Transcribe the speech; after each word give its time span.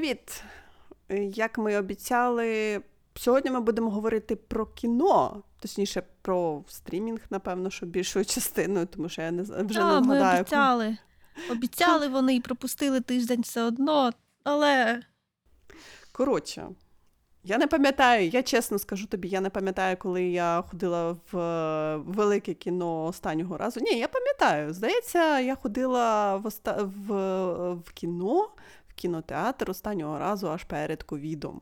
Привіт! 0.00 0.42
Як 1.36 1.58
ми 1.58 1.76
обіцяли, 1.78 2.80
сьогодні 3.14 3.50
ми 3.50 3.60
будемо 3.60 3.90
говорити 3.90 4.36
про 4.36 4.66
кіно, 4.66 5.42
точніше, 5.58 6.02
про 6.22 6.64
стрімінг, 6.68 7.20
напевно, 7.30 7.70
що 7.70 7.86
більшою 7.86 8.24
частиною, 8.24 8.86
тому 8.86 9.08
що 9.08 9.22
я 9.22 9.30
не 9.30 9.42
вже 9.42 9.54
а, 9.54 9.62
не 9.62 9.66
згадаю. 9.70 10.02
Ми 10.02 10.40
обіцяли. 10.40 10.96
Обіцяли 11.50 12.08
вони 12.08 12.34
і 12.34 12.40
пропустили 12.40 13.00
тиждень 13.00 13.40
все 13.40 13.62
одно, 13.62 14.10
але. 14.44 15.00
Коротше, 16.12 16.68
я 17.44 17.58
не 17.58 17.66
пам'ятаю, 17.66 18.28
я 18.28 18.42
чесно 18.42 18.78
скажу 18.78 19.06
тобі, 19.06 19.28
я 19.28 19.40
не 19.40 19.50
пам'ятаю, 19.50 19.96
коли 19.96 20.24
я 20.24 20.64
ходила 20.70 21.16
в 21.32 21.96
велике 21.96 22.54
кіно 22.54 23.04
останнього 23.04 23.56
разу. 23.56 23.80
Ні, 23.80 23.98
я 23.98 24.08
пам'ятаю. 24.08 24.72
Здається, 24.72 25.40
я 25.40 25.54
ходила 25.54 26.36
в, 26.36 26.46
оста... 26.46 26.82
в... 26.82 27.14
в 27.74 27.92
кіно 27.94 28.48
кінотеатр 29.00 29.70
останнього 29.70 30.18
разу 30.18 30.50
аж 30.50 30.64
перед 30.64 31.02
ковідом. 31.02 31.60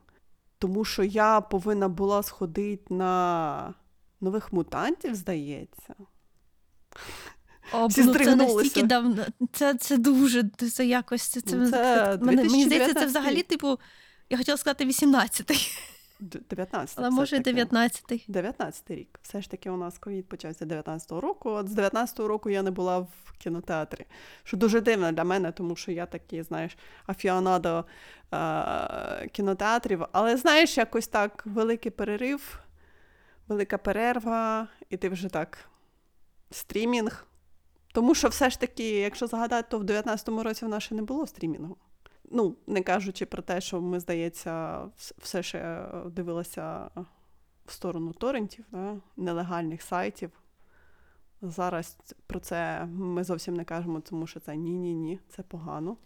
Тому 0.59 0.85
що 0.85 1.05
я 1.05 1.41
повинна 1.41 1.89
була 1.89 2.23
сходити 2.23 2.95
на 2.95 3.75
нових 4.21 4.53
мутантів, 4.53 5.15
здається. 5.15 5.95
О, 7.73 7.87
Всі 7.87 8.03
ну 8.03 8.15
Це 8.15 8.37
настільки 8.37 8.83
давно. 8.83 9.27
Це 9.53 9.75
це 9.75 9.99
дуже 9.99 10.51
це 10.73 10.87
якось. 10.87 11.23
Це, 11.23 11.41
це, 11.41 11.71
це, 11.71 11.71
це 11.71 12.25
Мені 12.25 12.65
здається, 12.65 12.95
це 12.95 13.07
взагалі, 13.07 13.43
типу, 13.43 13.79
я 14.31 14.39
хотіла 14.39 14.57
сказати 14.57 14.85
18-й. 14.85 15.69
19 16.21 16.99
Але 16.99 17.11
може 17.11 17.37
19-й. 17.39 18.25
19 18.29 18.91
рік. 18.91 19.19
Все 19.23 19.43
ж 19.43 19.51
таки 19.51 19.71
у 19.71 19.77
нас 19.77 19.99
ковід 19.99 20.29
почався 20.29 20.65
19-го 20.65 21.21
року. 21.21 21.51
От 21.51 21.69
з 21.69 21.79
19-го 21.79 22.29
року 22.29 22.51
я 22.51 22.63
не 22.63 22.71
була 22.71 22.99
в 22.99 23.33
кінотеатрі. 23.39 24.05
Що 24.45 24.57
дуже 24.57 24.81
дивно 24.81 25.13
для 25.13 25.25
мене, 25.25 25.53
тому 25.53 25.77
що 25.77 25.93
я 25.93 26.07
такий, 26.07 26.43
знаєш, 26.43 26.77
афіонадо 27.07 27.85
е- 28.35 29.29
кінотеатрів. 29.33 30.05
Але 30.13 30.37
знаєш, 30.37 30.79
якось 30.79 31.09
так 31.09 31.43
великий 31.47 31.93
перерив, 31.93 32.61
велика 33.49 33.79
перерва, 33.79 34.69
і 34.91 34.97
ти 34.97 35.09
вже 35.09 35.29
так 35.29 35.59
стрімінг. 36.51 37.27
Тому 37.93 38.15
що 38.15 38.29
все 38.29 38.51
ж 38.51 38.61
таки, 38.61 38.91
якщо 38.91 39.27
згадати, 39.27 39.69
то 39.71 39.79
в 39.79 39.85
19-му 39.85 40.43
році 40.43 40.65
в 40.65 40.69
нас 40.69 40.83
ще 40.83 40.95
не 40.95 41.03
було 41.03 41.27
стрімінгу. 41.27 41.77
Ну, 42.31 42.57
не 42.67 42.83
кажучи 42.83 43.27
про 43.27 43.43
те, 43.43 43.61
що 43.61 43.81
ми, 43.81 44.01
здається, 44.01 44.85
все 45.19 45.43
ще 45.43 45.89
дивилися 46.07 46.91
в 47.67 47.73
сторону 47.73 48.13
торрентів, 48.13 48.65
да? 48.71 48.97
нелегальних 49.17 49.83
сайтів. 49.83 50.31
Зараз 51.43 51.97
про 52.27 52.41
це 52.41 52.85
ми 52.85 53.25
зовсім 53.25 53.55
не 53.55 53.65
кажемо, 53.65 54.01
тому 54.01 54.27
що 54.27 54.41
це 54.41 54.57
ні-ні-ні, 54.57 55.21
це 55.29 55.43
погано. 55.43 55.97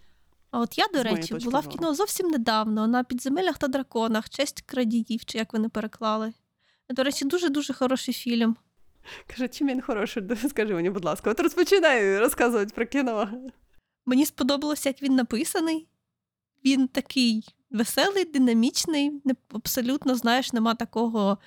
А 0.50 0.60
от 0.60 0.78
я, 0.78 0.86
до 0.94 1.02
речі, 1.02 1.34
була 1.34 1.60
в 1.60 1.68
кіно 1.68 1.94
зовсім 1.94 2.28
недавно 2.28 2.86
на 2.86 3.04
підземеллях 3.04 3.58
та 3.58 3.68
драконах, 3.68 4.30
честь 4.30 4.60
крадіїв, 4.60 5.24
чи 5.24 5.38
як 5.38 5.52
вони 5.52 5.68
переклали. 5.68 6.32
До 6.90 7.02
речі, 7.02 7.24
дуже-дуже 7.24 7.72
хороший 7.72 8.14
фільм. 8.14 8.56
Каже, 9.26 9.48
чим 9.48 9.68
він 9.68 9.80
хороший? 9.80 10.22
Скажи 10.48 10.74
мені, 10.74 10.90
будь 10.90 11.04
ласка, 11.04 11.30
от 11.30 11.40
розпочинаю 11.40 12.20
розказувати 12.20 12.72
про 12.74 12.86
кіно. 12.86 13.28
Мені 14.06 14.26
сподобалося, 14.26 14.88
як 14.88 15.02
він 15.02 15.14
написаний. 15.14 15.88
Він 16.64 16.88
такий 16.88 17.44
веселий, 17.70 18.24
динамічний, 18.24 19.22
абсолютно, 19.52 20.14
знаєш, 20.14 20.52
нема 20.52 20.74
такого 20.74 21.38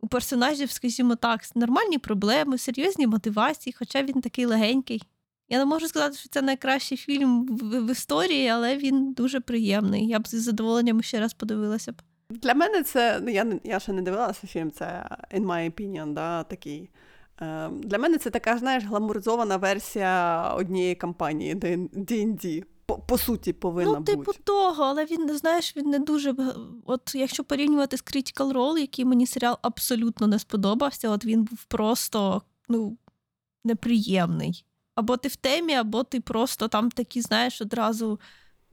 у 0.00 0.06
персонажів, 0.06 0.70
скажімо 0.70 1.16
так, 1.16 1.40
нормальні 1.54 1.98
проблеми, 1.98 2.58
серйозні 2.58 3.06
мотивації, 3.06 3.74
хоча 3.78 4.02
він 4.02 4.20
такий 4.20 4.44
легенький. 4.44 5.02
Я 5.48 5.58
не 5.58 5.64
можу 5.64 5.88
сказати, 5.88 6.16
що 6.16 6.28
це 6.28 6.42
найкращий 6.42 6.98
фільм 6.98 7.46
в, 7.46 7.86
в 7.86 7.90
історії, 7.90 8.48
але 8.48 8.76
він 8.76 9.12
дуже 9.12 9.40
приємний. 9.40 10.08
Я 10.08 10.18
б 10.18 10.28
з 10.28 10.34
задоволенням 10.34 11.02
ще 11.02 11.20
раз 11.20 11.34
подивилася 11.34 11.92
б. 11.92 11.94
Для 12.30 12.54
мене 12.54 12.82
це 12.82 13.20
ну 13.22 13.30
я 13.30 13.46
я 13.64 13.80
ще 13.80 13.92
не 13.92 14.02
дивилася 14.02 14.46
фільм, 14.46 14.70
це 14.70 15.08
in 15.34 15.46
my 15.46 15.70
opinion, 15.70 16.12
да, 16.12 16.42
такий. 16.42 16.90
Е, 17.40 17.68
Для 17.68 17.98
мене 17.98 18.18
це 18.18 18.30
така, 18.30 18.58
знаєш, 18.58 18.84
гламуризована 18.84 19.56
версія 19.56 20.42
однієї 20.56 20.94
кампанії 20.94 21.54
D&D 21.54 22.64
по, 22.86 22.98
по 22.98 23.18
суті 23.18 23.52
повинна 23.52 23.98
ну, 23.98 24.04
типу 24.04 24.22
бути. 24.22 24.42
того, 24.44 24.84
але 24.84 25.04
він 25.04 25.36
знаєш, 25.36 25.76
він 25.76 25.90
не 25.90 25.98
дуже. 25.98 26.34
От 26.86 27.14
якщо 27.14 27.44
порівнювати 27.44 27.96
з 27.96 28.00
Critical 28.00 28.52
Role, 28.52 28.78
який 28.78 29.04
мені 29.04 29.26
серіал 29.26 29.58
абсолютно 29.62 30.26
не 30.26 30.38
сподобався, 30.38 31.10
от 31.10 31.24
він 31.24 31.44
був 31.44 31.64
просто 31.64 32.42
ну, 32.68 32.98
неприємний. 33.64 34.64
Або 34.94 35.16
ти 35.16 35.28
в 35.28 35.36
темі, 35.36 35.74
або 35.74 36.04
ти 36.04 36.20
просто 36.20 36.68
там 36.68 36.90
такі, 36.90 37.20
знаєш, 37.20 37.60
одразу 37.60 38.20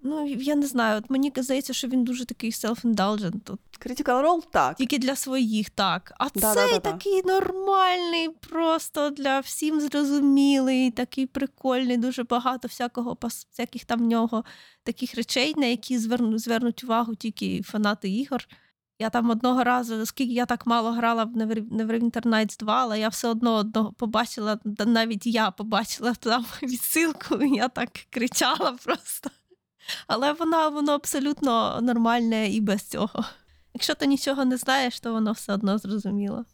Ну, 0.04 0.28
я 0.28 0.56
не 0.56 0.68
знаю, 0.68 0.98
от 0.98 1.10
мені 1.10 1.34
здається, 1.36 1.74
що 1.74 1.88
він 1.88 2.04
дуже 2.04 2.26
такий 2.26 2.52
self-indulgent. 2.52 3.40
Тут. 3.44 3.60
Critical 3.80 4.24
Role 4.26 4.42
так. 4.52 4.76
Тільки 4.76 4.98
для 4.98 5.16
своїх, 5.16 5.70
так. 5.70 6.14
А 6.18 6.28
да, 6.36 6.54
цей 6.54 6.68
да, 6.68 6.80
да, 6.80 6.80
такий 6.80 7.22
нормальний, 7.26 8.30
просто 8.30 9.10
для 9.10 9.40
всім 9.40 9.82
зрозумілий, 9.82 10.92
такий 10.92 11.26
прикольний, 11.26 11.98
дуже 11.98 12.24
багато 12.24 12.68
всякого, 12.68 13.18
всяких 13.52 13.86
там 13.86 14.00
в 14.00 14.08
нього 14.08 14.44
таких 14.84 15.16
речей, 15.16 15.54
на 15.58 15.66
які 15.66 15.98
звернуть, 15.98 16.42
звернуть 16.42 16.84
увагу 16.84 17.16
тільки 17.16 17.62
фанати 17.62 18.10
ігор. 18.10 18.48
Я 19.02 19.10
там 19.10 19.30
одного 19.30 19.64
разу, 19.64 19.96
оскільки 19.96 20.34
я 20.34 20.46
так 20.46 20.66
мало 20.66 20.92
грала 20.92 21.24
в 21.24 21.38
Neverwinter 21.38 22.22
Nights 22.22 22.60
2, 22.60 22.82
але 22.82 23.00
я 23.00 23.10
все 23.10 23.28
одно 23.28 23.54
одного 23.54 23.94
побачила, 23.94 24.60
навіть 24.86 25.28
я 25.28 25.52
побачила 25.52 26.14
там 26.14 26.46
відсилку, 26.64 27.36
і 27.36 27.56
я 27.56 27.68
так 27.68 27.90
кричала 28.10 28.72
просто. 28.86 29.30
Але 30.08 30.34
вона 30.34 30.70
воно 30.70 30.92
абсолютно 30.92 31.80
нормальне 31.82 32.50
і 32.50 32.62
без 32.62 32.82
цього. 32.82 33.26
Якщо 33.74 33.96
ти 33.96 34.08
нічого 34.08 34.46
не 34.46 34.58
знаєш, 34.58 35.00
то 35.00 35.14
воно 35.14 35.32
все 35.32 35.54
одно 35.54 35.78
зрозуміло. 35.78 36.46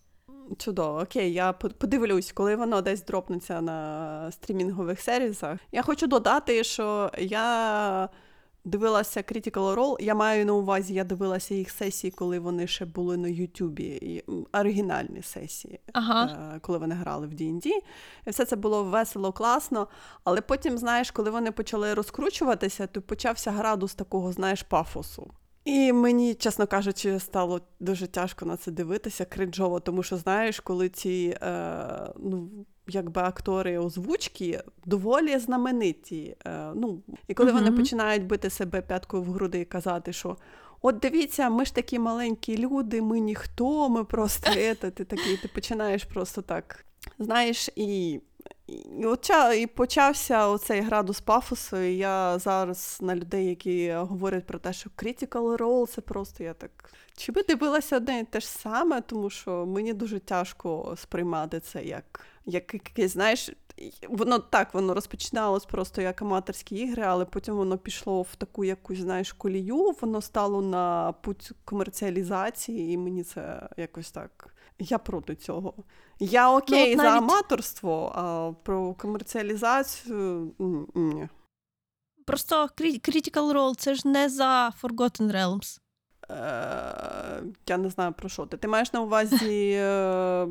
Чудово, 0.57 0.99
окей, 0.99 1.33
я 1.33 1.53
подивлюсь, 1.53 2.31
коли 2.31 2.55
воно 2.55 2.81
десь 2.81 3.03
дропнеться 3.03 3.61
на 3.61 4.31
стрімінгових 4.31 5.01
сервісах. 5.01 5.59
Я 5.71 5.81
хочу 5.81 6.07
додати, 6.07 6.63
що 6.63 7.11
я 7.17 8.09
Дивилася 8.65 9.19
Critical 9.19 9.75
Role, 9.75 9.95
Я 9.99 10.15
маю 10.15 10.45
на 10.45 10.53
увазі, 10.53 10.93
я 10.93 11.03
дивилася 11.03 11.55
їх 11.55 11.71
сесії, 11.71 12.11
коли 12.11 12.39
вони 12.39 12.67
ще 12.67 12.85
були 12.85 13.17
на 13.17 13.27
Ютубі. 13.27 14.23
Оригінальні 14.53 15.21
сесії, 15.21 15.79
ага. 15.93 16.51
Е, 16.55 16.59
коли 16.59 16.77
вони 16.77 16.95
грали 16.95 17.27
в 17.27 17.31
D&D. 17.31 17.67
І 18.27 18.29
все 18.29 18.45
це 18.45 18.55
було 18.55 18.83
весело, 18.83 19.31
класно. 19.31 19.87
Але 20.23 20.41
потім, 20.41 20.77
знаєш, 20.77 21.11
коли 21.11 21.29
вони 21.29 21.51
почали 21.51 21.93
розкручуватися, 21.93 22.87
то 22.87 23.01
почався 23.01 23.51
градус 23.51 23.95
такого, 23.95 24.31
знаєш, 24.31 24.63
пафосу. 24.63 25.31
І 25.65 25.93
мені, 25.93 26.33
чесно 26.33 26.67
кажучи, 26.67 27.19
стало 27.19 27.61
дуже 27.79 28.07
тяжко 28.07 28.45
на 28.45 28.57
це 28.57 28.71
дивитися, 28.71 29.25
кринжово, 29.25 29.79
тому 29.79 30.03
що, 30.03 30.17
знаєш, 30.17 30.59
коли 30.59 30.89
ці 30.89 31.37
е, 31.41 32.13
ну, 32.17 32.49
якби 32.87 33.21
актори 33.21 33.77
озвучки 33.77 34.61
доволі 34.85 35.39
знамениті. 35.39 36.35
Е, 36.45 36.71
ну, 36.75 37.01
І 37.27 37.33
коли 37.33 37.51
uh-huh. 37.51 37.53
вони 37.53 37.71
починають 37.71 38.25
бити 38.25 38.49
себе 38.49 38.81
п'яткою 38.81 39.23
в 39.23 39.31
груди 39.31 39.59
і 39.59 39.65
казати, 39.65 40.13
що 40.13 40.37
от 40.81 40.99
дивіться, 40.99 41.49
ми 41.49 41.65
ж 41.65 41.75
такі 41.75 41.99
маленькі 41.99 42.57
люди, 42.57 43.01
ми 43.01 43.19
ніхто, 43.19 43.89
ми 43.89 44.03
просто 44.03 44.51
ета, 44.57 44.91
ти 44.91 45.03
такий, 45.05 45.37
ти 45.37 45.47
починаєш 45.47 46.03
просто 46.03 46.41
так. 46.41 46.85
Знаєш, 47.19 47.69
і 47.75 48.19
і, 48.67 49.05
оця, 49.05 49.53
і 49.53 49.67
почався 49.67 50.47
оцей 50.47 50.81
градус 50.81 51.21
пафосу. 51.21 51.77
і 51.77 51.97
Я 51.97 52.39
зараз 52.39 52.97
на 53.01 53.15
людей, 53.15 53.45
які 53.45 53.93
говорять 53.93 54.45
про 54.45 54.59
те, 54.59 54.73
що 54.73 54.89
critical 54.97 55.57
role, 55.57 55.87
це 55.87 56.01
просто 56.01 56.43
я 56.43 56.53
так. 56.53 56.91
Чи 57.17 57.31
би 57.31 57.43
дивилася 57.43 57.97
одне 57.97 58.19
і 58.19 58.23
те 58.23 58.39
ж 58.39 58.47
саме, 58.47 59.01
тому 59.01 59.29
що 59.29 59.65
мені 59.65 59.93
дуже 59.93 60.19
тяжко 60.19 60.95
сприймати 60.97 61.59
це 61.59 61.83
як 61.83 62.21
як 62.45 62.73
якесь, 62.73 63.11
знаєш, 63.11 63.51
воно 64.09 64.39
так 64.39 64.73
воно 64.73 64.93
розпочиналось 64.93 65.65
просто 65.65 66.01
як 66.01 66.21
аматорські 66.21 66.75
ігри, 66.75 67.03
але 67.03 67.25
потім 67.25 67.55
воно 67.55 67.77
пішло 67.77 68.21
в 68.21 68.35
таку 68.35 68.63
якусь, 68.63 68.99
знаєш, 68.99 69.33
колію, 69.33 69.95
воно 70.01 70.21
стало 70.21 70.61
на 70.61 71.11
путь 71.11 71.51
комерціалізації, 71.65 72.93
і 72.93 72.97
мені 72.97 73.23
це 73.23 73.69
якось 73.77 74.11
так. 74.11 74.55
Я 74.79 74.97
проти 74.97 75.35
цього. 75.35 75.73
Я 76.19 76.51
ну, 76.51 76.57
окей 76.57 76.95
ну, 76.95 77.03
навіть... 77.03 77.11
за 77.11 77.17
аматорство, 77.17 78.11
а 78.15 78.51
про 78.63 78.93
комерціалізацію 78.93 80.51
ні. 80.95 81.29
Просто 82.25 82.69
Critical 82.77 83.53
Role 83.53 83.75
це 83.75 83.95
ж 83.95 84.07
не 84.07 84.29
за 84.29 84.73
Forgotten 84.83 85.31
Realms. 85.31 85.79
Е, 86.29 87.43
Я 87.67 87.77
не 87.77 87.89
знаю 87.89 88.13
про 88.13 88.29
що 88.29 88.45
ти. 88.45 88.57
Ти 88.57 88.67
маєш 88.67 88.93
на 88.93 89.01
увазі. 89.01 89.71
Е, 89.71 90.43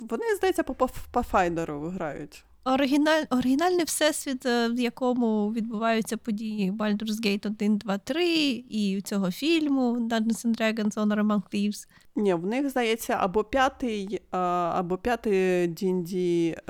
вони, 0.00 0.36
здається, 0.36 0.62
по 0.62 0.72
Pathfinder 1.12 1.90
грають. 1.90 2.44
Оригіналь, 2.64 3.24
оригінальний 3.30 3.84
всесвіт, 3.84 4.46
е, 4.46 4.68
в 4.68 4.80
якому 4.80 5.52
відбуваються 5.52 6.16
події 6.16 6.72
Baldur's 6.72 7.26
Gate 7.26 7.46
1, 7.46 7.78
2, 7.78 7.98
3 7.98 8.64
і 8.70 9.02
цього 9.04 9.30
фільму 9.30 9.92
Dungeons 9.92 10.46
and 10.46 10.60
Dragons 10.60 10.94
Honor 10.94 11.26
Among 11.26 11.42
Thieves. 11.54 11.88
Ні, 12.16 12.34
в 12.34 12.46
них 12.46 12.70
здається 12.70 13.16
або 13.20 13.44
п'ятий, 13.44 14.20
або 14.30 14.98
п'ятий 14.98 15.68
D&D, 15.68 16.14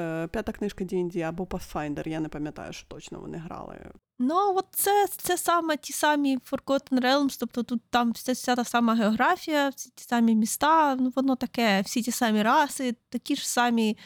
е, 0.00 0.28
п'ята 0.28 0.52
книжка 0.52 0.84
D&D, 0.84 1.20
або 1.20 1.44
Pathfinder. 1.44 2.08
Я 2.08 2.20
не 2.20 2.28
пам'ятаю, 2.28 2.72
що 2.72 2.88
точно 2.88 3.20
вони 3.20 3.38
грали. 3.38 3.90
Ну, 4.18 4.54
от 4.56 4.66
це, 4.70 5.06
це 5.16 5.36
саме 5.38 5.76
ті 5.76 5.92
самі 5.92 6.38
Forgotten 6.38 7.00
Realms, 7.00 7.36
тобто 7.40 7.62
тут 7.62 7.82
там 7.90 8.12
вся, 8.12 8.32
вся 8.32 8.56
та 8.56 8.64
сама 8.64 8.94
географія, 8.94 9.68
всі 9.68 9.90
ті 9.94 10.04
самі 10.04 10.34
міста, 10.34 10.96
ну 11.00 11.12
воно 11.16 11.36
таке, 11.36 11.80
всі 11.80 12.02
ті 12.02 12.10
самі 12.10 12.42
раси, 12.42 12.96
такі 13.08 13.36
ж 13.36 13.48
самі, 13.48 13.98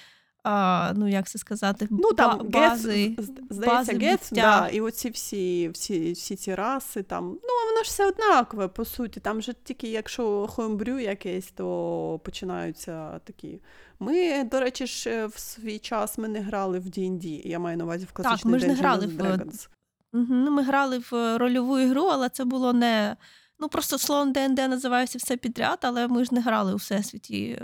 а, 0.48 0.93
ну 0.96 1.08
як 1.08 1.28
це 1.28 1.38
сказати, 1.38 1.88
Ну 1.90 2.12
там 2.12 2.38
бази. 2.48 3.16
здається, 3.19 3.66
бази 3.66 3.93
Гетс, 3.98 4.31
да, 4.31 4.69
і 4.69 4.81
оці 4.81 5.10
всі, 5.10 5.69
всі, 5.69 6.12
всі 6.12 6.37
ці 6.37 6.54
раси 6.54 7.02
там. 7.02 7.25
Ну, 7.28 7.50
воно 7.70 7.82
ж 7.84 7.88
все 7.90 8.08
однакове, 8.08 8.69
по 8.69 8.84
суті. 8.84 9.20
Там 9.20 9.43
же 9.43 9.54
тільки 9.64 9.88
якщо 9.88 10.46
хоумбрю 10.50 10.98
якесь, 10.98 11.46
то 11.54 12.20
починаються 12.25 13.19
такі. 13.25 13.60
Ми, 14.00 14.44
до 14.44 14.60
речі, 14.60 14.87
ж 14.87 15.10
е, 15.10 15.26
в 15.26 15.38
свій 15.38 15.78
час 15.78 16.19
ми 16.19 16.28
не 16.28 16.40
грали 16.40 16.78
в 16.78 16.84
D&D, 16.87 17.49
я 17.49 17.58
маю 17.58 17.76
на 17.76 17.84
увазі 17.84 18.04
в 18.04 18.12
класичний 18.12 18.52
ми 18.52 18.58
ж 18.58 18.66
не 18.66 18.75
Dungeons 18.75 18.76
грали 18.78 19.06
в- 19.06 19.10
Dragons. 19.20 19.69
Угу, 20.12 20.26
ну, 20.34 20.50
ми 20.50 20.62
грали 20.62 20.99
в 21.10 21.38
рольову 21.38 21.78
ігру, 21.78 22.02
але 22.02 22.28
це 22.28 22.44
було 22.44 22.72
не. 22.72 23.16
Ну, 23.58 23.69
просто 23.69 23.99
словом 23.99 24.32
ДНД 24.32 24.56
називається 24.58 25.19
все 25.19 25.37
підряд, 25.37 25.78
але 25.82 26.08
ми 26.08 26.25
ж 26.25 26.34
не 26.34 26.40
грали 26.40 26.72
у 26.72 26.76
всесвіті 26.76 27.62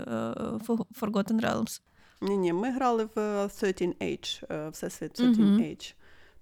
Fo- 0.67 0.85
Forgotten 1.01 1.41
Realms. 1.41 1.81
Ні, 2.23 2.37
ні, 2.37 2.53
ми 2.53 2.71
грали 2.71 3.09
в 3.15 3.19
е, 3.19 3.49
13 3.59 3.81
Age, 4.01 4.43
е, 4.53 4.69
Всесвіт 4.69 5.13
13 5.13 5.39
Мгм. 5.39 5.59
Age. 5.59 5.93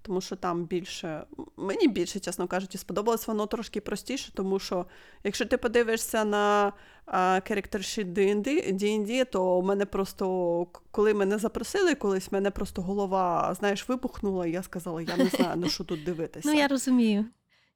Тому 0.02 0.20
що 0.20 0.36
там 0.36 0.64
більше, 0.64 1.24
мені 1.56 1.88
більше, 1.88 2.20
чесно 2.20 2.46
кажучи, 2.46 2.78
сподобалось 2.78 3.26
воно 3.26 3.46
трошки 3.46 3.80
простіше, 3.80 4.32
тому 4.34 4.58
що 4.58 4.86
якщо 5.24 5.44
ти 5.44 5.56
подивишся 5.56 6.24
на 6.24 6.72
character 7.16 8.04
D&D, 8.12 8.72
D&D, 8.72 9.30
то 9.30 9.60
в 9.60 9.64
мене 9.64 9.86
просто, 9.86 10.66
коли 10.90 11.14
мене 11.14 11.38
запросили 11.38 11.94
колись, 11.94 12.30
в 12.30 12.34
мене 12.34 12.50
просто 12.50 12.82
голова, 12.82 13.54
знаєш, 13.54 13.88
вибухнула, 13.88 14.46
і 14.46 14.50
я 14.50 14.62
сказала, 14.62 15.02
я 15.02 15.16
не 15.16 15.26
знаю, 15.26 15.56
на 15.56 15.68
що 15.68 15.84
тут 15.84 16.04
дивитися. 16.04 16.48
Ну, 16.48 16.54
я 16.54 16.68
розумію. 16.68 17.24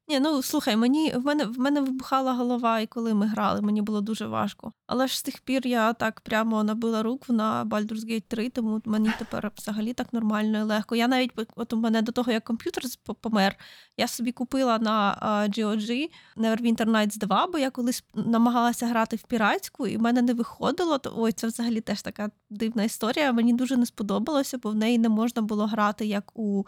Ні, 0.09 0.21
ну 0.21 0.43
слухай, 0.43 0.77
мені 0.77 1.13
в 1.13 1.25
мене 1.25 1.45
в 1.45 1.59
мене 1.59 1.81
вибухала 1.81 2.33
голова, 2.33 2.81
і 2.81 2.87
коли 2.87 3.15
ми 3.15 3.27
грали, 3.27 3.61
мені 3.61 3.83
було 3.83 4.01
дуже 4.01 4.27
важко. 4.27 4.73
Але 4.87 5.07
ж 5.07 5.19
з 5.19 5.23
тих 5.23 5.41
пір 5.41 5.67
я 5.67 5.93
так 5.93 6.21
прямо 6.21 6.65
набила 6.65 7.03
руку 7.03 7.33
на 7.33 7.65
Baldur's 7.65 8.07
Gate 8.11 8.25
3, 8.29 8.49
тому 8.49 8.83
мені 8.85 9.11
тепер 9.19 9.53
взагалі 9.57 9.93
так 9.93 10.13
нормально 10.13 10.59
і 10.59 10.63
легко. 10.63 10.97
Я 10.97 11.09
навіть 11.09 11.33
от 11.57 11.73
у 11.73 11.77
мене 11.77 12.03
до 12.03 12.13
того, 12.13 12.33
як 12.33 12.45
комп'ютер 12.45 12.83
помер, 13.21 13.57
я 13.97 14.09
собі 14.09 14.33
купила 14.33 14.79
на 14.79 15.19
GOG 15.57 16.11
Neverwinter 16.37 16.91
Nights 16.91 17.19
2, 17.19 17.47
бо 17.47 17.59
я 17.59 17.71
колись 17.71 18.05
намагалася 18.15 18.87
грати 18.87 19.17
в 19.17 19.23
піратську, 19.23 19.87
і 19.87 19.97
в 19.97 20.03
мене 20.03 20.23
не 20.23 20.35
виходило. 20.35 20.99
То 20.99 21.15
ой, 21.17 21.33
це 21.33 21.47
взагалі 21.47 21.81
теж 21.81 22.03
така 22.03 22.31
дивна 22.51 22.83
історія. 22.83 23.33
Мені 23.33 23.53
дуже 23.53 23.77
не 23.77 23.87
сподобалося, 23.87 24.59
бо 24.59 24.71
в 24.71 24.75
неї 24.75 24.99
не 24.99 25.09
можна 25.09 25.43
було 25.43 25.67
грати 25.67 26.07
як 26.07 26.39
у 26.39 26.65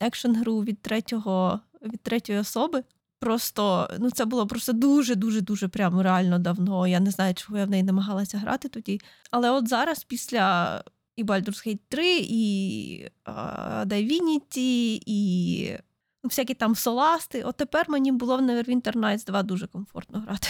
екшн 0.00 0.32
гру 0.32 0.60
від 0.60 0.82
третього 0.82 1.60
від 1.84 2.00
третьої 2.00 2.38
особи. 2.38 2.84
Просто 3.18 3.90
ну 3.98 4.10
це 4.10 4.24
було 4.24 4.46
просто 4.46 4.72
дуже 4.72 5.14
дуже 5.14 5.40
дуже 5.40 5.68
прямо 5.68 6.02
реально 6.02 6.38
давно. 6.38 6.86
Я 6.86 7.00
не 7.00 7.10
знаю, 7.10 7.34
чого 7.34 7.58
я 7.58 7.64
в 7.64 7.70
неї 7.70 7.82
намагалася 7.82 8.38
грати 8.38 8.68
тоді. 8.68 9.00
Але 9.30 9.50
от 9.50 9.68
зараз, 9.68 10.04
після 10.04 10.82
і 11.16 11.24
Baldur's 11.24 11.68
Gate 11.68 11.78
3, 11.88 12.18
і 12.20 13.10
а, 13.24 13.84
Divinity, 13.86 15.02
і 15.06 15.78
ну, 16.22 16.28
всякі 16.28 16.54
там 16.54 16.74
соласти. 16.74 17.42
От 17.42 17.56
тепер 17.56 17.90
мені 17.90 18.12
було 18.12 18.36
в 18.36 18.40
Neverwinter 18.40 18.92
Nights 18.92 19.26
2 19.26 19.42
дуже 19.42 19.66
комфортно 19.66 20.20
грати. 20.20 20.48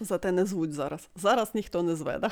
Зате 0.00 0.32
не 0.32 0.46
звуть 0.46 0.72
зараз. 0.72 1.08
Зараз 1.16 1.50
ніхто 1.54 1.82
не 1.82 1.96
зве, 1.96 2.18
да? 2.18 2.30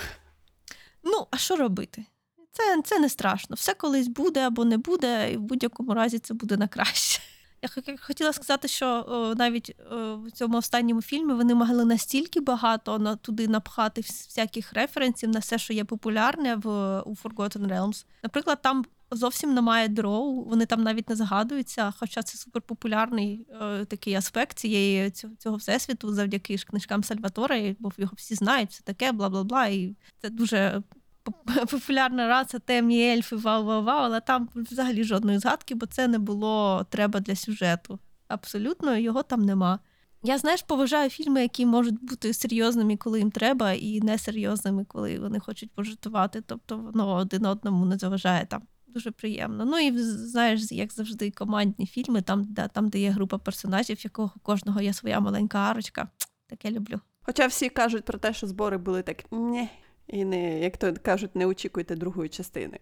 Ну, 1.05 1.26
а 1.31 1.37
що 1.37 1.56
робити? 1.56 2.05
Це, 2.52 2.82
це 2.82 2.99
не 2.99 3.08
страшно. 3.08 3.56
Все 3.56 3.75
колись 3.75 4.08
буде 4.08 4.40
або 4.40 4.64
не 4.64 4.78
буде, 4.78 5.32
і 5.32 5.37
в 5.37 5.40
будь-якому 5.40 5.94
разі 5.94 6.19
це 6.19 6.35
буде 6.35 6.56
на 6.56 6.69
краще. 6.69 7.20
Я 7.62 7.97
хотіла 8.00 8.32
сказати, 8.32 8.69
що 8.69 8.87
о, 9.09 9.35
навіть 9.35 9.76
о, 9.91 10.17
в 10.17 10.31
цьому 10.31 10.59
останньому 10.59 11.03
фільмі 11.03 11.32
вони 11.35 11.55
могли 11.55 11.85
настільки 11.85 12.41
багато 12.41 12.99
на, 12.99 13.17
туди 13.17 13.49
напхати 13.49 14.00
вс- 14.00 14.29
всяких 14.29 14.73
референсів 14.73 15.29
на 15.31 15.38
все, 15.38 15.59
що 15.59 15.73
є 15.73 15.85
популярне 15.85 16.55
в, 16.55 16.69
у 17.00 17.14
Forgotten 17.14 17.69
Realms. 17.69 18.05
Наприклад, 18.23 18.62
там 18.62 18.85
зовсім 19.11 19.55
немає 19.55 19.88
дроу, 19.88 20.44
вони 20.44 20.67
там 20.67 20.82
навіть 20.82 21.09
не 21.09 21.17
згадуються, 21.17 21.94
хоча 21.99 22.23
це 22.23 22.38
суперпопулярний 22.38 23.47
е, 23.62 23.85
такий 23.85 24.14
аспект 24.14 24.59
цієї 24.59 25.11
цього, 25.11 25.35
цього 25.38 25.56
всесвіту 25.56 26.14
завдяки 26.14 26.59
ж 26.59 26.67
книжкам 26.67 27.05
Сальватора, 27.05 27.75
бо 27.79 27.93
його 27.99 28.12
всі 28.17 28.35
знають, 28.35 28.70
все 28.70 28.82
таке, 28.82 29.12
бла 29.12 29.29
бла 29.29 29.44
бла. 29.44 29.67
І 29.67 29.97
це 30.23 30.31
дуже 30.31 30.82
популярна 31.70 32.28
раса, 32.28 32.58
темні 32.58 33.12
ельфи, 33.12 33.36
вау-вау-вау, 33.36 34.00
але 34.02 34.20
там 34.20 34.48
взагалі 34.54 35.04
жодної 35.04 35.38
згадки, 35.38 35.74
бо 35.74 35.86
це 35.86 36.08
не 36.08 36.19
було 36.19 36.86
треба 36.90 37.20
для 37.20 37.36
сюжету. 37.36 37.98
Абсолютно 38.28 38.96
його 38.96 39.22
там 39.22 39.42
нема. 39.42 39.78
Я, 40.24 40.38
знаєш, 40.38 40.62
поважаю 40.62 41.10
фільми, 41.10 41.42
які 41.42 41.66
можуть 41.66 42.04
бути 42.04 42.34
серйозними, 42.34 42.96
коли 42.96 43.19
їм 43.19 43.30
треба, 43.30 43.72
і 43.72 44.00
несерйозними, 44.00 44.84
коли 44.84 45.19
вони 45.19 45.40
хочуть 45.40 45.70
пожартувати. 45.70 46.42
Тобто 46.46 46.78
воно 46.78 47.14
один 47.14 47.46
одному 47.46 47.84
не 47.84 47.98
заважає 47.98 48.46
там. 48.46 48.62
Дуже 48.86 49.10
приємно. 49.10 49.64
Ну 49.64 49.78
і 49.78 49.98
знаєш, 49.98 50.72
як 50.72 50.92
завжди, 50.92 51.30
командні 51.30 51.86
фільми, 51.86 52.22
там, 52.22 52.46
де, 52.50 52.68
там, 52.68 52.88
де 52.88 52.98
є 52.98 53.10
група 53.10 53.38
персонажів, 53.38 54.04
якого 54.04 54.30
кожного 54.42 54.80
є 54.80 54.92
своя 54.92 55.20
маленька 55.20 55.58
арочка. 55.58 56.08
Таке 56.46 56.70
люблю. 56.70 57.00
Хоча 57.22 57.46
всі 57.46 57.68
кажуть 57.68 58.04
про 58.04 58.18
те, 58.18 58.34
що 58.34 58.46
збори 58.46 58.78
були 58.78 59.02
так 59.02 59.16
ні. 59.32 59.68
І 60.06 60.25
не, 60.25 60.60
як 60.60 60.76
то 60.76 60.94
кажуть, 61.02 61.37
не 61.37 61.46
очікуйте 61.46 61.96
другої 61.96 62.28
частини. 62.28 62.78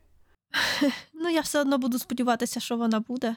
Ну, 1.23 1.29
я 1.31 1.41
все 1.41 1.61
одно 1.61 1.79
буду 1.79 1.99
сподіватися, 1.99 2.61
що 2.61 2.77
вона 2.77 3.01
буде. 3.01 3.37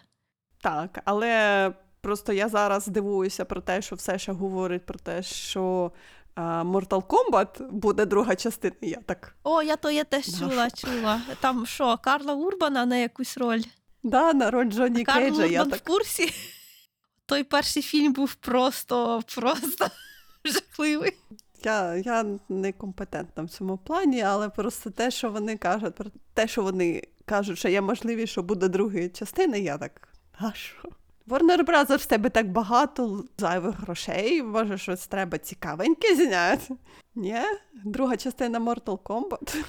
Так, 0.61 0.99
але 1.05 1.73
просто 2.01 2.33
я 2.33 2.49
зараз 2.49 2.87
дивуюся 2.87 3.45
про 3.45 3.61
те, 3.61 3.81
що 3.81 3.95
все 3.95 4.19
ще 4.19 4.31
говорить 4.31 4.85
про 4.85 4.99
те, 4.99 5.23
що 5.23 5.91
а, 6.35 6.63
Mortal 6.63 7.03
Kombat 7.03 7.71
буде 7.71 8.05
друга 8.05 8.35
частина. 8.35 8.75
Я 8.81 8.97
так. 9.05 9.35
О, 9.43 9.61
я 9.61 9.75
то 9.75 9.91
я 9.91 10.03
теж 10.03 10.27
Да, 10.27 10.37
чула, 10.39 10.69
чула. 10.69 11.21
Там 11.39 11.65
що, 11.65 11.97
Карла 11.97 12.33
Урбана 12.33 12.85
на 12.85 12.97
якусь 12.97 13.37
роль? 13.37 13.61
Да, 14.03 14.33
народ 14.33 14.67
Джонні 14.67 15.03
Карл 15.03 15.19
Кейджа, 15.19 15.45
я 15.45 15.61
Урбан 15.61 15.71
так. 15.71 15.79
в 15.79 15.83
курсі. 15.83 16.33
Той 17.25 17.43
перший 17.43 17.83
фільм 17.83 18.13
був 18.13 18.33
просто, 18.33 19.21
просто 19.35 19.87
жахливий. 20.45 21.17
Я, 21.65 21.95
я 21.95 22.25
некомпетентна 22.49 23.43
в 23.43 23.49
цьому 23.49 23.77
плані, 23.77 24.21
але 24.21 24.49
просто 24.49 24.89
те, 24.89 25.11
що 25.11 25.29
вони 25.29 25.57
кажуть, 25.57 25.95
про 25.95 26.05
те, 26.33 26.47
що 26.47 26.61
вони 26.61 27.03
кажуть, 27.25 27.57
що 27.57 27.69
є 27.69 27.81
можливість, 27.81 28.31
що 28.31 28.43
буде 28.43 28.67
друга 28.67 29.09
частина, 29.09 29.57
я 29.57 29.77
так. 29.77 30.07
А 30.39 30.53
що? 30.53 30.89
Warner 31.27 31.65
Brothers, 31.65 31.97
в 31.97 32.05
тебе 32.05 32.29
так 32.29 32.51
багато 32.51 33.25
зайвих 33.37 33.79
грошей, 33.79 34.43
може, 34.43 34.77
щось 34.77 35.07
треба 35.07 35.37
цікавеньке 35.37 36.15
зняти. 36.15 36.75
Ні? 37.15 37.41
Друга 37.85 38.17
частина 38.17 38.59
Mortal 38.59 38.97
Kombat. 38.97 39.63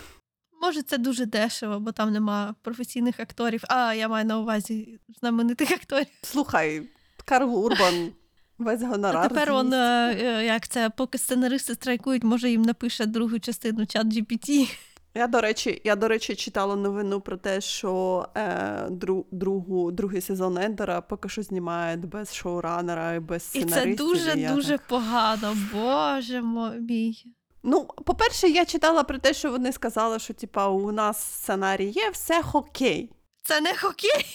Може, 0.63 0.83
це 0.83 0.99
дуже 0.99 1.27
дешево, 1.27 1.81
бо 1.81 1.93
там 1.93 2.13
нема 2.13 2.55
професійних 2.63 3.21
акторів. 3.21 3.65
А, 3.69 3.95
я 3.95 4.09
маю 4.09 4.25
на 4.25 4.39
увазі 4.39 4.99
знаменитих 5.21 5.71
акторів. 5.71 6.07
Слухай, 6.23 6.89
Карл 7.25 7.65
Урбан, 7.65 8.13
весь 8.59 8.83
А 8.83 8.87
гонорар. 8.87 9.29
тепер 9.29 9.53
он, 9.53 9.73
е, 9.73 10.17
е, 10.21 10.45
як 10.45 10.69
це, 10.69 10.91
поки 10.91 11.19
сценаристи 11.19 11.75
страйкують, 11.75 12.25
може 12.25 12.51
їм 12.51 12.63
напише 12.63 13.07
другу 13.07 13.39
частину 13.39 13.87
чат 13.87 14.07
GPT. 14.07 14.77
Я, 15.17 15.27
до 15.27 15.41
речі, 15.41 15.81
я, 15.85 15.97
до 15.97 16.09
речі, 16.09 16.35
читала 16.35 16.77
новину 16.77 17.21
про 17.21 17.37
те, 17.37 17.61
що 17.61 18.27
е, 18.37 18.87
дру, 18.91 19.27
другу, 19.31 19.91
другий 19.91 20.21
сезон 20.21 20.59
Ендера 20.59 21.01
поки 21.01 21.29
що 21.29 21.43
знімають 21.43 22.05
без 22.05 22.35
шоуранера 22.35 23.15
і 23.15 23.21
без 23.21 23.51
І 23.55 23.65
це 23.65 23.87
дуже 23.95 24.41
і 24.41 24.47
дуже 24.47 24.73
так- 24.73 24.87
погано. 24.89 25.57
Боже 25.73 26.43
мій. 26.81 27.25
Ну, 27.63 27.85
по-перше, 27.85 28.49
я 28.49 28.65
читала 28.65 29.03
про 29.03 29.19
те, 29.19 29.35
що 29.35 29.51
вони 29.51 29.73
сказали, 29.73 30.19
що 30.19 30.35
типа 30.35 30.69
у 30.69 30.93
нас 30.93 31.19
сценарій 31.23 31.91
є, 31.91 32.11
все 32.11 32.43
окей. 32.53 33.11
Це 33.43 33.61
не 33.61 33.75
хокей. 33.77 34.27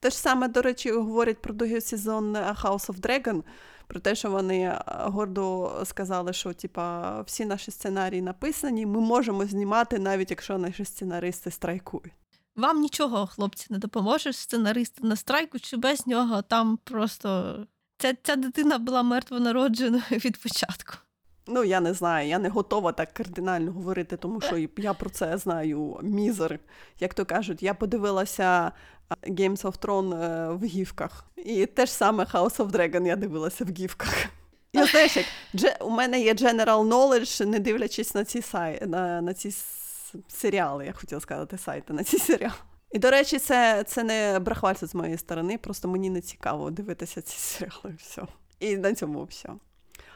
Те 0.00 0.10
ж 0.10 0.16
саме, 0.16 0.48
до 0.48 0.62
речі, 0.62 0.92
говорять 0.92 1.42
про 1.42 1.54
другий 1.54 1.80
сезон 1.80 2.36
е, 2.36 2.56
House 2.62 2.86
of 2.86 3.00
Dragon, 3.00 3.42
про 3.86 4.00
те, 4.00 4.14
що 4.14 4.30
вони 4.30 4.60
е, 4.60 4.82
гордо 4.86 5.72
сказали, 5.84 6.32
що 6.32 6.52
типа 6.52 7.20
всі 7.20 7.44
наші 7.44 7.70
сценарії 7.70 8.22
написані, 8.22 8.86
ми 8.86 9.00
можемо 9.00 9.44
знімати, 9.44 9.98
навіть 9.98 10.30
якщо 10.30 10.58
наші 10.58 10.84
сценаристи 10.84 11.50
страйкують. 11.50 12.12
Вам 12.56 12.80
нічого, 12.80 13.26
хлопці, 13.26 13.66
не 13.70 13.78
допоможе. 13.78 14.32
Сценаристи 14.32 15.06
на 15.06 15.16
страйку 15.16 15.58
чи 15.58 15.76
без 15.76 16.06
нього 16.06 16.42
там 16.42 16.78
просто. 16.84 17.56
Ця, 17.98 18.14
ця 18.22 18.36
дитина 18.36 18.78
була 18.78 19.02
мертвонародженою 19.02 20.02
від 20.10 20.42
початку. 20.42 20.94
Ну, 21.50 21.64
я 21.64 21.80
не 21.80 21.94
знаю, 21.94 22.28
я 22.28 22.38
не 22.38 22.48
готова 22.48 22.92
так 22.92 23.12
кардинально 23.12 23.72
говорити, 23.72 24.16
тому 24.16 24.40
що 24.40 24.68
я 24.76 24.94
про 24.94 25.10
це 25.10 25.38
знаю 25.38 26.00
мізер. 26.02 26.58
Як 27.00 27.14
то 27.14 27.24
кажуть, 27.24 27.62
я 27.62 27.74
подивилася 27.74 28.72
Games 29.22 29.62
of 29.62 29.78
Thrones 29.78 30.22
е, 30.22 30.48
в 30.52 30.64
гівках. 30.64 31.24
І 31.36 31.66
те 31.66 31.86
ж 31.86 31.92
саме 31.92 32.24
House 32.24 32.56
of 32.56 32.70
Dragon 32.70 33.06
я 33.06 33.16
дивилася 33.16 33.64
в 33.64 33.68
гівках. 33.68 34.26
Я 34.72 34.86
знаєш, 34.86 35.16
як 35.16 35.26
у 35.80 35.90
мене 35.90 36.20
є 36.20 36.34
general 36.34 36.88
knowledge, 36.88 37.46
не 37.46 37.58
дивлячись 37.58 38.14
на 38.14 38.24
ці 38.24 38.42
сай, 38.42 38.86
на, 38.86 39.20
на 39.20 39.34
ці 39.34 39.54
серіали, 40.28 40.86
я 40.86 40.92
хотіла 40.92 41.20
сказати 41.20 41.58
сайти, 41.58 41.92
на 41.92 42.04
ці 42.04 42.18
серіали. 42.18 42.54
І, 42.92 42.98
до 42.98 43.10
речі, 43.10 43.38
це 43.38 43.84
це 43.86 44.04
не 44.04 44.38
брахвальство 44.38 44.88
з 44.88 44.94
моєї 44.94 45.18
сторони, 45.18 45.58
просто 45.58 45.88
мені 45.88 46.10
не 46.10 46.20
цікаво 46.20 46.70
дивитися 46.70 47.22
ці 47.22 47.38
серіали. 47.38 47.96
все. 47.98 48.22
І 48.60 48.76
на 48.76 48.94
цьому 48.94 49.24
все. 49.24 49.48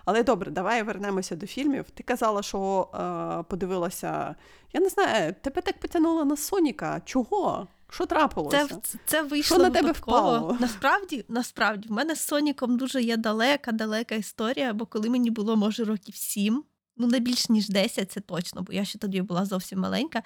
Але 0.04 0.23
добре, 0.23 0.50
давай 0.50 0.82
вернемося 0.82 1.37
до 1.37 1.47
фільмів. 1.47 1.85
Ти 1.94 2.02
казала, 2.02 2.42
що 2.42 2.88
е, 2.94 3.42
подивилася. 3.49 4.35
Я 4.73 4.80
не 4.80 4.88
знаю, 4.88 5.35
тебе 5.40 5.62
так 5.62 5.78
потягнуло 5.80 6.25
на 6.25 6.37
Соніка. 6.37 7.02
Чого? 7.04 7.68
Що 7.90 8.06
трапилося? 8.06 8.68
Це 8.82 8.99
це 9.04 9.23
вийшло 9.23 9.56
Що 9.56 9.64
на 9.64 9.71
тебе 9.71 9.92
впало? 9.92 10.56
Насправді, 10.61 11.25
насправді, 11.28 11.88
в 11.88 11.92
мене 11.92 12.14
з 12.14 12.21
Соніком 12.21 12.76
дуже 12.76 13.02
є 13.02 13.16
далека, 13.16 13.73
далека 13.73 14.14
історія, 14.14 14.73
бо 14.73 14.87
коли 14.87 15.11
мені 15.11 15.30
було, 15.30 15.56
може, 15.56 15.85
років 15.85 16.16
сім, 16.16 16.64
ну 16.97 17.06
не 17.06 17.18
більш 17.18 17.49
ніж 17.49 17.68
10, 17.68 18.12
це 18.12 18.21
точно, 18.21 18.62
бо 18.62 18.73
я 18.73 18.85
ще 18.85 18.99
тоді 18.99 19.23
була 19.23 19.44
зовсім 19.44 19.80
маленька. 19.80 20.23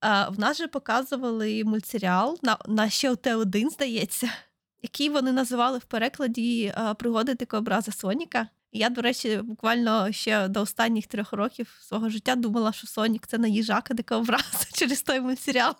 А, 0.00 0.28
В 0.28 0.38
нас 0.38 0.56
же 0.56 0.68
показували 0.68 1.64
мультсеріал 1.64 2.38
на 2.42 2.58
на 2.66 2.90
ще 2.90 3.10
Т1, 3.10 3.70
здається, 3.70 4.30
який 4.82 5.08
вони 5.08 5.32
називали 5.32 5.78
в 5.78 5.84
перекладі 5.84 6.74
Пригоди 6.98 7.34
дикообраза 7.34 7.92
Соніка. 7.92 8.48
Я, 8.72 8.90
до 8.90 9.02
речі, 9.02 9.40
буквально 9.44 10.12
ще 10.12 10.48
до 10.48 10.60
останніх 10.60 11.06
трьох 11.06 11.32
років 11.32 11.78
свого 11.80 12.08
життя 12.08 12.36
думала, 12.36 12.72
що 12.72 12.86
Сонік 12.86 13.26
це 13.26 13.38
не 13.38 13.48
їжака 13.48 13.94
дикообраза 13.94 14.64
через 14.74 15.02
той 15.02 15.20
мультсеріал. 15.20 15.74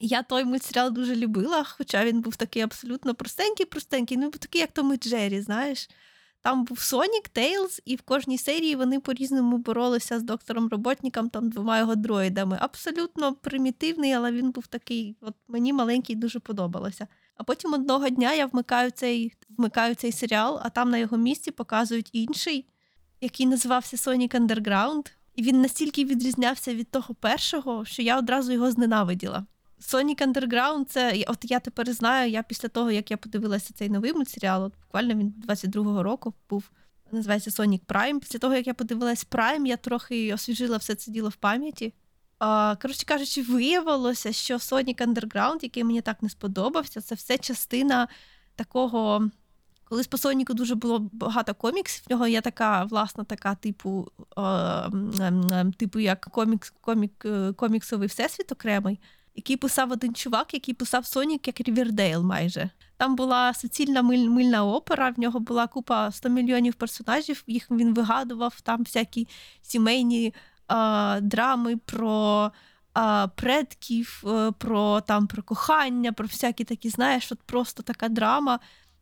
Я 0.00 0.22
той 0.22 0.44
мультсеріал 0.44 0.92
дуже 0.92 1.16
любила, 1.16 1.64
хоча 1.64 2.04
він 2.04 2.20
був 2.20 2.36
такий 2.36 2.62
абсолютно 2.62 3.14
простенький, 3.14 3.66
простенький, 3.66 4.16
ну 4.16 4.30
такий, 4.30 4.60
як 4.60 4.72
Том 4.72 4.94
і 4.94 4.96
Джері, 4.96 5.40
знаєш. 5.40 5.88
Там 6.40 6.64
був 6.64 6.78
Сонік, 6.78 7.28
Тейлз, 7.28 7.82
і 7.84 7.96
в 7.96 8.02
кожній 8.02 8.38
серії 8.38 8.76
вони 8.76 9.00
по-різному 9.00 9.58
боролися 9.58 10.18
з 10.18 10.22
доктором 10.22 10.68
роботником, 10.68 11.30
там 11.30 11.48
двома 11.48 11.78
його 11.78 11.94
дроїдами. 11.94 12.58
Абсолютно 12.60 13.34
примітивний, 13.34 14.12
але 14.12 14.32
він 14.32 14.50
був 14.50 14.66
такий, 14.66 15.16
от 15.20 15.34
мені 15.48 15.72
маленький 15.72 16.16
дуже 16.16 16.40
подобалося. 16.40 17.06
А 17.34 17.44
потім 17.44 17.74
одного 17.74 18.08
дня 18.08 18.34
я 18.34 18.46
вмикаю 18.46 18.90
цей 18.90 19.32
вмикаю 19.48 19.94
цей 19.94 20.12
серіал, 20.12 20.60
а 20.62 20.70
там 20.70 20.90
на 20.90 20.98
його 20.98 21.16
місці 21.16 21.50
показують 21.50 22.10
інший, 22.12 22.68
який 23.20 23.46
називався 23.46 23.96
Sonic 23.96 24.40
Underground. 24.40 25.12
І 25.34 25.42
він 25.42 25.60
настільки 25.60 26.04
відрізнявся 26.04 26.74
від 26.74 26.90
того 26.90 27.14
першого, 27.14 27.84
що 27.84 28.02
я 28.02 28.18
одразу 28.18 28.52
його 28.52 28.70
зненавиділа. 28.70 29.46
Sonic 29.80 30.26
Underground 30.26 30.84
це 30.84 31.24
от 31.28 31.38
я 31.42 31.60
тепер 31.60 31.92
знаю. 31.92 32.30
Я 32.30 32.42
після 32.42 32.68
того, 32.68 32.90
як 32.90 33.10
я 33.10 33.16
подивилася 33.16 33.74
цей 33.74 33.88
новий 33.88 34.12
мультсеріал, 34.12 34.64
от 34.64 34.72
буквально 34.86 35.14
він 35.14 35.34
22-го 35.48 36.02
року 36.02 36.34
був. 36.50 36.70
Називається 37.12 37.50
Sonic 37.50 37.80
Prime. 37.86 38.20
Після 38.20 38.38
того, 38.38 38.54
як 38.54 38.66
я 38.66 38.74
подивилась 38.74 39.26
Prime, 39.26 39.66
я 39.66 39.76
трохи 39.76 40.34
освіжила 40.34 40.76
все 40.76 40.94
це 40.94 41.10
діло 41.10 41.28
в 41.28 41.36
пам'яті. 41.36 41.94
Коротше 42.82 43.06
кажучи, 43.06 43.42
виявилося, 43.42 44.32
що 44.32 44.56
Sonic 44.56 45.06
Underground, 45.06 45.58
який 45.62 45.84
мені 45.84 46.00
так 46.00 46.22
не 46.22 46.28
сподобався, 46.28 47.00
це 47.00 47.14
все 47.14 47.38
частина 47.38 48.08
такого. 48.56 49.28
Колись 49.84 50.06
по 50.06 50.18
Соніку 50.18 50.54
дуже 50.54 50.74
було 50.74 51.08
багато 51.12 51.54
коміксів. 51.54 52.04
В 52.06 52.10
нього 52.10 52.26
є 52.26 52.40
така 52.40 52.84
власна 52.84 53.24
така, 53.24 53.54
типу, 53.54 54.08
е, 54.38 55.72
типу 55.76 55.98
як 55.98 56.20
комікс, 56.20 56.72
комік, 56.80 57.24
е, 57.24 57.52
коміксовий 57.52 58.08
всесвіт 58.08 58.52
окремий 58.52 58.98
який 59.34 59.56
писав 59.56 59.92
один 59.92 60.14
чувак, 60.14 60.54
який 60.54 60.74
писав 60.74 61.06
Сонік 61.06 61.46
як 61.46 61.60
Рівердейл 61.60 62.22
майже. 62.22 62.70
Там 62.96 63.16
була 63.16 63.54
суцільна 63.54 64.02
миль, 64.02 64.28
мильна 64.28 64.64
опера, 64.64 65.10
в 65.10 65.20
нього 65.20 65.40
була 65.40 65.66
купа 65.66 66.12
100 66.12 66.28
мільйонів 66.28 66.74
персонажів, 66.74 67.44
їх 67.46 67.70
він 67.70 67.94
вигадував, 67.94 68.60
там 68.60 68.82
всякі 68.82 69.28
сімейні 69.62 70.34
а, 70.72 71.20
драми 71.22 71.76
про 71.76 72.50
а, 72.94 73.28
предків, 73.28 74.24
е, 74.26 74.52
про 74.58 75.00
там, 75.00 75.26
про 75.26 75.42
кохання, 75.42 76.12
про 76.12 76.26
всякі 76.26 76.64
такі, 76.64 76.88
знаєш, 76.88 77.32
от 77.32 77.42
просто 77.42 77.82
така 77.82 78.08
драма. 78.08 78.58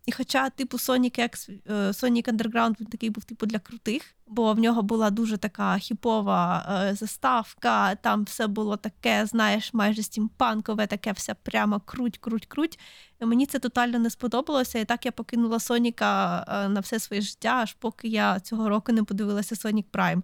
І 0.06 0.12
хоча, 0.12 0.50
типу, 0.50 0.76
Sonic 0.76 1.20
X, 1.20 1.50
е, 1.66 1.74
Sonic 1.74 2.28
Underground 2.28 2.80
він 2.80 2.86
такий 2.86 3.10
був 3.10 3.24
типу 3.24 3.46
для 3.46 3.58
крутих, 3.58 4.02
бо 4.26 4.52
в 4.52 4.58
нього 4.58 4.82
була 4.82 5.10
дуже 5.10 5.36
така 5.36 5.78
хіпова 5.78 6.66
е, 6.90 6.94
заставка, 6.94 7.94
там 7.94 8.24
все 8.24 8.46
було 8.46 8.76
таке, 8.76 9.26
знаєш, 9.26 9.74
майже 9.74 10.02
стімпанкове, 10.02 10.86
таке 10.86 11.12
все 11.12 11.34
прямо 11.34 11.80
круть, 11.80 12.18
круть, 12.18 12.46
круть. 12.46 12.78
І 13.20 13.24
Мені 13.24 13.46
це 13.46 13.58
тотально 13.58 13.98
не 13.98 14.10
сподобалося. 14.10 14.78
І 14.78 14.84
так 14.84 15.06
я 15.06 15.12
покинула 15.12 15.60
Соніка 15.60 16.44
на 16.70 16.80
все 16.80 16.98
своє 17.00 17.22
життя, 17.22 17.48
аж 17.62 17.72
поки 17.72 18.08
я 18.08 18.40
цього 18.40 18.68
року 18.68 18.92
не 18.92 19.04
подивилася 19.04 19.54
Sonic 19.54 19.84
Prime. 19.92 20.22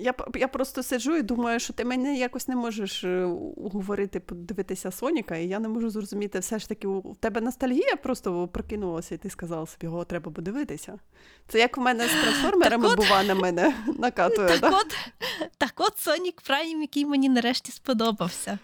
Я 0.00 0.14
я 0.34 0.48
просто 0.48 0.82
сиджу 0.82 1.16
і 1.16 1.22
думаю, 1.22 1.60
що 1.60 1.72
ти 1.72 1.84
мене 1.84 2.16
якось 2.16 2.48
не 2.48 2.56
можеш 2.56 3.04
е, 3.04 3.24
уговорити 3.56 4.20
подивитися 4.20 4.90
Соніка, 4.90 5.36
і 5.36 5.48
я 5.48 5.58
не 5.58 5.68
можу 5.68 5.90
зрозуміти, 5.90 6.38
все 6.38 6.58
ж 6.58 6.68
таки, 6.68 6.86
у 6.86 7.14
тебе 7.14 7.40
ностальгія 7.40 7.96
просто 7.96 8.48
прокинулася, 8.48 9.14
і 9.14 9.18
ти 9.18 9.30
сказала 9.30 9.66
собі, 9.66 9.86
його 9.86 10.04
треба 10.04 10.32
подивитися. 10.32 10.98
Це 11.48 11.58
як 11.58 11.76
в 11.76 11.80
мене 11.80 12.08
з 12.08 12.22
трансформерами, 12.22 12.96
бува, 12.96 13.24
на 13.24 13.34
мене 13.34 13.74
накатує. 13.98 14.48
Так, 14.48 14.60
да? 14.60 14.70
от, 14.70 14.96
так 15.58 15.72
от 15.76 15.98
Сонік 15.98 16.40
Прайм, 16.40 16.80
який 16.80 17.06
мені 17.06 17.28
нарешті 17.28 17.72
сподобався. 17.72 18.58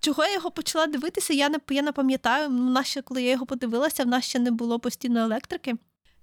Чого 0.00 0.24
я 0.24 0.34
його 0.34 0.50
почала 0.50 0.86
дивитися, 0.86 1.32
я 1.32 1.48
не 1.48 1.58
я 1.70 1.82
не 1.82 1.92
пам'ятаю. 1.92 2.48
У 2.48 2.52
нас 2.52 2.98
коли 3.04 3.22
я 3.22 3.30
його 3.30 3.46
подивилася, 3.46 4.04
в 4.04 4.06
нас 4.06 4.24
ще 4.24 4.38
не 4.38 4.50
було 4.50 4.78
постійної 4.78 5.24
електрики. 5.24 5.74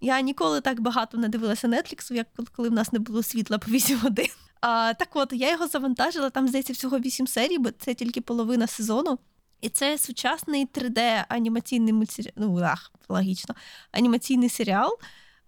Я 0.01 0.21
ніколи 0.21 0.61
так 0.61 0.79
багато 0.79 1.17
не 1.17 1.29
дивилася 1.29 1.67
Нетфліксу, 1.67 2.13
як 2.13 2.27
коли 2.55 2.69
в 2.69 2.73
нас 2.73 2.93
не 2.93 2.99
було 2.99 3.23
світла 3.23 3.57
по 3.57 3.71
8 3.71 3.99
годин. 4.03 4.29
А, 4.61 4.93
Так 4.93 5.09
от, 5.13 5.33
я 5.33 5.51
його 5.51 5.67
завантажила, 5.67 6.29
там, 6.29 6.47
здається, 6.47 6.73
всього 6.73 6.99
8 6.99 7.27
серій, 7.27 7.57
бо 7.57 7.71
це 7.71 7.93
тільки 7.93 8.21
половина 8.21 8.67
сезону. 8.67 9.19
І 9.61 9.69
це 9.69 9.97
сучасний 9.97 10.67
3D-анімаційний 10.67 11.93
мультсеріал, 11.93 12.33
ну, 12.35 12.59
ах, 12.63 12.91
логічно, 13.09 13.55
анімаційний 13.91 14.49
серіал, 14.49 14.97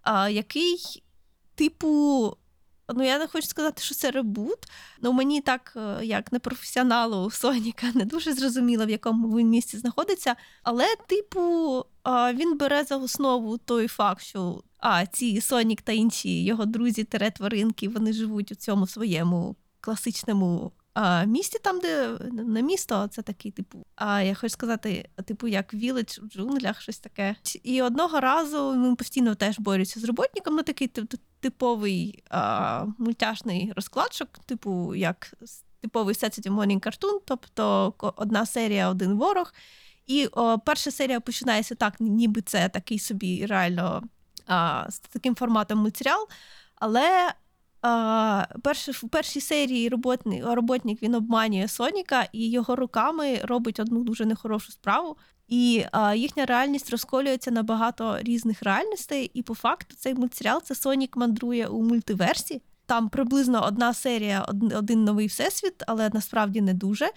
а, 0.02 0.28
який, 0.28 1.02
типу, 1.54 2.36
Ну, 2.94 3.04
я 3.04 3.18
не 3.18 3.26
хочу 3.26 3.46
сказати, 3.46 3.82
що 3.82 3.94
це 3.94 4.10
ребут. 4.10 4.58
Ну 5.00 5.12
мені 5.12 5.40
так, 5.40 5.72
е, 5.76 6.04
як 6.04 6.32
непрофесіоналу 6.32 7.30
Соніка, 7.30 7.86
не 7.94 8.04
дуже 8.04 8.32
зрозуміло, 8.32 8.86
в 8.86 8.90
якому 8.90 9.36
він 9.38 9.48
місці 9.48 9.78
знаходиться. 9.78 10.36
Але, 10.62 10.86
типу, 11.06 11.84
він 12.34 12.56
бере 12.56 12.84
за 12.84 12.96
основу 12.96 13.58
той 13.58 13.88
факт, 13.88 14.22
що 14.22 14.62
а, 14.78 15.06
ці 15.06 15.40
Сонік 15.40 15.82
та 15.82 15.92
інші 15.92 16.44
його 16.44 16.64
друзі, 16.64 17.04
тере 17.04 17.30
тваринки, 17.30 17.88
вони 17.88 18.12
живуть 18.12 18.52
у 18.52 18.54
цьому 18.54 18.86
своєму 18.86 19.56
класичному 19.80 20.72
а, 20.94 21.24
місті, 21.24 21.58
там, 21.58 21.80
де 21.80 22.08
не 22.32 22.62
місто, 22.62 23.08
це 23.10 23.22
такий, 23.22 23.50
типу, 23.50 23.86
а 23.96 24.22
я 24.22 24.34
хочу 24.34 24.48
сказати, 24.48 25.08
типу, 25.24 25.48
як 25.48 25.74
віледж 25.74 26.18
у 26.18 26.26
джунглях, 26.26 26.80
щось 26.80 26.98
таке. 26.98 27.36
І 27.62 27.82
одного 27.82 28.20
разу 28.20 28.72
він 28.72 28.96
постійно 28.96 29.34
теж 29.34 29.58
борються 29.58 30.00
з 30.00 30.04
роботником, 30.04 30.54
ну 30.54 30.62
такий 30.62 30.90
типовий 31.40 32.24
а, 32.30 32.84
мультяшний 32.98 33.72
розкладчик, 33.76 34.28
типу, 34.46 34.94
як 34.94 35.34
типовий 35.80 36.14
Saturday 36.14 36.50
Morning 36.50 36.80
Cartoon, 36.80 37.20
тобто 37.24 37.94
одна 38.16 38.46
серія, 38.46 38.90
один 38.90 39.14
ворог. 39.14 39.52
І 40.12 40.26
о, 40.32 40.58
перша 40.58 40.90
серія 40.90 41.20
починається 41.20 41.74
так, 41.74 41.94
ніби 42.00 42.42
це 42.42 42.68
такий 42.68 42.98
собі 42.98 43.46
реально 43.46 44.02
а, 44.46 44.86
з 44.90 44.98
таким 44.98 45.34
форматом 45.34 45.78
мультсеріал, 45.78 46.28
але 46.74 47.32
а, 47.82 48.46
перш, 48.62 48.88
в 48.88 49.08
першій 49.08 49.40
серії 49.40 49.88
роботник, 49.88 50.44
роботник 50.46 51.02
він 51.02 51.14
обманює 51.14 51.68
Соніка 51.68 52.28
і 52.32 52.50
його 52.50 52.76
руками 52.76 53.40
робить 53.42 53.80
одну 53.80 54.04
дуже 54.04 54.26
нехорошу 54.26 54.72
справу. 54.72 55.16
І 55.48 55.84
а, 55.92 56.14
їхня 56.14 56.46
реальність 56.46 56.90
розколюється 56.90 57.50
на 57.50 57.62
багато 57.62 58.18
різних 58.20 58.62
реальностей. 58.62 59.30
І 59.34 59.42
по 59.42 59.54
факту 59.54 59.96
цей 59.98 60.14
мультсеріал 60.14 60.62
це 60.62 60.74
Сонік 60.74 61.16
мандрує 61.16 61.66
у 61.66 61.82
мультиверсі. 61.82 62.62
Там 62.86 63.08
приблизно 63.08 63.64
одна 63.66 63.94
серія, 63.94 64.46
один 64.74 65.04
новий 65.04 65.26
всесвіт, 65.26 65.82
але 65.86 66.10
насправді 66.12 66.60
не 66.60 66.74
дуже. 66.74 67.08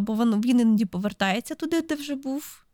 Бо 0.00 0.14
він, 0.14 0.40
він 0.40 0.60
іноді 0.60 0.84
повертається 0.84 1.54
туди, 1.54 1.82
де 1.82 1.94
вже 1.94 2.14
був. 2.14 2.64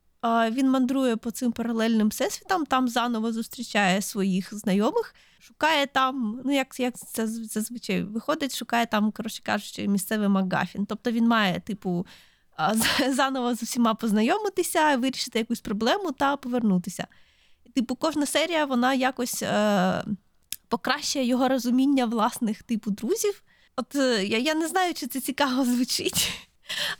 Він 0.50 0.70
мандрує 0.70 1.16
по 1.16 1.30
цим 1.30 1.52
паралельним 1.52 2.08
всесвітам, 2.08 2.66
там 2.66 2.88
заново 2.88 3.32
зустрічає 3.32 4.02
своїх 4.02 4.54
знайомих, 4.54 5.14
шукає 5.40 5.86
там, 5.86 6.40
ну 6.44 6.54
як 6.54 6.80
як 6.80 6.98
це 6.98 7.26
зазвичай 7.26 8.02
виходить, 8.02 8.56
шукає 8.56 8.86
там, 8.86 9.12
коротше 9.12 9.42
кажучи, 9.42 9.88
місцевий 9.88 10.28
Макгафін. 10.28 10.86
Тобто 10.86 11.10
він 11.10 11.28
має, 11.28 11.60
типу, 11.60 12.06
заново 13.10 13.54
з 13.54 13.62
усіма 13.62 13.94
познайомитися, 13.94 14.96
вирішити 14.96 15.38
якусь 15.38 15.60
проблему 15.60 16.12
та 16.12 16.36
повернутися. 16.36 17.06
Типу, 17.74 17.96
кожна 17.96 18.26
серія 18.26 18.64
вона 18.64 18.94
якось 18.94 19.42
е, 19.42 20.04
покращує 20.68 21.24
його 21.24 21.48
розуміння 21.48 22.06
власних 22.06 22.62
типу 22.62 22.90
друзів. 22.90 23.42
От 23.76 23.94
е, 23.94 24.24
я, 24.24 24.38
я 24.38 24.54
не 24.54 24.68
знаю, 24.68 24.94
чи 24.94 25.06
це 25.06 25.20
цікаво 25.20 25.64
звучить. 25.64 26.47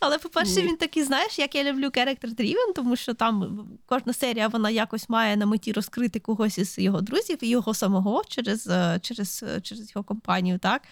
Але, 0.01 0.19
по-перше, 0.19 0.63
він 0.63 0.77
такий, 0.77 1.03
знаєш, 1.03 1.39
як 1.39 1.55
я 1.55 1.65
люблю 1.65 1.85
character 1.85 2.35
driven, 2.35 2.73
тому 2.75 2.97
що 2.97 3.15
там 3.15 3.67
кожна 3.87 4.13
серія 4.13 4.49
вона 4.49 4.71
якось 4.71 5.09
має 5.09 5.37
на 5.37 5.47
меті 5.47 5.73
розкрити 5.73 6.21
когось 6.21 6.59
із 6.59 6.79
його 6.79 7.01
друзів 7.01 7.39
і 7.41 7.49
його 7.49 7.75
самого 7.75 8.23
через, 8.29 8.67
е, 8.67 8.99
через, 9.03 9.45
е, 9.49 9.61
через 9.61 9.93
його 9.95 10.05
компанію, 10.05 10.59
так? 10.59 10.83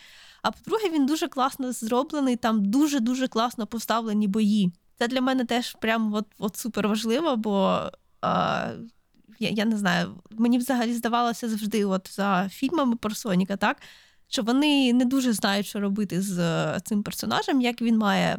А 0.43 0.51
по-друге, 0.51 0.91
він 0.91 1.07
дуже 1.07 1.29
класно 1.29 1.73
зроблений, 1.73 2.37
там 2.37 2.65
дуже-дуже 2.65 3.29
класно 3.29 3.67
поставлені 3.67 4.29
бої. 4.29 4.73
Це 4.99 5.09
для 5.09 5.21
мене 5.21 5.45
теж 5.45 5.77
прям 5.81 6.15
от, 6.15 6.27
от 6.39 6.57
супер 6.57 6.89
важливо, 6.89 7.37
бо 7.37 7.81
а, 8.21 8.71
я, 9.39 9.49
я 9.49 9.65
не 9.65 9.77
знаю, 9.77 10.23
мені 10.31 10.59
взагалі 10.59 10.95
здавалося 10.95 11.49
завжди, 11.49 11.85
от 11.85 12.11
за 12.13 12.49
фільмами 12.53 12.97
про 12.97 13.15
Соніка, 13.15 13.57
так, 13.57 13.77
що 14.29 14.43
вони 14.43 14.93
не 14.93 15.05
дуже 15.05 15.33
знають, 15.33 15.67
що 15.67 15.81
робити 15.81 16.23
з 16.23 16.39
е, 16.39 16.81
цим 16.85 17.03
персонажем, 17.03 17.61
як 17.61 17.83
він 17.83 17.99
має. 17.99 18.39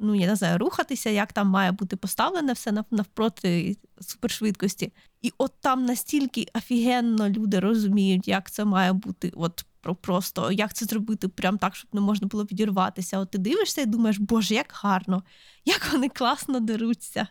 Ну, 0.00 0.14
я 0.14 0.26
не 0.26 0.36
знаю, 0.36 0.58
рухатися, 0.58 1.10
як 1.10 1.32
там 1.32 1.48
має 1.48 1.72
бути 1.72 1.96
поставлене 1.96 2.52
все 2.52 2.84
навпроти 2.90 3.76
супершвидкості. 4.00 4.92
І 5.22 5.32
от 5.38 5.52
там 5.60 5.84
настільки 5.84 6.46
офігенно 6.54 7.28
люди 7.28 7.60
розуміють, 7.60 8.28
як 8.28 8.50
це 8.50 8.64
має 8.64 8.92
бути, 8.92 9.32
от 9.36 9.64
просто 10.00 10.52
як 10.52 10.74
це 10.74 10.84
зробити 10.84 11.28
прям 11.28 11.58
так, 11.58 11.76
щоб 11.76 11.94
не 11.94 12.00
можна 12.00 12.28
було 12.28 12.44
відірватися. 12.44 13.18
От 13.18 13.30
ти 13.30 13.38
дивишся 13.38 13.80
і 13.80 13.86
думаєш, 13.86 14.18
боже, 14.18 14.54
як 14.54 14.72
гарно, 14.82 15.22
як 15.64 15.92
вони 15.92 16.08
класно 16.08 16.60
деруться. 16.60 17.26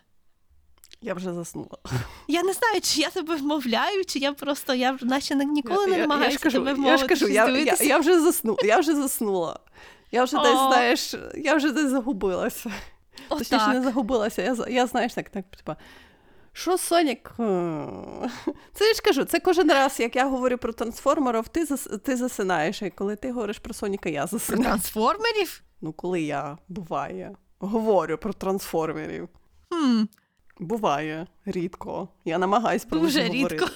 Я 1.02 1.14
вже 1.14 1.34
заснула. 1.34 1.78
Я 2.28 2.42
не 2.42 2.52
знаю, 2.52 2.80
чи 2.80 3.00
я 3.00 3.10
тебе 3.10 3.36
вмовляю, 3.36 4.04
чи 4.04 4.18
я 4.18 4.32
просто 4.32 4.74
я 4.74 4.98
наче 5.02 5.34
не- 5.34 5.44
ніколи 5.44 5.86
не 5.86 5.92
я, 5.92 5.98
я, 5.98 6.06
намагаюся 6.06 6.50
тебе 6.50 6.70
я 6.70 6.74
вмовити. 6.74 6.98
ж 6.98 7.06
кажу, 7.06 7.28
я, 7.28 7.48
я, 7.48 7.76
я 7.80 7.98
вже 7.98 8.20
заснула. 8.20 8.58
Я 8.64 8.78
вже 8.80 8.94
заснула. 8.94 9.60
Я 10.12 10.24
вже 10.24 10.36
десь, 10.36 10.46
О. 10.58 10.66
знаєш, 10.68 11.14
я 11.34 11.54
вже 11.54 11.72
десь 11.72 11.90
загубилася. 11.90 12.70
Точніше, 13.28 13.68
не 13.68 13.82
загубилася. 13.82 14.42
Я, 14.42 14.56
я 14.68 14.86
знаєш, 14.86 15.14
так, 15.14 15.28
так, 15.30 15.44
типа. 15.56 15.76
Що 16.52 16.78
Сонік? 16.78 17.32
Це 18.72 18.84
я 18.88 18.94
ж 18.94 19.02
кажу, 19.04 19.24
це 19.24 19.40
кожен 19.40 19.68
раз, 19.70 20.00
як 20.00 20.16
я 20.16 20.28
говорю 20.28 20.58
про 20.58 20.72
трансформерів, 20.72 21.48
ти, 21.48 21.64
зас, 21.64 21.88
ти 22.04 22.16
засинаєш. 22.16 22.82
І 22.82 22.90
коли 22.90 23.16
ти 23.16 23.32
говориш 23.32 23.58
про 23.58 23.74
Соніка, 23.74 24.08
я 24.08 24.20
Про 24.26 24.38
засинаю. 24.38 24.64
трансформерів? 24.64 25.62
Ну, 25.80 25.92
коли 25.92 26.20
я 26.20 26.58
буває, 26.68 27.34
говорю 27.58 28.18
про 28.18 28.32
трансформерів. 28.32 29.28
Хм, 29.70 30.02
Буває 30.58 31.26
рідко. 31.44 32.08
Я 32.24 32.38
намагаюсь 32.38 32.84
про 32.84 32.98
Дуже 32.98 33.18
них 33.22 33.32
говорити. 33.32 33.54
рідко. 33.64 33.70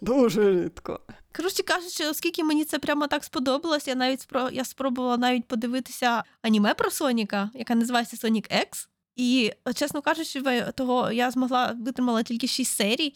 Дуже 0.00 0.52
рідко. 0.64 1.00
Коротше 1.36 1.62
кажучи, 1.62 2.06
оскільки 2.06 2.44
мені 2.44 2.64
це 2.64 2.78
прямо 2.78 3.06
так 3.06 3.24
сподобалось, 3.24 3.88
я 3.88 3.94
навіть 3.94 4.20
спро... 4.20 4.50
я 4.52 4.64
спробувала 4.64 5.16
навіть 5.16 5.44
подивитися 5.48 6.24
аніме 6.42 6.74
про 6.74 6.90
Соніка, 6.90 7.50
яка 7.54 7.74
називається 7.74 8.28
Sonic 8.28 8.52
X. 8.52 8.88
І, 9.16 9.52
чесно 9.74 10.02
кажучи, 10.02 10.42
того 10.74 11.12
я 11.12 11.30
змогла 11.30 11.76
витримала 11.80 12.22
тільки 12.22 12.46
шість 12.46 12.76
серій. 12.76 13.14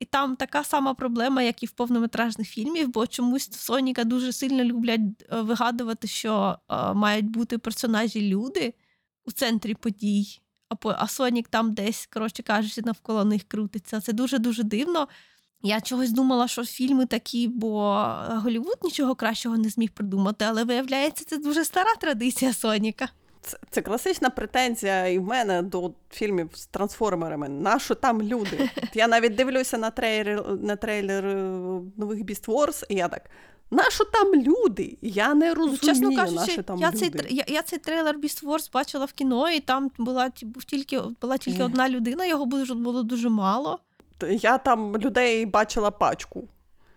І 0.00 0.04
там 0.04 0.36
така 0.36 0.64
сама 0.64 0.94
проблема, 0.94 1.42
як 1.42 1.62
і 1.62 1.66
в 1.66 1.70
повнометражних 1.70 2.48
фільмів, 2.48 2.88
бо 2.88 3.06
чомусь 3.06 3.52
Соніка 3.52 4.04
дуже 4.04 4.32
сильно 4.32 4.64
люблять 4.64 5.00
е, 5.32 5.40
вигадувати, 5.40 6.08
що 6.08 6.58
е, 6.70 6.92
мають 6.94 7.26
бути 7.26 7.58
персонажі 7.58 8.28
люди 8.28 8.74
у 9.24 9.32
центрі 9.32 9.74
подій, 9.74 10.40
а, 10.68 10.74
по- 10.74 10.94
а 10.98 11.08
Сонік 11.08 11.48
там 11.48 11.74
десь, 11.74 12.08
коротше 12.12 12.42
кажучи, 12.42 12.82
навколо 12.84 13.24
них 13.24 13.42
крутиться. 13.48 14.00
Це 14.00 14.12
дуже-дуже 14.12 14.62
дивно. 14.62 15.08
Я 15.66 15.80
чогось 15.80 16.10
думала, 16.10 16.48
що 16.48 16.64
фільми 16.64 17.06
такі, 17.06 17.48
бо 17.48 18.06
Голівуд 18.28 18.76
нічого 18.82 19.14
кращого 19.14 19.56
не 19.58 19.68
зміг 19.68 19.90
придумати, 19.90 20.44
але 20.48 20.64
виявляється, 20.64 21.24
це 21.24 21.36
дуже 21.36 21.64
стара 21.64 21.94
традиція 22.00 22.52
Соніка. 22.52 23.08
Це, 23.42 23.58
це 23.70 23.82
класична 23.82 24.30
претензія 24.30 25.06
і 25.06 25.18
в 25.18 25.22
мене 25.22 25.62
до 25.62 25.90
фільмів 26.10 26.50
з 26.54 26.66
трансформерами. 26.66 27.48
Нащо 27.48 27.94
там 27.94 28.22
люди? 28.22 28.70
Я 28.94 29.08
навіть 29.08 29.34
дивлюся 29.34 29.78
на 29.78 29.90
трейлер, 29.90 30.58
на 30.62 30.76
трейлер 30.76 31.26
е, 31.26 31.34
нових 31.96 32.18
Beast 32.18 32.46
Wars, 32.46 32.84
і 32.88 32.94
я 32.94 33.08
так. 33.08 33.22
Нащо 33.70 34.04
там 34.04 34.34
люди? 34.34 34.98
Я 35.02 35.34
не 35.34 35.54
розумію, 35.54 35.78
Ну, 35.82 35.88
Чесно 35.88 36.10
нащо 36.10 36.36
кажучи, 36.36 36.62
там 36.62 36.78
я 36.78 36.90
люди. 36.90 36.98
цей, 36.98 37.36
я, 37.36 37.44
я 37.48 37.62
цей 37.62 37.78
трейлер 37.78 38.18
Beast 38.18 38.44
Wars 38.44 38.70
бачила 38.72 39.04
в 39.04 39.12
кіно, 39.12 39.50
і 39.50 39.60
там 39.60 39.90
була, 39.98 40.30
був 40.42 40.64
тільки, 40.64 41.00
була 41.20 41.38
тільки 41.38 41.62
одна 41.62 41.88
людина, 41.88 42.26
його 42.26 42.46
було 42.46 43.02
дуже 43.02 43.28
мало. 43.28 43.78
Я 44.22 44.58
там 44.58 44.96
людей 44.96 45.46
бачила 45.46 45.90
пачку. 45.90 46.48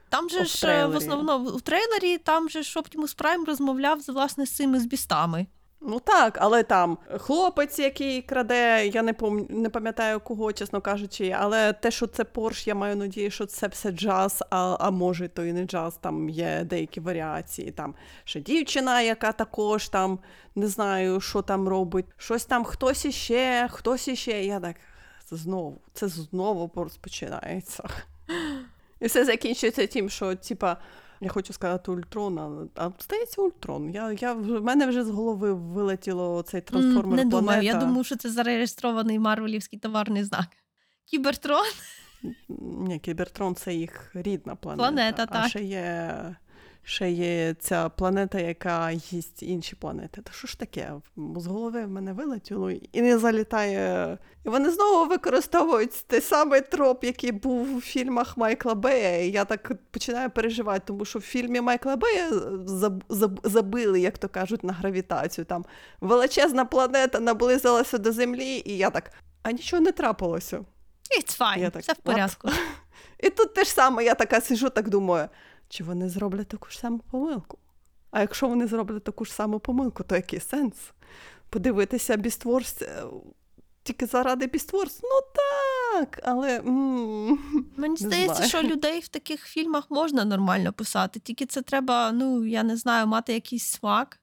Там 0.10 0.30
же 0.30 0.45
ж 0.45 0.67
е, 0.67 0.86
в 0.86 0.95
основному 0.95 1.49
у 1.49 1.60
трейлері 1.60 2.17
там 2.17 2.49
же 2.49 2.63
ж 2.63 2.80
Optimus 2.80 3.17
Prime 3.17 3.45
розмовляв 3.45 4.01
з 4.01 4.10
власне 4.10 4.45
з 4.45 4.56
цими 4.56 4.80
з 4.80 4.86
бістами. 4.86 5.45
Ну 5.82 5.99
так, 5.99 6.38
але 6.41 6.63
там 6.63 6.97
хлопець, 7.17 7.80
який 7.80 8.21
краде, 8.21 8.88
я 8.88 9.01
не 9.01 9.13
пом... 9.13 9.45
не 9.49 9.69
пам'ятаю 9.69 10.19
кого, 10.19 10.53
чесно 10.53 10.82
кажучи, 10.82 11.36
але 11.39 11.73
те, 11.73 11.91
що 11.91 12.08
це 12.08 12.23
Порш, 12.23 12.67
я 12.67 12.75
маю 12.75 12.95
надію, 12.95 13.32
що 13.32 13.45
це 13.45 13.67
все 13.67 13.91
джаз, 13.91 14.43
а, 14.49 14.77
а 14.80 14.91
може, 14.91 15.27
то 15.27 15.45
і 15.45 15.53
не 15.53 15.65
джаз, 15.65 15.97
там 16.01 16.30
є 16.30 16.63
деякі 16.63 16.99
варіації. 16.99 17.71
Там 17.71 17.95
ще 18.23 18.39
дівчина, 18.39 19.01
яка 19.01 19.32
також 19.32 19.89
там 19.89 20.19
не 20.56 20.67
знаю, 20.67 21.21
що 21.21 21.41
там 21.41 21.67
робить. 21.67 22.06
Щось 22.17 22.45
там 22.45 22.63
хтось 22.63 23.06
іще, 23.06 23.67
хтось 23.71 24.08
іще. 24.08 24.45
Я 24.45 24.60
так 24.60 24.75
це 25.30 25.36
знову, 25.36 25.82
це 25.94 26.08
знову 26.08 26.72
розпочинається. 26.76 27.84
І 29.00 29.06
все 29.06 29.26
закінчується 29.26 29.88
тим, 29.88 30.10
що 30.10 30.36
типа. 30.36 30.78
Я 31.22 31.30
хочу 31.30 31.54
сказати 31.54 31.92
Ультрон, 31.92 32.70
а 32.76 32.92
здається 33.00 33.42
Ультрон. 33.42 33.90
Я, 33.90 34.12
я, 34.12 34.34
в 34.34 34.63
мене 34.63 34.88
вже 34.88 35.06
з 35.06 35.10
голови 35.10 35.54
вилетіло 35.54 36.42
цей 36.42 36.62
трансформер. 36.62 37.18
Не 37.18 37.26
думаю, 37.26 37.46
планета. 37.46 37.66
я 37.66 37.86
думаю, 37.86 38.04
що 38.04 38.16
це 38.16 38.30
зареєстрований 38.30 39.20
марвелівський 39.20 39.80
товарний 39.80 40.24
знак. 40.24 40.48
Кібертрон. 41.06 41.66
Ні, 42.60 43.00
Кібертрон 43.00 43.56
це 43.56 43.74
їх 43.74 44.12
рідна 44.13 44.56
планета. 44.56 44.90
Планета, 44.90 45.24
а 45.24 45.26
так. 45.26 45.50
ще 45.50 45.63
є, 45.63 46.16
ще 46.88 47.12
є 47.12 47.56
ця 47.60 47.89
планета, 47.89 48.39
яка 48.39 48.91
їсть 48.91 49.43
інші 49.43 49.76
планети. 49.76 50.21
Та 50.21 50.32
що 50.32 50.47
ж 50.47 50.60
таке? 50.60 50.93
З 51.38 51.45
голови 51.45 51.86
в 51.86 51.89
мене 51.89 52.13
вилетіло 52.13 52.71
і 52.71 53.02
не 53.02 53.17
залітає. 53.17 54.17
І 54.45 54.50
вони 54.50 54.71
знову 54.71 55.10
використовують 55.10 56.06
той 56.08 56.21
самий 56.21 56.62
троп, 56.62 57.04
який 57.04 57.32
був 57.32 57.76
у 57.76 57.82
фільмах 57.82 58.38
Майкла 58.38 58.76
Бея. 58.76 59.23
І 59.23 59.32
я 59.32 59.45
так 59.45 59.71
починаю 59.91 60.30
переживати, 60.30 60.82
тому 60.86 61.06
що 61.06 61.19
в 61.19 61.21
фільмі 61.21 61.62
Майкла 61.62 61.95
Бея 61.95 62.30
заб- 62.30 63.06
заб- 63.10 63.50
забили, 63.50 64.00
як 64.00 64.17
то 64.17 64.30
кажуть, 64.30 64.63
на 64.63 64.73
гравітацію. 64.73 65.45
Там 65.45 65.65
величезна 66.02 66.65
планета 66.65 67.19
наблизилася 67.19 67.97
до 67.97 68.12
Землі, 68.12 68.63
і 68.65 68.78
я 68.78 68.89
так. 68.89 69.12
А 69.43 69.52
нічого 69.52 69.82
не 69.82 69.91
трапилося. 69.91 70.58
It's 71.19 71.39
fine, 71.39 71.60
Я 71.60 71.69
так, 71.69 71.82
все 71.82 71.93
в 71.93 71.97
порядку. 71.97 72.50
І 73.19 73.30
тут 73.30 73.54
те 73.54 73.63
ж 73.63 73.71
саме, 73.71 74.04
я 74.04 74.15
така 74.15 74.41
сижу, 74.41 74.69
так 74.69 74.89
думаю, 74.89 75.28
чи 75.69 75.84
вони 75.84 76.10
зроблять 76.10 76.47
таку 76.47 76.69
ж 76.69 76.80
саму 76.80 76.99
помилку? 76.99 77.58
А 78.12 78.21
якщо 78.21 78.47
вони 78.47 78.67
зроблять 78.67 79.03
таку 79.03 79.25
ж 79.25 79.34
саму 79.34 79.60
помилку, 79.60 80.03
то 80.03 80.15
який 80.15 80.39
сенс? 80.39 80.75
Подивитися 81.49 82.17
Beast 82.17 82.54
Wars 82.54 82.84
тільки 83.84 84.06
заради 84.06 84.47
Beast 84.48 84.74
Wars? 84.74 85.00
Ну 85.03 85.10
так, 85.36 86.19
але. 86.23 86.60
м, 86.60 87.39
Мені 87.77 87.95
здається, 87.97 88.43
що 88.43 88.62
людей 88.63 88.99
в 88.99 89.08
таких 89.08 89.45
фільмах 89.45 89.91
можна 89.91 90.25
нормально 90.25 90.73
писати, 90.73 91.19
тільки 91.19 91.45
це 91.45 91.62
треба, 91.62 92.12
ну 92.12 92.45
я 92.45 92.63
не 92.63 92.77
знаю, 92.77 93.08
мати 93.08 93.34
якийсь 93.34 93.65
смак. 93.67 94.19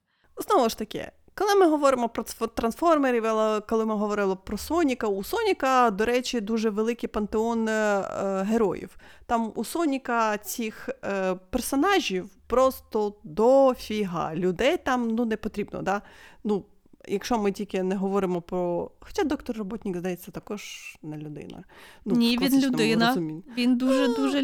Знову 0.47 0.69
ж 0.69 0.77
таки, 0.77 1.11
коли 1.35 1.55
ми 1.55 1.67
говоримо 1.67 2.09
про 2.09 2.23
трансформерів, 2.47 3.25
але 3.25 3.61
коли 3.61 3.85
ми 3.85 3.95
говорили 3.95 4.35
про 4.35 4.57
Соніка, 4.57 5.07
у 5.07 5.23
Соніка, 5.23 5.91
до 5.91 6.05
речі, 6.05 6.41
дуже 6.41 6.69
великий 6.69 7.09
пантеон 7.09 7.67
е, 7.67 8.01
героїв. 8.43 8.97
Там 9.25 9.51
у 9.55 9.63
Соніка 9.63 10.37
цих 10.37 10.89
е, 10.89 11.35
персонажів 11.49 12.29
просто 12.47 13.13
дофіга. 13.23 14.35
Людей 14.35 14.77
там 14.77 15.07
ну, 15.07 15.25
не 15.25 15.37
потрібно. 15.37 15.81
Да? 15.81 16.01
Ну, 16.43 16.65
якщо 17.07 17.37
ми 17.37 17.51
тільки 17.51 17.83
не 17.83 17.95
говоримо 17.95 18.41
про. 18.41 18.91
Хоча 18.99 19.23
доктор 19.23 19.57
Роботник, 19.57 19.97
здається, 19.97 20.31
також 20.31 20.95
не 21.03 21.17
людина. 21.17 21.63
Ну, 22.05 22.15
Ні, 22.15 22.37
він 22.37 22.61
людина. 22.61 23.07
розумінні. 23.07 23.43
Він 23.57 23.77
дуже 23.77 24.07
дуже 24.07 24.41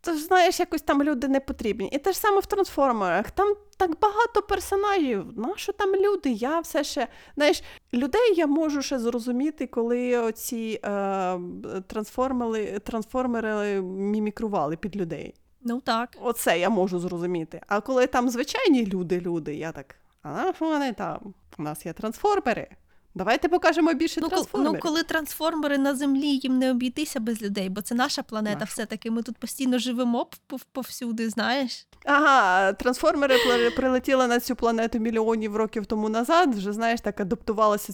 Тож, 0.00 0.18
знаєш, 0.18 0.60
якось 0.60 0.82
там 0.82 1.02
люди 1.02 1.28
не 1.28 1.40
потрібні. 1.40 1.88
І 1.92 1.98
те 1.98 2.12
ж 2.12 2.18
саме 2.18 2.40
в 2.40 2.46
трансформерах. 2.46 3.30
Там 3.30 3.54
так 3.76 4.00
багато 4.00 4.42
персонажів. 4.42 5.24
Нащо 5.36 5.72
там 5.72 5.96
люди? 5.96 6.30
Я 6.30 6.60
все 6.60 6.84
ще. 6.84 7.08
Знаєш, 7.36 7.62
людей 7.92 8.34
я 8.36 8.46
можу 8.46 8.82
ще 8.82 8.98
зрозуміти, 8.98 9.66
коли 9.66 10.18
оці 10.18 10.80
е, 10.84 11.38
трансформери, 11.86 12.78
трансформери 12.78 13.80
мімікрували 13.82 14.76
під 14.76 14.96
людей. 14.96 15.34
Ну 15.62 15.80
так. 15.80 16.16
Оце 16.20 16.58
я 16.58 16.70
можу 16.70 16.98
зрозуміти. 16.98 17.60
А 17.68 17.80
коли 17.80 18.06
там 18.06 18.30
звичайні 18.30 18.86
люди, 18.86 19.20
люди, 19.20 19.54
я 19.54 19.72
так. 19.72 19.96
А 20.22 20.52
що 20.56 20.64
вони 20.64 20.92
там? 20.92 21.34
У 21.58 21.62
нас 21.62 21.86
є 21.86 21.92
трансформери. 21.92 22.68
Давайте 23.14 23.48
покажемо 23.48 23.94
більше 23.94 24.20
Ну, 24.20 24.28
трансформерів. 24.28 24.72
ну, 24.74 24.80
коли 24.80 25.02
трансформери 25.02 25.78
на 25.78 25.94
землі 25.94 26.26
їм 26.26 26.58
не 26.58 26.70
обійтися 26.70 27.20
без 27.20 27.42
людей, 27.42 27.68
бо 27.68 27.80
це 27.82 27.94
наша 27.94 28.22
планета, 28.22 28.60
Наша. 28.60 28.72
все-таки 28.72 29.10
ми 29.10 29.22
тут 29.22 29.38
постійно 29.38 29.78
живемо 29.78 30.26
повсюди, 30.72 31.30
знаєш. 31.30 31.86
Ага, 32.04 32.72
трансформери 32.72 33.70
прилетіли 33.70 34.26
на 34.26 34.40
цю 34.40 34.56
планету 34.56 34.98
мільйонів 34.98 35.56
років 35.56 35.86
тому 35.86 36.08
назад. 36.08 36.54
Вже 36.54 36.72
знаєш, 36.72 37.00
так 37.00 37.20
адаптувалися, 37.20 37.92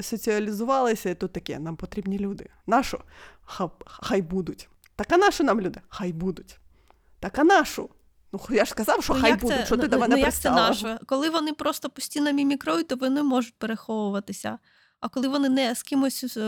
соціалізувалися, 0.00 1.10
і 1.10 1.14
тут 1.14 1.32
таке, 1.32 1.58
нам 1.58 1.76
потрібні 1.76 2.18
люди. 2.18 2.48
Ха- 3.44 3.70
Хай 3.86 4.22
будуть. 4.22 4.68
Так 4.96 5.06
а 5.10 5.16
нащо 5.16 5.44
нам 5.44 5.60
люди? 5.60 5.80
Хай 5.88 6.12
будуть. 6.12 6.58
Так 7.20 7.38
а 7.38 7.44
нашу? 7.44 7.90
Ну 8.32 8.40
я 8.50 8.64
ж 8.64 8.70
сказав, 8.70 9.04
що 9.04 9.14
ну, 9.14 9.20
хай 9.20 9.36
будуть. 9.36 9.56
це, 9.56 9.66
Що 9.66 9.76
ти 9.76 9.82
ну, 9.82 9.88
до 9.88 9.98
мене 9.98 10.16
ну, 10.16 10.22
як 10.22 10.34
це 10.34 10.50
наше? 10.50 10.98
Коли 11.06 11.30
вони 11.30 11.52
просто 11.52 11.90
постійно 11.90 12.32
мімікрують, 12.32 12.88
то 12.88 12.96
вони 12.96 13.22
можуть 13.22 13.54
переховуватися. 13.58 14.58
А 15.00 15.08
коли 15.08 15.28
вони 15.28 15.48
не 15.48 15.74
з 15.74 15.82
кимось 15.82 16.38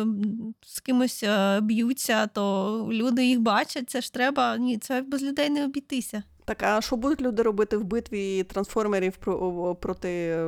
з 0.67 0.81
кимось 0.81 1.23
е, 1.23 1.61
б'ються, 1.61 2.27
то 2.27 2.89
люди 2.93 3.25
їх 3.27 3.41
бачать, 3.41 3.91
це 3.91 4.01
ж 4.01 4.13
треба. 4.13 4.57
Ні, 4.57 4.79
це 4.79 5.03
без 5.03 5.23
людей 5.23 5.51
не 5.51 5.65
обійтися. 5.65 6.23
Так, 6.45 6.63
а 6.63 6.81
що 6.81 6.97
будуть 6.97 7.21
люди 7.21 7.43
робити 7.43 7.77
в 7.77 7.85
битві 7.85 8.43
трансформерів 8.43 9.17
про- 9.17 9.75
проти 9.75 10.09
е, 10.09 10.47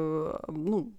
ну, 0.49 0.93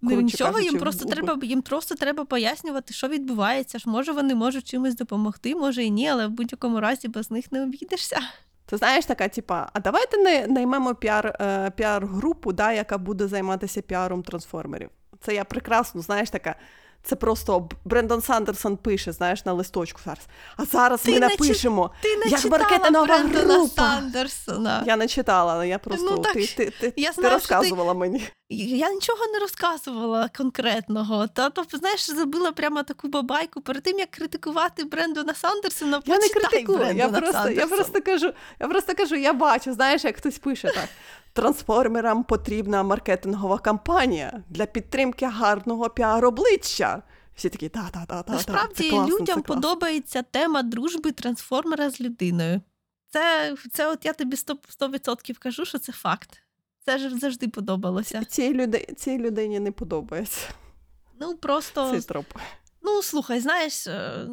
Ну, 0.00 0.10
Коротше 0.10 0.24
нічого, 0.24 0.52
кажучи, 0.52 0.70
їм 0.70 0.80
просто 0.80 1.04
в- 1.06 1.10
треба 1.10 1.38
їм 1.42 1.62
просто 1.62 1.94
треба 1.94 2.24
пояснювати, 2.24 2.94
що 2.94 3.08
відбувається. 3.08 3.78
Ж 3.78 3.88
може 3.88 4.12
вони 4.12 4.34
можуть 4.34 4.68
чимось 4.68 4.94
допомогти, 4.94 5.54
може 5.54 5.84
і 5.84 5.90
ні, 5.90 6.08
але 6.08 6.26
в 6.26 6.30
будь-якому 6.30 6.80
разі 6.80 7.08
без 7.08 7.30
них 7.30 7.52
не 7.52 7.62
обійдешся. 7.62 8.20
Ти 8.68 8.76
знаєш, 8.76 9.06
така, 9.06 9.28
типа, 9.28 9.68
а 9.72 9.80
давайте 9.80 10.16
не 10.16 10.46
наймемо 10.46 10.94
піар, 10.94 11.36
е, 11.40 11.70
піар-групу, 11.70 12.52
да, 12.52 12.72
яка 12.72 12.98
буде 12.98 13.28
займатися 13.28 13.82
піаром 13.82 14.22
трансформерів. 14.22 14.90
Це 15.20 15.34
я 15.34 15.44
прекрасно, 15.44 16.00
знаєш, 16.00 16.30
така. 16.30 16.54
Це 17.02 17.16
просто 17.16 17.68
Брендон 17.84 18.22
Сандерсон 18.22 18.76
пише, 18.76 19.12
знаєш, 19.12 19.44
на 19.44 19.52
листочку 19.52 20.00
зараз. 20.04 20.26
А 20.56 20.64
зараз 20.64 21.02
Ти 21.02 21.12
ми 21.12 21.20
не 21.20 21.28
чи- 21.28 21.32
напишемо. 21.32 21.90
Ти 22.02 22.16
не 22.16 22.26
Як 22.26 22.44
маркетингова 22.44 23.06
Брендона 23.06 23.54
група. 23.54 23.82
Сандерсона. 23.82 24.82
Я 24.86 24.96
не 24.96 25.06
читала, 25.08 25.52
але 25.52 25.68
я 25.68 25.78
просто 25.78 26.10
Ну, 26.10 26.18
так, 26.18 26.32
ти, 26.32 26.46
ти, 26.46 26.72
ти, 26.80 26.92
я 26.96 27.12
знаю, 27.12 27.28
ти- 27.28 27.34
розказувала 27.34 27.94
мені. 27.94 28.28
Я 28.50 28.90
нічого 28.92 29.26
не 29.32 29.38
розказувала 29.38 30.30
конкретного. 30.36 31.26
Та 31.26 31.50
тобто, 31.50 31.78
знаєш, 31.78 32.10
забила 32.10 32.52
прямо 32.52 32.82
таку 32.82 33.08
бабайку 33.08 33.60
перед 33.60 33.82
тим, 33.82 33.98
як 33.98 34.10
критикувати 34.10 34.84
Брендона 34.84 35.34
Сандерсона. 35.34 36.02
Я 36.06 36.18
не 36.18 36.28
критикую. 36.28 36.96
Я 36.96 37.08
просто, 37.08 37.50
я 37.50 37.66
просто 37.66 38.02
кажу, 38.02 38.32
я 38.60 38.68
просто 38.68 38.94
кажу, 38.94 39.14
я 39.14 39.32
бачу, 39.32 39.72
знаєш, 39.72 40.04
як 40.04 40.16
хтось 40.16 40.38
пише 40.38 40.68
так. 40.68 40.88
Трансформерам 41.38 42.24
потрібна 42.24 42.82
маркетингова 42.82 43.58
кампанія 43.58 44.42
для 44.48 44.66
підтримки 44.66 45.26
гарного 45.26 45.88
піар-обличчя. 45.88 47.02
Всі 47.34 47.48
такі, 47.48 47.68
та, 47.68 47.88
та, 47.92 48.06
та, 48.06 48.22
та. 48.22 48.32
Насправді 48.32 48.74
це 48.74 48.90
класно, 48.90 49.06
людям 49.06 49.26
це 49.26 49.32
класно. 49.32 49.54
подобається 49.54 50.22
тема 50.22 50.62
дружби 50.62 51.12
трансформера 51.12 51.90
з 51.90 52.00
людиною. 52.00 52.60
Це, 53.08 53.54
це 53.72 53.88
от 53.92 54.04
я 54.04 54.12
тобі 54.12 54.36
100%, 54.36 54.56
100% 54.80 55.38
кажу, 55.38 55.64
що 55.64 55.78
це 55.78 55.92
факт. 55.92 56.42
Це 56.84 56.98
ж 56.98 57.18
завжди 57.18 57.48
подобалося. 57.48 58.24
Цій, 58.24 58.54
люди, 58.54 58.94
цій 58.96 59.18
людині 59.18 59.60
не 59.60 59.72
подобається 59.72 60.48
Ну 61.20 61.36
просто 61.36 61.90
цей 61.90 62.00
троп. 62.00 62.26
ну 62.82 63.02
слухай, 63.02 63.40
знаєш, 63.40 63.86
е, 63.86 64.26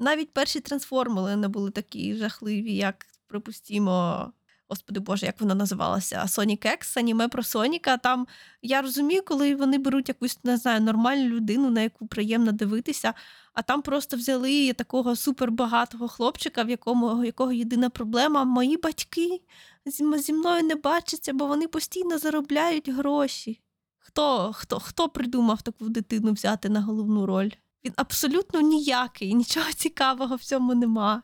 навіть 0.00 0.32
перші 0.32 0.60
трансформери 0.60 1.36
не 1.36 1.48
були 1.48 1.70
такі 1.70 2.14
жахливі, 2.14 2.76
як 2.76 3.06
припустімо. 3.26 4.26
Господи 4.68 5.00
Боже, 5.00 5.26
як 5.26 5.40
вона 5.40 5.54
називалася? 5.54 6.22
Sonic 6.26 6.66
X, 6.66 6.98
аніме 6.98 7.28
про 7.28 7.42
Соніка. 7.42 7.96
Там 7.96 8.26
я 8.62 8.82
розумію, 8.82 9.22
коли 9.26 9.54
вони 9.54 9.78
беруть 9.78 10.08
якусь 10.08 10.44
не 10.44 10.56
знаю, 10.56 10.80
нормальну 10.80 11.28
людину, 11.28 11.70
на 11.70 11.80
яку 11.80 12.06
приємно 12.06 12.52
дивитися, 12.52 13.14
а 13.54 13.62
там 13.62 13.82
просто 13.82 14.16
взяли 14.16 14.72
такого 14.72 15.16
супербагатого 15.16 16.08
хлопчика, 16.08 16.62
в 16.62 16.70
якому 16.70 17.24
якого 17.24 17.52
єдина 17.52 17.90
проблема. 17.90 18.44
Мої 18.44 18.76
батьки 18.76 19.40
зі 19.86 20.32
мною 20.32 20.62
не 20.62 20.74
бачаться, 20.74 21.32
бо 21.32 21.46
вони 21.46 21.68
постійно 21.68 22.18
заробляють 22.18 22.88
гроші. 22.88 23.60
Хто, 23.98 24.52
хто, 24.52 24.80
хто 24.80 25.08
придумав 25.08 25.62
таку 25.62 25.88
дитину 25.88 26.32
взяти 26.32 26.68
на 26.68 26.80
головну 26.80 27.26
роль? 27.26 27.50
Він 27.84 27.92
абсолютно 27.96 28.60
ніякий, 28.60 29.34
нічого 29.34 29.72
цікавого 29.72 30.36
в 30.36 30.44
цьому 30.44 30.74
нема. 30.74 31.22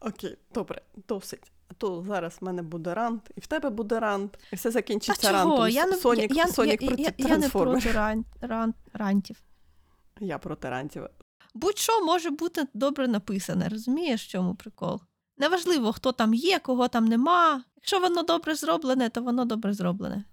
Окей, 0.00 0.38
добре, 0.54 0.82
досить. 1.08 1.52
А 1.70 1.74
то 1.74 2.04
зараз 2.08 2.36
в 2.40 2.44
мене 2.44 2.62
буде 2.62 2.94
рант, 2.94 3.30
і 3.36 3.40
в 3.40 3.46
тебе 3.46 3.70
буде 3.70 4.00
рант, 4.00 4.38
і 4.52 4.56
все 4.56 4.68
А 4.68 4.72
закінчиться 4.72 5.32
чого? 5.32 5.56
рантом. 5.56 5.68
Я 5.68 5.86
не, 5.86 5.96
Сонік, 5.96 6.36
я, 6.36 6.46
Сонік 6.46 6.82
я, 6.82 6.88
проти 6.88 7.02
я, 7.02 7.12
я 7.18 7.38
не 7.38 7.48
проти 7.48 7.92
ран, 7.92 8.24
ран, 8.40 8.74
рантів. 8.92 9.36
Я 10.20 10.38
проти 10.38 10.68
рантів. 10.70 11.06
Будь-що 11.54 12.04
може 12.04 12.30
бути 12.30 12.66
добре 12.74 13.08
написане, 13.08 13.68
розумієш, 13.68 14.24
в 14.24 14.28
чому 14.28 14.54
прикол? 14.54 15.00
Неважливо, 15.38 15.92
хто 15.92 16.12
там 16.12 16.34
є, 16.34 16.58
кого 16.58 16.88
там 16.88 17.04
нема. 17.04 17.62
Якщо 17.76 18.00
воно 18.00 18.22
добре 18.22 18.54
зроблене, 18.54 19.08
то 19.08 19.22
воно 19.22 19.44
добре 19.44 19.72
зроблене. 19.72 20.24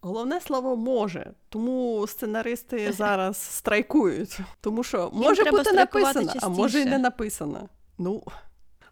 Головне 0.00 0.40
слово 0.40 0.76
може, 0.76 1.32
тому 1.48 2.06
сценаристи 2.06 2.92
зараз 2.92 3.36
страйкують. 3.56 4.38
Тому 4.60 4.84
що 4.84 5.10
може 5.12 5.44
бути 5.44 5.72
написано, 5.72 6.32
а 6.40 6.48
може 6.48 6.80
і 6.80 6.84
не 6.84 6.98
написано. 6.98 7.68
Ну. 7.98 8.22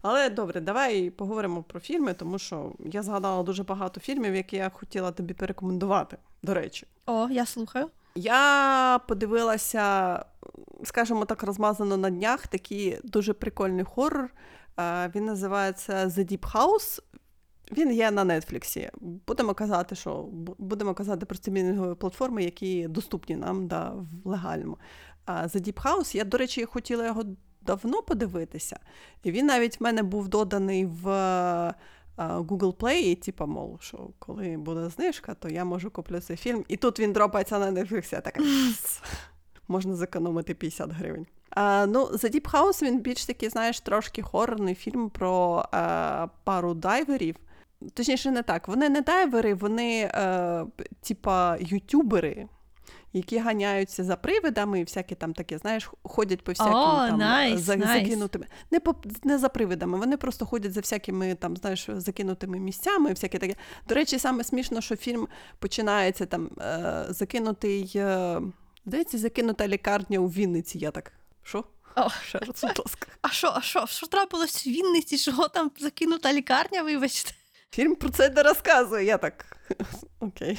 Але 0.02 0.30
добре, 0.30 0.60
давай 0.60 1.10
поговоримо 1.10 1.62
про 1.62 1.80
фільми, 1.80 2.14
тому 2.14 2.38
що 2.38 2.72
я 2.84 3.02
згадала 3.02 3.42
дуже 3.42 3.62
багато 3.62 4.00
фільмів, 4.00 4.34
які 4.34 4.56
я 4.56 4.70
хотіла 4.70 5.12
тобі 5.12 5.34
порекомендувати. 5.34 6.16
До 6.42 6.54
речі, 6.54 6.86
О, 7.06 7.28
я 7.30 7.46
слухаю. 7.46 7.88
я 8.14 9.00
подивилася, 9.08 10.24
скажімо 10.84 11.24
так, 11.24 11.42
розмазано 11.42 11.96
на 11.96 12.10
днях 12.10 12.46
такий 12.46 12.98
дуже 13.04 13.32
прикольний 13.32 13.84
хорор. 13.84 14.30
Е, 14.80 15.10
Він 15.14 15.24
називається 15.24 16.06
The 16.06 16.32
Deep 16.32 16.52
House. 16.54 17.02
Він 17.72 17.92
є 17.92 18.10
на 18.10 18.24
Нетфліксі. 18.40 18.90
Будемо 19.00 19.54
казати, 19.54 19.94
що 19.94 20.22
будемо 20.58 20.94
казати 20.94 21.26
про 21.26 21.36
стрімінгові 21.36 21.94
платформи, 21.94 22.44
які 22.44 22.88
доступні 22.88 23.36
нам 23.36 23.66
да, 23.68 23.92
в 24.24 24.28
легальному. 24.28 24.78
А 25.24 25.32
The 25.32 25.56
Deep 25.68 25.82
House, 25.82 26.16
я, 26.16 26.24
до 26.24 26.38
речі, 26.38 26.64
хотіла 26.64 27.06
його 27.06 27.22
давно 27.68 28.02
подивитися. 28.02 28.78
І 29.22 29.30
він 29.30 29.46
навіть 29.46 29.80
в 29.80 29.82
мене 29.82 30.02
був 30.02 30.28
доданий 30.28 30.86
в 30.86 31.08
е, 31.08 31.74
Google 32.18 32.74
Play, 32.74 32.96
і 32.96 33.14
типа, 33.14 33.46
мов, 33.46 33.78
що 33.80 34.10
коли 34.18 34.56
буде 34.56 34.88
знижка, 34.88 35.34
то 35.34 35.48
я 35.48 35.64
можу 35.64 35.90
куплю 35.90 36.20
цей 36.20 36.36
фільм. 36.36 36.64
І 36.68 36.76
тут 36.76 37.00
він 37.00 37.12
дропається 37.12 37.58
на 37.58 37.70
Netflix, 37.70 38.14
я 38.14 38.20
така. 38.20 38.42
Можна 39.68 39.96
зекономити 39.96 40.54
50 40.54 40.90
гривень. 40.90 41.26
А, 41.50 41.86
ну, 41.86 42.04
The 42.04 42.34
Deep 42.34 42.50
House 42.50 42.82
він 42.82 43.00
більш 43.00 43.26
такий, 43.26 43.48
знаєш, 43.48 43.80
трошки 43.80 44.22
хорорний 44.22 44.74
фільм 44.74 45.10
про 45.10 45.64
е, 45.74 46.28
пару 46.44 46.74
дайверів. 46.74 47.36
Точніше, 47.94 48.30
не 48.30 48.42
так. 48.42 48.68
Вони 48.68 48.88
не 48.88 49.00
дайвери, 49.00 49.54
вони 49.54 50.10
е, 50.14 50.64
типа 51.00 51.56
ютюбери, 51.60 52.48
які 53.18 53.38
ганяються 53.38 54.04
за 54.04 54.16
привидами 54.16 54.80
і 54.80 54.84
всякі 54.84 55.14
там 55.14 55.34
такі, 55.34 55.56
знаєш, 55.58 55.90
ходять 56.02 56.42
по 56.44 56.52
всяким 56.52 56.72
О, 56.74 57.06
там 57.08 57.18
найс, 57.18 57.60
за, 57.60 57.76
найс. 57.76 58.02
закинутими. 58.02 58.46
Не, 58.70 58.80
по, 58.80 58.94
не 59.24 59.38
за 59.38 59.48
привидами, 59.48 59.98
вони 59.98 60.16
просто 60.16 60.46
ходять 60.46 60.72
за 60.72 60.80
всякими 60.80 61.34
там, 61.34 61.56
знаєш, 61.56 61.86
закинутими 61.96 62.58
місцями, 62.58 63.10
всяке 63.10 63.38
таке. 63.38 63.54
До 63.88 63.94
речі, 63.94 64.18
саме 64.18 64.44
смішно, 64.44 64.80
що 64.80 64.96
фільм 64.96 65.28
починається 65.58 66.26
там 66.26 66.50
е, 66.60 67.06
закинутий. 67.08 67.92
Е, 67.96 68.40
здається, 68.86 69.18
закинута 69.18 69.68
лікарня 69.68 70.18
у 70.18 70.28
Вінниці. 70.28 70.78
Я 70.78 70.90
так. 70.90 71.12
Що? 71.42 71.64
О. 71.96 72.08
Ще 72.28 72.38
раз, 72.38 72.62
будь 72.62 72.78
ласка. 72.78 73.06
А 73.22 73.28
що, 73.28 73.52
а 73.56 73.60
що? 73.60 73.86
Що 73.86 74.06
трапилось 74.06 74.66
в 74.66 74.70
Вінниці? 74.70 75.18
Чого 75.18 75.48
там 75.48 75.70
закинута 75.78 76.32
лікарня, 76.32 76.82
вибачте? 76.82 77.32
Фільм 77.70 77.94
про 77.94 78.08
це 78.10 78.30
не 78.30 78.42
розказує. 78.42 79.04
Я 79.04 79.18
так. 79.18 79.56
Окей. 80.20 80.58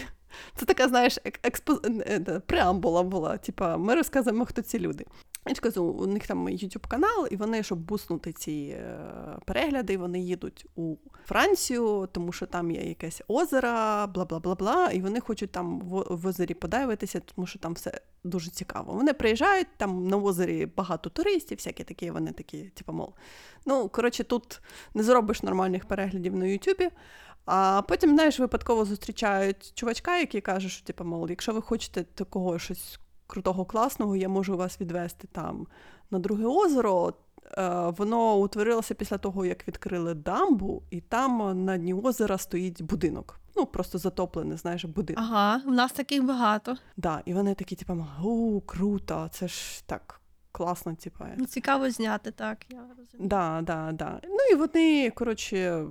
Це 0.55 0.65
така, 0.65 0.87
знаєш, 0.87 1.17
ек- 1.25 1.39
експо... 1.43 1.79
е, 1.85 2.23
е, 2.27 2.39
преамбула 2.39 3.03
була. 3.03 3.37
Типа, 3.37 3.77
ми 3.77 3.95
розказуємо, 3.95 4.45
хто 4.45 4.61
ці 4.61 4.79
люди. 4.79 5.05
Я 5.47 5.71
ж 5.71 5.79
у 5.79 6.05
них 6.05 6.27
там 6.27 6.47
YouTube 6.47 6.87
канал, 6.87 7.27
і 7.31 7.35
вони, 7.35 7.63
щоб 7.63 7.79
буснути 7.79 8.33
ці 8.33 8.77
е, 8.79 8.99
перегляди, 9.45 9.97
вони 9.97 10.19
їдуть 10.19 10.65
у 10.75 10.95
Францію, 11.25 12.09
тому 12.11 12.31
що 12.31 12.45
там 12.45 12.71
є 12.71 12.81
якесь 12.81 13.21
озеро, 13.27 13.69
бла 14.07 14.25
бла 14.25 14.39
бла 14.39 14.55
бла. 14.55 14.91
І 14.91 15.01
вони 15.01 15.19
хочуть 15.19 15.51
там 15.51 15.79
в, 15.79 16.05
в 16.09 16.27
озері 16.27 16.53
подивитися, 16.53 17.19
тому 17.19 17.47
що 17.47 17.59
там 17.59 17.73
все 17.73 18.01
дуже 18.23 18.51
цікаво. 18.51 18.93
Вони 18.93 19.13
приїжджають, 19.13 19.67
там 19.77 20.07
на 20.07 20.17
озері 20.17 20.65
багато 20.65 21.09
туристів, 21.09 21.57
всякі 21.57 21.83
такі, 21.83 22.11
вони 22.11 22.31
такі, 22.31 22.63
типу, 22.63 22.93
мол. 22.93 23.13
Ну, 23.65 23.89
коротше, 23.89 24.23
тут 24.23 24.61
не 24.93 25.03
зробиш 25.03 25.43
нормальних 25.43 25.85
переглядів 25.85 26.35
на 26.35 26.45
Ютубі. 26.45 26.89
А 27.45 27.81
потім, 27.87 28.09
знаєш, 28.13 28.39
випадково 28.39 28.85
зустрічають 28.85 29.71
чувачка, 29.75 30.17
який 30.17 30.41
каже, 30.41 30.69
що 30.69 30.85
типу, 30.85 31.03
мол, 31.03 31.29
якщо 31.29 31.53
ви 31.53 31.61
хочете 31.61 32.03
такого 32.03 32.59
щось 32.59 32.99
крутого, 33.29 33.65
класного, 33.65 34.15
я 34.15 34.29
можу 34.29 34.57
вас 34.57 34.81
відвести 34.81 35.27
там 35.31 35.67
на 36.11 36.19
друге 36.19 36.45
озеро. 36.45 37.13
Е, 37.57 37.93
Воно 37.97 38.35
утворилося 38.35 38.93
після 38.93 39.17
того, 39.17 39.45
як 39.45 39.67
відкрили 39.67 40.13
дамбу, 40.13 40.83
і 40.89 41.01
там 41.01 41.65
на 41.65 41.77
дні 41.77 41.93
озера 41.93 42.37
стоїть 42.37 42.81
будинок. 42.81 43.39
ну 43.55 43.65
просто 43.65 43.97
затоплений, 43.97 44.57
знаєш, 44.57 44.85
будинок. 44.85 45.23
Ага, 45.23 45.61
в 45.65 45.71
нас 45.71 45.91
таких 45.91 46.23
багато. 46.25 46.77
Да, 46.97 47.21
і 47.25 47.33
вони 47.33 47.53
такі, 47.55 47.75
типу, 47.75 48.05
у, 48.23 48.61
круто, 48.61 49.29
це 49.31 49.47
ж 49.47 49.83
так 49.85 50.21
класно, 50.51 50.95
типу. 50.95 51.23
Ну, 51.37 51.45
Цікаво 51.45 51.89
зняти, 51.89 52.31
так. 52.31 52.57
Я 52.69 52.79
розумію. 52.97 53.29
Да, 53.29 53.61
да, 53.63 53.91
да. 53.91 54.19
Ну 54.23 54.37
і 54.51 54.55
вони, 54.55 55.09
коротше, 55.09 55.85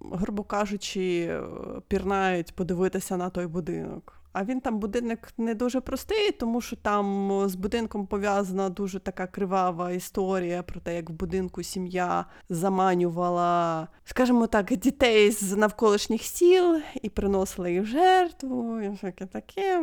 грубо 0.00 0.42
кажучи, 0.44 1.40
пірнають 1.88 2.54
подивитися 2.54 3.16
на 3.16 3.30
той 3.30 3.46
будинок. 3.46 4.15
А 4.38 4.44
він 4.44 4.60
там 4.60 4.78
будинок 4.78 5.18
не 5.38 5.54
дуже 5.54 5.80
простий, 5.80 6.32
тому 6.32 6.60
що 6.60 6.76
там 6.76 7.42
з 7.48 7.54
будинком 7.54 8.06
пов'язана 8.06 8.68
дуже 8.68 9.00
така 9.00 9.26
кривава 9.26 9.92
історія 9.92 10.62
про 10.62 10.80
те, 10.80 10.96
як 10.96 11.10
в 11.10 11.12
будинку 11.12 11.62
сім'я 11.62 12.24
заманювала, 12.48 13.88
скажімо 14.04 14.46
так, 14.46 14.66
дітей 14.66 15.30
з 15.30 15.56
навколишніх 15.56 16.22
сіл 16.22 16.80
і 17.02 17.08
приносила 17.08 17.68
їх 17.68 17.82
в 17.82 17.86
жертву, 17.86 18.80
і 18.80 18.88
всяке 18.88 19.26
таке. 19.26 19.82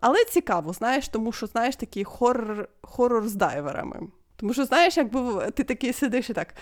Але 0.00 0.24
цікаво, 0.30 0.72
знаєш, 0.72 1.08
тому 1.08 1.32
що 1.32 1.46
знаєш 1.46 1.76
такий 1.76 2.04
хоррор, 2.04 2.68
хоррор 2.82 3.28
з 3.28 3.34
дайверами. 3.34 4.00
Тому 4.36 4.52
що, 4.52 4.64
знаєш, 4.64 4.96
якби 4.96 5.50
ти 5.50 5.64
такий 5.64 5.92
сидиш 5.92 6.30
і 6.30 6.32
так. 6.32 6.54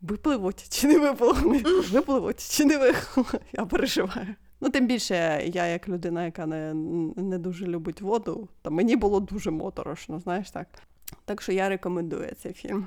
Випливуть 0.00 0.68
чи 0.70 0.86
не 0.86 0.98
випливуть? 0.98 1.90
Випливуть 1.90 2.50
чи 2.50 2.64
не 2.64 2.78
випливуть? 2.78 3.42
Я 3.52 3.64
переживаю. 3.64 4.34
Ну, 4.64 4.70
тим 4.70 4.86
більше, 4.86 5.42
я, 5.46 5.66
як 5.66 5.88
людина, 5.88 6.24
яка 6.24 6.46
не, 6.46 6.74
не 7.16 7.38
дуже 7.38 7.66
любить 7.66 8.00
воду, 8.00 8.48
то 8.62 8.70
мені 8.70 8.96
було 8.96 9.20
дуже 9.20 9.50
моторошно, 9.50 10.18
знаєш 10.20 10.50
так. 10.50 10.66
Так 11.24 11.42
що 11.42 11.52
я 11.52 11.68
рекомендую 11.68 12.32
цей 12.38 12.52
фільм. 12.52 12.86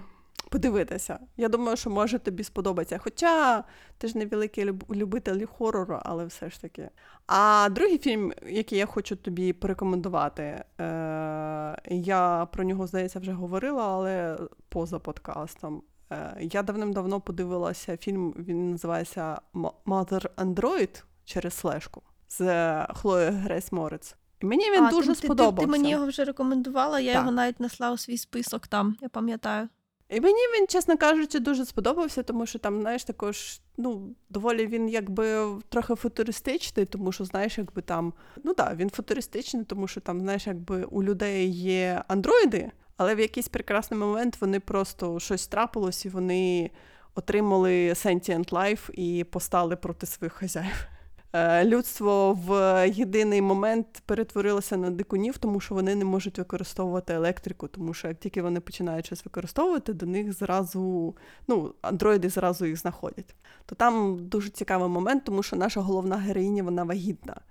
Подивитися. 0.50 1.20
Я 1.38 1.50
думаю, 1.50 1.78
що 1.78 1.90
може 1.90 2.20
тобі 2.20 2.44
сподобається. 2.44 2.98
Хоча 2.98 3.64
ти 3.98 4.08
ж 4.08 4.18
не 4.18 4.26
великий 4.26 4.66
любитель 4.92 5.46
хорору, 5.46 6.00
але 6.04 6.26
все 6.26 6.50
ж 6.50 6.62
таки. 6.62 6.90
А 7.28 7.70
другий 7.72 7.98
фільм, 7.98 8.34
який 8.48 8.78
я 8.80 8.86
хочу 8.86 9.16
тобі 9.16 9.54
порекомендувати, 9.54 10.44
е- 10.44 11.76
я 11.90 12.48
про 12.52 12.64
нього, 12.64 12.88
здається, 12.88 13.20
вже 13.20 13.32
говорила, 13.32 13.88
але 13.88 14.38
поза 14.70 15.00
подкастом. 15.00 15.82
Е, 16.12 16.38
Я 16.40 16.64
давним-давно 16.64 17.22
подивилася 17.22 17.98
фільм, 17.98 18.34
він 18.38 18.72
називається 18.72 19.42
Mother 19.86 20.28
Android 20.38 21.04
через 21.26 21.54
слежку 21.54 22.02
з 22.30 22.86
Хлоєю 22.94 23.32
Грейс 23.32 23.72
Морець. 23.72 24.16
І 24.40 24.46
мені 24.46 24.72
він 24.72 24.84
а, 24.84 24.90
дуже 24.90 25.08
ти, 25.08 25.22
ти, 25.22 25.26
сподобався. 25.26 25.56
Ти, 25.56 25.62
ти 25.62 25.72
мені 25.72 25.90
його 25.92 26.06
вже 26.06 26.24
рекомендувала, 26.24 27.00
я 27.00 27.14
Так. 27.14 27.22
його 27.22 27.32
навіть 27.32 27.60
несла 27.60 27.92
у 27.92 27.98
свій 27.98 28.18
список 28.18 28.68
там, 28.68 28.98
я 29.02 29.10
пам'ятаю. 29.10 29.70
І 30.10 30.22
мені 30.22 30.40
він, 30.56 30.68
чесно 30.68 30.98
кажучи, 30.98 31.40
дуже 31.40 31.66
сподобався, 31.66 32.24
тому 32.24 32.46
що 32.46 32.60
там, 32.60 32.82
знаєш, 32.82 33.04
також, 33.04 33.60
ну, 33.78 34.16
доволі 34.30 34.68
він 34.68 34.90
якби 34.90 35.56
трохи 35.70 35.96
футуристичний, 35.96 36.86
тому 36.86 37.12
що, 37.12 37.26
знаєш, 37.26 37.58
якби 37.58 37.82
там, 37.82 38.14
ну 38.44 38.54
так, 38.54 38.76
він 38.76 38.90
футуристичний, 38.90 39.64
тому 39.64 39.88
що 39.88 40.02
там, 40.02 40.20
знаєш, 40.20 40.48
якби 40.48 40.84
у 40.84 41.04
людей 41.04 41.50
є 41.52 42.04
андроїди, 42.08 42.72
але 42.98 43.16
в 43.16 43.20
якийсь 43.20 43.48
прекрасний 43.48 44.00
момент 44.00 44.42
вони 44.42 44.60
просто 44.60 45.20
щось 45.20 45.48
трапилось 45.48 46.06
і 46.06 46.10
вони 46.10 46.72
отримали 47.16 47.90
sentient 47.90 48.50
life 48.50 48.92
і 48.92 49.24
постали 49.24 49.76
проти 49.76 50.06
своїх 50.06 50.34
хазяїв. 50.34 50.88
Е, 51.36 51.66
Людство 51.66 52.34
в 52.34 52.88
єдиний 52.90 53.42
момент 53.42 54.04
перетворилося 54.06 54.78
на 54.78 54.90
дикунів, 54.90 55.38
тому 55.38 55.60
що 55.60 55.76
вони 55.76 55.96
не 55.96 56.06
можуть 56.06 56.38
використовувати 56.38 57.14
електрику, 57.14 57.68
тому 57.68 57.94
що 57.94 58.08
як 58.08 58.20
тільки 58.20 58.42
вони 58.42 58.60
починають 58.60 59.06
щось 59.06 59.26
використовувати, 59.26 59.94
до 59.94 60.06
них 60.06 60.34
зразу 60.34 61.16
ну, 61.48 61.74
андроїди 61.82 62.30
зразу 62.30 62.66
їх 62.66 62.78
знаходять. 62.78 63.36
То 63.66 63.76
там 63.76 64.18
дуже 64.28 64.50
цікавий 64.50 64.90
момент, 64.90 65.24
тому 65.24 65.44
що 65.44 65.56
наша 65.56 65.82
головна 65.82 66.18
героїня 66.18 66.64
вона 66.64 66.84
вагітна. 66.84 67.42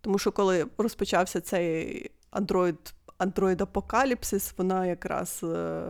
Тому 0.00 0.18
що 0.18 0.32
коли 0.32 0.66
розпочався 0.78 1.40
цей 1.40 2.10
андроїд, 2.30 2.94
андроїд-апокаліпсис, 3.18 4.54
вона 4.56 4.86
якраз 4.86 5.40
е, 5.42 5.82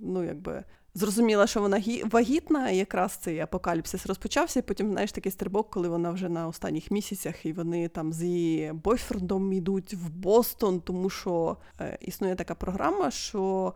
ну, 0.00 0.24
якби, 0.24 0.64
зрозуміла, 0.96 1.46
що 1.46 1.60
вона 1.60 1.76
гі- 1.76 2.10
вагітна, 2.10 2.70
якраз 2.70 3.12
цей 3.12 3.40
апокаліпсис 3.40 4.06
розпочався, 4.06 4.58
і 4.60 4.62
потім, 4.62 4.90
знаєш, 4.90 5.12
такий 5.12 5.32
стрибок, 5.32 5.70
коли 5.70 5.88
вона 5.88 6.10
вже 6.10 6.28
на 6.28 6.48
останніх 6.48 6.90
місяцях, 6.90 7.46
і 7.46 7.52
вони 7.52 7.88
там 7.88 8.12
з 8.12 8.22
її 8.22 8.72
бойфрендом 8.72 9.52
йдуть 9.52 9.94
в 9.94 10.08
Бостон, 10.10 10.80
тому 10.80 11.10
що 11.10 11.56
е, 11.80 11.98
існує 12.00 12.34
така 12.34 12.54
програма, 12.54 13.10
що 13.10 13.72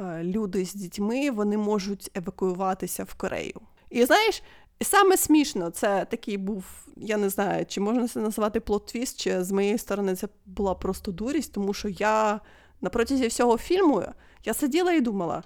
е, 0.00 0.22
люди 0.24 0.64
з 0.64 0.74
дітьми 0.74 1.30
вони 1.30 1.56
можуть 1.56 2.10
евакуюватися 2.14 3.04
в 3.04 3.14
Корею. 3.14 3.60
І 3.90 4.04
знаєш, 4.04 4.42
і 4.78 4.84
саме 4.84 5.16
смішно, 5.16 5.70
це 5.70 6.04
такий 6.10 6.36
був, 6.36 6.64
я 6.96 7.16
не 7.16 7.28
знаю, 7.28 7.66
чи 7.66 7.80
можна 7.80 8.08
це 8.08 8.20
назвати 8.20 8.60
plot 8.60 8.82
twist, 8.82 9.16
чи 9.16 9.44
з 9.44 9.52
моєї 9.52 9.78
сторони 9.78 10.16
це 10.16 10.28
була 10.46 10.74
просто 10.74 11.12
дурість, 11.12 11.52
тому 11.52 11.74
що 11.74 11.88
я 11.88 12.40
на 12.80 12.90
протязі 12.90 13.26
всього 13.26 13.58
фільму 13.58 14.02
я 14.44 14.54
сиділа 14.54 14.92
і 14.92 15.00
думала, 15.00 15.42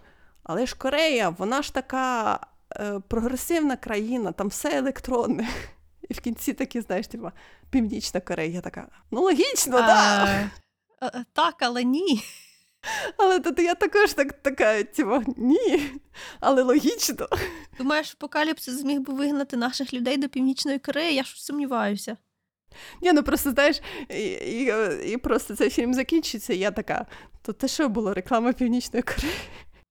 але 0.47 0.67
ж 0.67 0.77
Корея, 0.79 1.29
вона 1.29 1.63
ж 1.63 1.75
така 1.75 2.41
е, 2.77 3.01
прогресивна 3.09 3.77
країна, 3.77 4.33
там 4.33 4.49
все 4.49 4.79
електронне. 4.79 5.49
І 6.09 6.15
в 6.15 6.21
кінці 6.21 6.53
такі, 6.53 6.81
знаєш, 6.81 7.07
типа, 7.07 7.33
Північна 7.71 8.21
Корея, 8.21 8.61
така, 8.61 8.89
ну 9.11 9.21
логічно, 9.21 9.77
так. 9.77 9.87
Да. 9.87 10.27
Е, 10.31 10.51
е, 11.03 11.25
Так, 11.33 11.55
але 11.61 11.85
ні. 11.85 12.23
Але 13.17 13.41
тут 13.41 13.59
я 13.59 13.75
також 13.75 14.13
так, 14.13 14.33
така, 14.33 14.83
типа, 14.83 15.23
ні, 15.37 15.91
але 16.41 16.63
логічно. 16.63 17.29
Думаєш, 17.79 18.15
апокаліпсис 18.19 18.81
зміг 18.81 19.01
би 19.01 19.15
вигнати 19.15 19.57
наших 19.57 19.95
людей 19.95 20.17
до 20.17 20.29
Північної 20.29 20.79
Кореї? 20.79 21.15
Я 21.15 21.23
ж 21.23 21.45
сумніваюся. 21.45 22.17
Ні, 23.03 23.13
ну 23.13 23.23
просто 23.23 23.51
знаєш, 23.51 23.81
і, 24.11 24.25
і, 24.25 24.73
і 25.13 25.17
просто 25.17 25.57
цей 25.57 25.71
фільм 25.71 25.95
закінчиться, 25.95 26.53
і 26.53 26.59
я 26.59 26.71
така, 26.71 27.07
то 27.43 27.53
те 27.53 27.69
що 27.69 27.89
було 27.89 28.15
реклама 28.15 28.53
Північної 28.53 29.03
Кореї? 29.03 29.35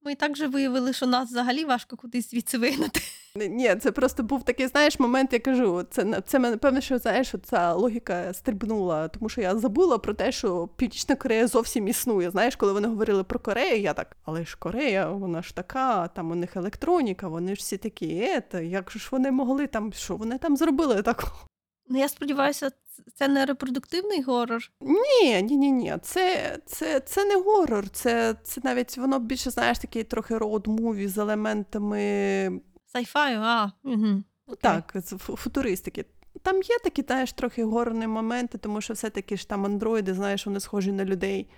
Ми 0.05 0.11
і 0.11 0.15
так 0.15 0.31
вже 0.31 0.47
виявили, 0.47 0.93
що 0.93 1.05
нас 1.05 1.29
взагалі 1.29 1.65
важко 1.65 1.97
кудись 1.97 2.31
звідси 2.31 2.57
вигнати. 2.57 2.99
Ні, 3.35 3.75
це 3.75 3.91
просто 3.91 4.23
був 4.23 4.43
такий, 4.43 4.67
знаєш, 4.67 4.99
момент, 4.99 5.33
я 5.33 5.39
кажу, 5.39 5.83
це, 5.91 6.21
це 6.25 6.39
напевно, 6.39 6.81
що 6.81 6.97
знаєш, 6.97 7.27
що 7.27 7.37
ця 7.37 7.73
логіка 7.73 8.33
стрибнула, 8.33 9.07
тому 9.07 9.29
що 9.29 9.41
я 9.41 9.55
забула 9.55 9.97
про 9.97 10.13
те, 10.13 10.31
що 10.31 10.67
Північна 10.75 11.15
Корея 11.15 11.47
зовсім 11.47 11.87
існує. 11.87 12.31
Знаєш, 12.31 12.55
коли 12.55 12.73
вони 12.73 12.87
говорили 12.87 13.23
про 13.23 13.39
Корею, 13.39 13.81
я 13.81 13.93
так, 13.93 14.17
але 14.25 14.45
ж 14.45 14.57
Корея, 14.59 15.09
вона 15.09 15.41
ж 15.41 15.55
така, 15.55 16.07
там 16.07 16.31
у 16.31 16.35
них 16.35 16.55
електроніка, 16.55 17.27
вони 17.27 17.55
ж 17.55 17.59
всі 17.59 17.77
такі, 17.77 18.41
як 18.63 18.91
же 18.91 18.99
ж 18.99 19.07
вони 19.11 19.31
могли 19.31 19.67
там, 19.67 19.93
що 19.93 20.15
вони 20.15 20.37
там 20.37 20.57
зробили 20.57 21.01
такого? 21.01 21.47
Ну, 21.87 21.99
я 21.99 22.09
сподіваюся, 22.09 22.71
це 23.15 23.27
не 23.27 23.45
репродуктивний 23.45 24.21
горор. 24.21 24.71
Ні, 24.81 25.41
ні, 25.41 25.57
ні, 25.57 25.71
ні. 25.71 25.97
Це, 26.01 26.57
це, 26.65 26.99
це 26.99 27.25
не 27.25 27.35
горор, 27.35 27.89
це, 27.89 28.35
це 28.43 28.61
навіть 28.63 28.97
воно 28.97 29.19
більше, 29.19 29.49
знаєш, 29.49 29.79
такий 29.79 30.03
трохи 30.03 30.37
road 30.37 30.68
movie 30.68 31.07
з 31.07 31.17
елементами 31.17 32.61
sci-fi 32.95 33.25
ю, 33.25 33.39
а. 33.41 33.71
Угу. 33.83 34.23
Так, 34.61 34.93
з 34.95 35.17
футуристики. 35.17 36.05
Там 36.41 36.55
є 36.55 36.77
такі, 36.83 37.01
знаєш, 37.01 37.33
трохи 37.33 37.63
горорні 37.63 38.07
моменти, 38.07 38.57
тому 38.57 38.81
що 38.81 38.93
все-таки 38.93 39.37
ж 39.37 39.49
там 39.49 39.65
андроїди, 39.65 40.13
знаєш, 40.13 40.45
вони 40.45 40.59
схожі 40.59 40.91
на 40.91 41.05
людей. 41.05 41.49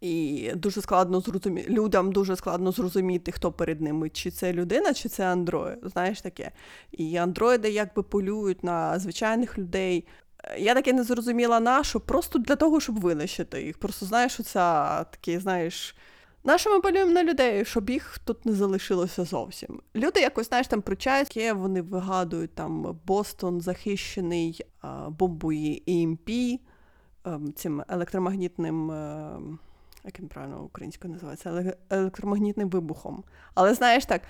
І 0.00 0.50
дуже 0.54 0.80
складно 0.80 1.20
зрозуміти, 1.20 1.70
людям 1.70 2.12
дуже 2.12 2.36
складно 2.36 2.72
зрозуміти, 2.72 3.32
хто 3.32 3.52
перед 3.52 3.80
ними, 3.80 4.10
чи 4.10 4.30
це 4.30 4.52
людина, 4.52 4.94
чи 4.94 5.08
це 5.08 5.26
андроїд. 5.26 5.78
Знаєш 5.82 6.20
таке. 6.20 6.50
І 6.92 7.16
андроїди 7.16 7.70
якби 7.70 8.02
полюють 8.02 8.64
на 8.64 8.98
звичайних 8.98 9.58
людей. 9.58 10.06
Е, 10.50 10.58
Я 10.60 10.74
таки 10.74 10.92
не 10.92 11.02
зрозуміла 11.04 11.60
нашу, 11.60 12.00
просто 12.00 12.38
для 12.38 12.56
того, 12.56 12.80
щоб 12.80 13.00
винищити 13.00 13.62
їх. 13.62 13.78
Просто 13.78 14.06
знаєш, 14.06 14.32
що 14.32 14.42
це 14.42 14.60
такі, 15.10 15.38
знаєш. 15.38 15.96
Нащо 16.46 16.70
ми 16.74 16.80
полюємо 16.80 17.12
на 17.12 17.24
людей, 17.24 17.64
щоб 17.64 17.90
їх 17.90 18.18
тут 18.24 18.46
не 18.46 18.52
залишилося 18.52 19.24
зовсім? 19.24 19.80
Люди 19.96 20.20
якось, 20.20 20.48
знаєш, 20.48 20.66
там 20.66 20.82
причайські, 20.82 21.52
вони 21.52 21.82
вигадують 21.82 22.54
там 22.54 22.98
Бостон 23.06 23.60
захищений 23.60 24.60
бомбою 25.08 25.78
EMP, 25.88 26.58
ем, 27.24 27.52
цим 27.52 27.82
електромагнітним, 27.88 28.90
ем, 28.90 29.58
як 30.04 30.20
він 30.20 30.28
правильно 30.28 30.62
українською 30.64 31.12
називається, 31.12 31.50
еле- 31.50 31.76
електромагнітним 31.90 32.68
вибухом. 32.68 33.24
Але 33.54 33.74
знаєш 33.74 34.06
так, 34.06 34.22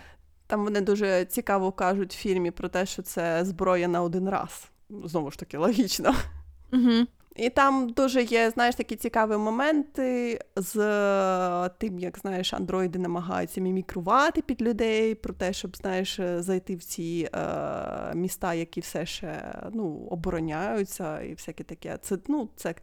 там 0.46 0.64
вони 0.64 0.81
дуже 0.81 1.24
цікаво 1.24 1.72
кажуть 1.72 2.14
в 2.14 2.18
фільмі 2.18 2.50
про 2.50 2.68
те, 2.68 2.87
що 2.87 3.03
це 3.03 3.44
зброя 3.44 3.88
на 3.88 4.03
один 4.03 4.29
раз. 4.29 4.68
Знову 4.90 5.31
ж 5.31 5.38
таки, 5.38 5.59
логічно. 5.59 6.14
Угу. 6.73 7.07
І 7.37 7.51
там 7.51 7.88
дуже 7.88 8.23
є, 8.23 8.51
знаєш, 8.51 8.75
такі 8.75 8.97
цікаві 8.97 9.37
моменти 9.37 10.40
з 10.57 10.77
е, 10.77 11.70
тим, 11.79 11.99
як 11.99 12.18
знаєш, 12.18 12.55
андроїди 12.55 12.99
намагаються 12.99 13.61
мімікрувати 13.61 14.42
під 14.42 14.62
людей, 14.62 15.14
про 15.14 15.35
те, 15.35 15.53
щоб 15.53 15.77
знаєш, 15.77 16.18
е, 16.18 16.42
зайти 16.42 16.77
в 16.77 16.85
ці 16.85 17.29
е, 17.35 18.14
міста, 18.14 18.55
які 18.55 18.81
все 18.81 19.07
ще 19.07 19.55
ну, 19.73 20.09
обороняються, 20.11 21.23
і 21.23 21.35
всяке 21.35 21.64
таке. 21.64 21.99
Це 22.03 22.18
ну, 22.29 22.49
це 22.57 22.75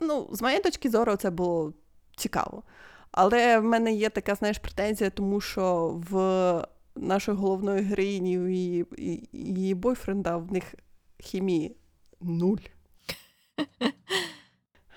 ну, 0.00 0.28
з 0.32 0.42
моєї 0.42 0.62
точки 0.62 0.90
зору, 0.90 1.16
це 1.16 1.30
було 1.30 1.72
цікаво. 2.16 2.62
Але 3.10 3.58
в 3.58 3.64
мене 3.64 3.92
є 3.92 4.10
така, 4.10 4.34
знаєш, 4.34 4.58
претензія, 4.58 5.10
тому 5.10 5.40
що 5.40 5.96
в 6.10 6.66
нашої 6.96 7.38
головної 7.38 7.82
героїні 7.82 8.32
і 8.98 9.28
її 9.32 9.74
бойфренда 9.74 10.36
в 10.36 10.52
них 10.52 10.74
хімії 11.18 11.76
нуль. 12.20 12.56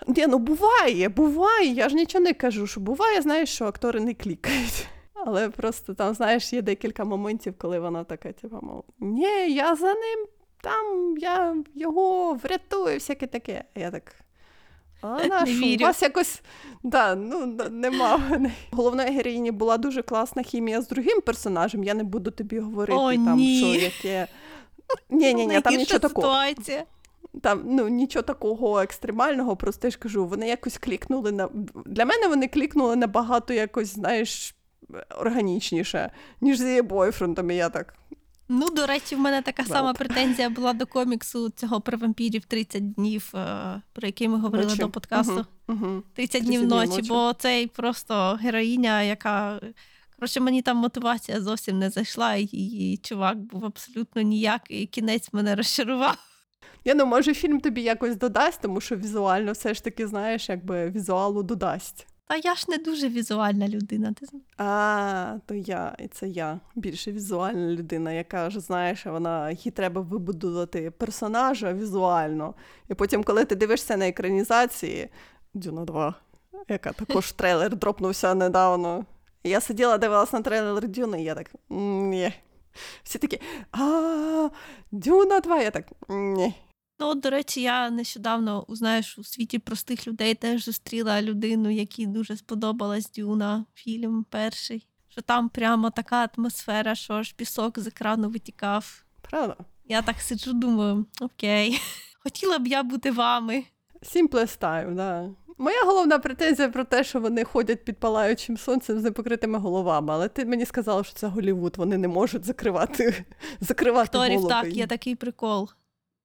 Ні, 0.08 0.28
ну 0.28 0.38
буває, 0.40 1.10
буває. 1.10 1.74
Я 1.74 1.90
ж 1.90 1.96
нічого 1.96 2.24
не 2.24 2.34
кажу, 2.34 2.68
що 2.68 2.80
буває, 2.80 3.22
знаєш, 3.22 3.50
що 3.50 3.66
актори 3.66 4.00
не 4.00 4.14
клікають. 4.14 4.88
Але 5.14 5.50
просто 5.50 5.94
там, 5.94 6.14
знаєш, 6.14 6.54
є 6.54 6.62
декілька 6.62 7.06
моментів, 7.06 7.54
коли 7.58 7.80
вона 7.80 8.04
така, 8.04 8.32
типу, 8.32 8.60
мов, 8.62 8.84
ні, 9.00 9.54
я 9.54 9.76
за 9.76 9.94
ним 9.94 10.28
там, 10.62 11.18
я 11.18 11.56
його 11.76 12.34
врятую, 12.34 12.94
всяке 12.94 13.28
таке. 13.28 13.64
А 13.76 13.80
я 13.80 13.92
так. 13.92 14.16
А 15.02 15.08
на 15.28 15.42
Не 15.42 15.46
що? 15.46 15.66
вірю. 15.66 15.84
У 15.86 15.88
вас 15.88 16.02
якось 16.02 16.42
да, 16.84 17.16
ну, 17.16 17.46
нема. 17.70 18.40
Головної 18.72 19.10
героїні 19.12 19.52
була 19.52 19.78
дуже 19.78 20.02
класна 20.02 20.44
хімія 20.44 20.82
з 20.82 20.88
другим 20.88 21.22
персонажем. 21.22 21.84
Я 21.84 21.94
не 21.94 22.04
буду 22.04 22.32
тобі 22.32 22.60
говорити 22.60 22.98
О, 23.00 23.14
там, 23.14 23.38
ні. 23.38 23.58
що 23.60 23.84
яке. 23.86 24.28
Ні, 25.10 25.34
ні, 25.34 25.48
ні, 25.48 25.62
там 25.62 25.76
нічого 25.76 26.00
такого. 26.00 26.28
ситуація. 26.28 26.84
Там 27.42 27.64
ну 27.66 27.88
нічого 27.88 28.24
такого 28.24 28.80
екстремального, 28.80 29.56
просто 29.56 29.88
я 29.88 29.92
ж 29.92 29.98
кажу, 29.98 30.26
вони 30.26 30.48
якось 30.48 30.78
клікнули 30.78 31.32
на. 31.32 31.50
Для 31.86 32.06
мене 32.06 32.28
вони 32.28 32.48
клікнули 32.48 32.96
набагато 32.96 33.54
якось, 33.54 33.94
знаєш, 33.94 34.56
органічніше, 35.20 36.12
ніж 36.42 36.58
з 36.58 36.62
її 36.62 36.82
бойфрендом. 36.82 37.52
І 37.52 37.56
я 37.56 37.70
так. 37.70 37.94
Ну, 38.54 38.70
до 38.70 38.86
речі, 38.88 39.16
в 39.16 39.20
мене 39.20 39.42
така 39.42 39.64
Well. 39.64 39.68
сама 39.68 39.94
претензія 39.94 40.50
була 40.50 40.74
до 40.74 40.86
коміксу 40.86 41.50
цього 41.50 41.82
про 41.82 41.98
вампірів 41.98 42.46
30 42.46 42.94
днів, 42.94 43.32
е, 43.36 43.82
про 43.94 44.08
який 44.08 44.28
ми 44.28 44.40
говорили 44.40 44.70
Ночі. 44.70 44.82
до 44.82 44.90
подкасту. 44.90 45.46
Угу, 45.68 45.86
угу. 45.86 46.04
30 46.14 46.14
30 46.14 46.44
днів 46.44 46.60
днів 46.60 46.70
ночі, 46.70 46.92
ночі. 46.92 47.10
бо 47.10 47.34
цей 47.34 47.68
просто 47.68 48.40
героїня, 48.42 49.02
яка. 49.04 49.60
Коротше, 50.22 50.40
мені 50.40 50.62
там 50.62 50.78
мотивація 50.78 51.42
зовсім 51.42 51.80
не 51.80 51.90
зайшла, 51.90 52.36
і, 52.36 52.44
і 52.52 52.98
чувак 52.98 53.38
був 53.38 53.66
абсолютно 53.66 54.22
ніякий, 54.22 54.84
і 54.84 54.86
кінець 54.86 55.34
мене 55.34 55.56
розчарував. 55.56 56.18
Я 56.86 56.96
ну, 56.96 57.06
може, 57.06 57.34
фільм 57.34 57.60
тобі 57.60 57.82
якось 57.82 58.16
додасть, 58.16 58.62
тому 58.62 58.82
що 58.82 58.96
візуально 58.96 59.52
все 59.52 59.74
ж 59.74 59.84
таки, 59.84 60.08
знаєш, 60.08 60.50
якби 60.50 60.90
візуалу 60.90 61.44
додасть. 61.44 62.08
Та 62.28 62.36
я 62.36 62.56
ж 62.56 62.66
не 62.70 62.78
дуже 62.78 63.10
візуальна 63.10 63.68
людина. 63.68 64.14
Ти 64.20 64.26
знаєш. 64.26 64.48
А, 64.58 65.38
то 65.46 65.56
я, 65.56 65.96
і 66.00 66.08
це 66.08 66.28
я 66.28 66.60
більше 66.76 67.12
візуальна 67.12 67.72
людина, 67.72 68.12
яка 68.12 68.50
ж 68.50 68.60
знаєш, 68.60 69.06
вона 69.06 69.52
їй 69.52 69.72
треба 69.72 70.02
вибудувати 70.02 70.92
персонажа 70.92 71.74
візуально. 71.74 72.56
І 72.90 72.94
потім, 72.94 73.24
коли 73.24 73.46
ти 73.46 73.56
дивишся 73.56 73.98
на 73.98 74.08
екранізації 74.08 75.10
Дюна 75.54 75.86
2, 75.86 76.16
яка 76.70 76.92
також 76.92 77.32
трейлер 77.38 77.76
дропнувся 77.76 78.36
недавно. 78.36 79.06
Я 79.44 79.62
сиділа, 79.62 79.98
дивилась 79.98 80.34
на 80.34 80.42
трейлер 80.42 80.88
Дюни, 80.88 81.22
і 81.22 81.26
я 81.26 81.36
так 81.36 81.52
ні. 81.70 82.34
Всі 83.04 83.20
такі, 83.20 83.42
а 83.72 84.50
Дюна 84.92 85.40
2, 85.40 85.62
я 85.62 85.72
так 85.72 85.86
ні. 86.10 86.54
Ну, 87.00 87.16
до 87.16 87.30
речі, 87.30 87.62
я 87.62 87.90
нещодавно 87.90 88.66
знаєш, 88.70 89.18
у 89.18 89.24
світі 89.24 89.60
простих 89.60 90.08
людей 90.08 90.36
теж 90.36 90.66
зустріла 90.66 91.22
людину, 91.22 91.70
якій 91.70 92.06
дуже 92.06 92.38
сподобалась 92.38 93.12
Дюна, 93.12 93.66
фільм 93.76 94.26
перший. 94.30 94.88
Що 95.10 95.22
там 95.22 95.50
прямо 95.50 95.90
така 95.90 96.30
атмосфера, 96.38 96.96
що 96.96 97.14
аж 97.14 97.34
пісок 97.34 97.80
з 97.80 97.88
екрану 97.88 98.30
витікав. 98.30 99.04
Правда? 99.22 99.56
Я 99.86 100.02
так 100.02 100.22
сиджу, 100.22 100.54
думаю, 100.54 101.06
окей, 101.22 101.82
хотіла 102.24 102.60
б 102.60 102.68
я 102.68 102.84
бути 102.84 103.12
вами. 103.12 103.64
Simplest 104.02 104.60
time, 104.62 104.96
да. 104.96 105.30
Моя 105.62 105.84
головна 105.86 106.20
претензія 106.20 106.70
про 106.70 106.84
те, 106.84 107.04
що 107.04 107.20
вони 107.20 107.44
ходять 107.44 107.86
під 107.86 107.98
палаючим 107.98 108.58
сонцем 108.58 109.00
з 109.00 109.04
непокритими 109.04 109.60
головами, 109.60 110.14
але 110.14 110.28
ти 110.28 110.46
мені 110.46 110.66
сказала, 110.66 111.04
що 111.04 111.14
це 111.14 111.28
Голівуд, 111.28 111.78
вони 111.78 111.98
не 111.98 112.08
можуть 112.08 112.46
закривати, 112.46 113.26
закривати 113.60 114.18
Акторів 114.18 114.40
голови. 114.40 114.50
так, 114.50 114.74
є 114.74 114.88
такий 114.88 115.16
прикол. 115.16 115.70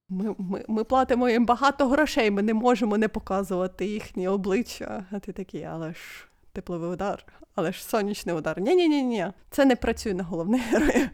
Ми, 0.08 0.34
ми, 0.38 0.64
ми 0.68 0.84
платимо 0.84 1.28
їм 1.28 1.46
багато 1.46 1.88
грошей, 1.88 2.30
ми 2.30 2.42
не 2.42 2.54
можемо 2.54 2.98
не 2.98 3.08
показувати 3.08 3.86
їхні 3.86 4.28
обличчя. 4.28 5.04
А 5.10 5.18
ти 5.18 5.32
такий, 5.32 5.64
але 5.64 5.92
ж 5.92 6.28
тепловий 6.52 6.90
удар, 6.90 7.26
але 7.54 7.72
ж 7.72 7.84
сонячний 7.84 8.34
удар. 8.34 8.60
Ні, 8.60 8.74
ні, 8.74 8.88
ні, 8.88 9.02
ні. 9.02 9.26
Це 9.50 9.64
не 9.64 9.76
працює 9.76 10.14
на 10.14 10.24
головних 10.24 10.62
героїв. 10.62 11.08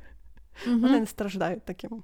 Мгм. 0.66 0.80
Вони 0.80 1.00
не 1.00 1.06
страждають 1.06 1.64
таким. 1.64 2.02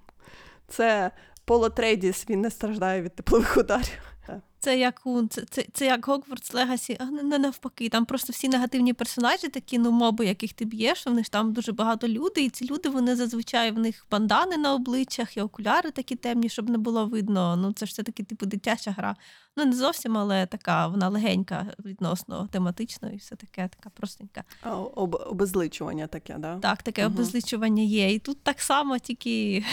Це 0.69 1.11
Поло 1.45 1.71
Трейдіс, 1.71 2.31
він 2.31 2.41
не 2.41 2.51
страждає 2.51 3.03
від 3.03 3.15
теплових 3.15 3.57
ударів. 3.57 4.18
Це 4.61 4.79
як 4.79 5.01
у 5.05 5.27
це, 5.27 5.43
це, 5.51 5.65
це 5.73 5.87
як 5.87 6.09
Hogwarts 6.09 6.55
Legacy, 6.55 6.97
а 7.01 7.05
не, 7.05 7.23
не 7.23 7.39
навпаки. 7.39 7.89
Там 7.89 8.05
просто 8.05 8.33
всі 8.33 8.49
негативні 8.49 8.93
персонажі, 8.93 9.49
такі 9.49 9.79
ну 9.79 9.91
моби, 9.91 10.27
яких 10.27 10.53
ти 10.53 10.65
б'єш, 10.65 11.07
вони 11.07 11.25
ж 11.25 11.31
там 11.33 11.53
дуже 11.53 11.73
багато 11.73 12.09
людей, 12.09 12.47
і 12.47 12.51
ці 12.51 12.67
люди 12.71 12.89
вони 12.89 13.17
зазвичай 13.17 13.71
в 13.71 13.79
них 13.79 14.07
бандани 14.11 14.57
на 14.57 14.75
обличчях 14.75 15.37
і 15.37 15.41
окуляри 15.41 15.91
такі 15.91 16.17
темні, 16.17 16.49
щоб 16.49 16.71
не 16.71 16.79
було 16.79 17.07
видно. 17.07 17.57
Ну 17.57 17.73
це 17.73 17.87
ж 17.87 17.93
все 17.93 18.03
таки 18.03 18.23
типу 18.23 18.47
дитяча 18.47 18.91
гра. 18.91 19.17
Ну 19.57 19.65
не 19.65 19.73
зовсім, 19.73 20.17
але 20.19 20.47
така 20.47 20.87
вона 20.87 21.09
легенька 21.09 21.67
відносно 21.85 22.49
тематично, 22.53 23.11
і 23.11 23.17
все 23.17 23.37
таке, 23.37 23.69
така 23.77 23.91
простенька. 23.91 24.45
А, 24.63 24.77
об, 24.77 25.15
обезличування 25.27 26.07
таке, 26.07 26.35
да? 26.39 26.59
Так, 26.59 26.83
таке 26.83 27.05
Мгм. 27.07 27.15
обезличування 27.15 27.83
є. 27.83 28.13
І 28.15 28.19
тут 28.19 28.43
так 28.43 28.61
само, 28.61 28.99
тільки 28.99 29.65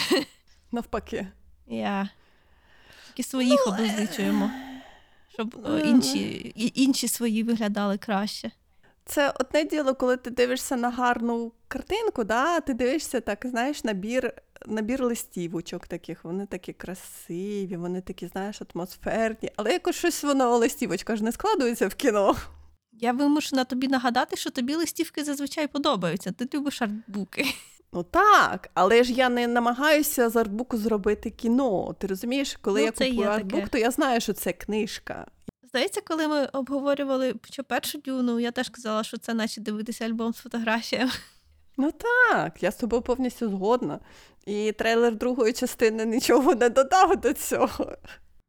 Навпаки. 0.72 1.28
я 1.66 2.08
тільки 3.06 3.28
своїх 3.28 3.64
Ну, 3.66 3.72
обезличуємо. 3.72 4.50
Щоб 5.36 5.66
е, 5.66 5.70
е, 5.70 5.88
інші, 5.88 6.52
інші 6.74 7.08
свої 7.08 7.42
виглядали 7.42 7.98
краще. 7.98 8.50
Це 9.04 9.32
одне 9.40 9.64
діло, 9.64 9.94
коли 9.94 10.16
ти 10.16 10.30
дивишся 10.30 10.76
на 10.76 10.90
гарну 10.90 11.52
картинку, 11.68 12.24
да? 12.24 12.60
ти 12.60 12.74
дивишся 12.74 13.20
так, 13.20 13.46
знаєш, 13.46 13.84
набір, 13.84 14.32
набір 14.66 15.04
листівочок 15.04 15.86
таких. 15.86 16.24
Вони 16.24 16.46
такі 16.46 16.72
красиві, 16.72 17.76
вони 17.76 18.00
такі, 18.00 18.26
знаєш, 18.26 18.62
атмосферні. 18.74 19.50
Але 19.56 19.72
якось 19.72 19.96
щось 19.96 20.24
воно 20.24 20.56
листівочка 20.56 21.16
ж 21.16 21.24
не 21.24 21.32
складується 21.32 21.88
в 21.88 21.94
кіно. 21.94 22.36
Я 22.92 23.12
вимушена 23.12 23.64
тобі 23.64 23.88
нагадати, 23.88 24.36
що 24.36 24.50
тобі 24.50 24.74
листівки 24.74 25.24
зазвичай 25.24 25.66
подобаються. 25.66 26.32
Ти 26.32 26.48
любиш 26.54 26.82
артбуки. 26.82 27.44
Ну 27.92 28.02
так, 28.02 28.70
але 28.74 29.04
ж 29.04 29.12
я 29.12 29.28
не 29.28 29.46
намагаюся 29.46 30.28
з 30.28 30.36
артбуку 30.36 30.76
зробити 30.76 31.30
кіно. 31.30 31.94
Ти 31.98 32.06
розумієш, 32.06 32.58
коли 32.60 32.80
Ну, 32.80 32.86
я 32.86 32.92
купую 32.92 33.16
таке. 33.16 33.28
артбук, 33.30 33.68
то 33.68 33.78
я 33.78 33.90
знаю, 33.90 34.20
що 34.20 34.32
це 34.32 34.52
книжка. 34.52 35.26
Здається, 35.68 36.00
коли 36.00 36.28
ми 36.28 36.44
обговорювали 36.52 37.34
що 37.50 37.64
першу 37.64 37.98
дюну, 37.98 38.40
я 38.40 38.50
теж 38.50 38.68
казала, 38.68 39.04
що 39.04 39.16
це 39.18 39.34
наче 39.34 39.60
дивитися 39.60 40.04
альбом 40.04 40.32
з 40.34 40.36
фотографіями. 40.36 41.10
Ну 41.76 41.92
так, 41.92 42.62
я 42.62 42.70
з 42.72 42.76
тобою 42.76 43.02
повністю 43.02 43.48
згодна. 43.50 44.00
І 44.46 44.72
трейлер 44.72 45.16
другої 45.16 45.52
частини 45.52 46.04
нічого 46.06 46.54
не 46.54 46.68
додав 46.68 47.20
до 47.20 47.32
цього. 47.32 47.92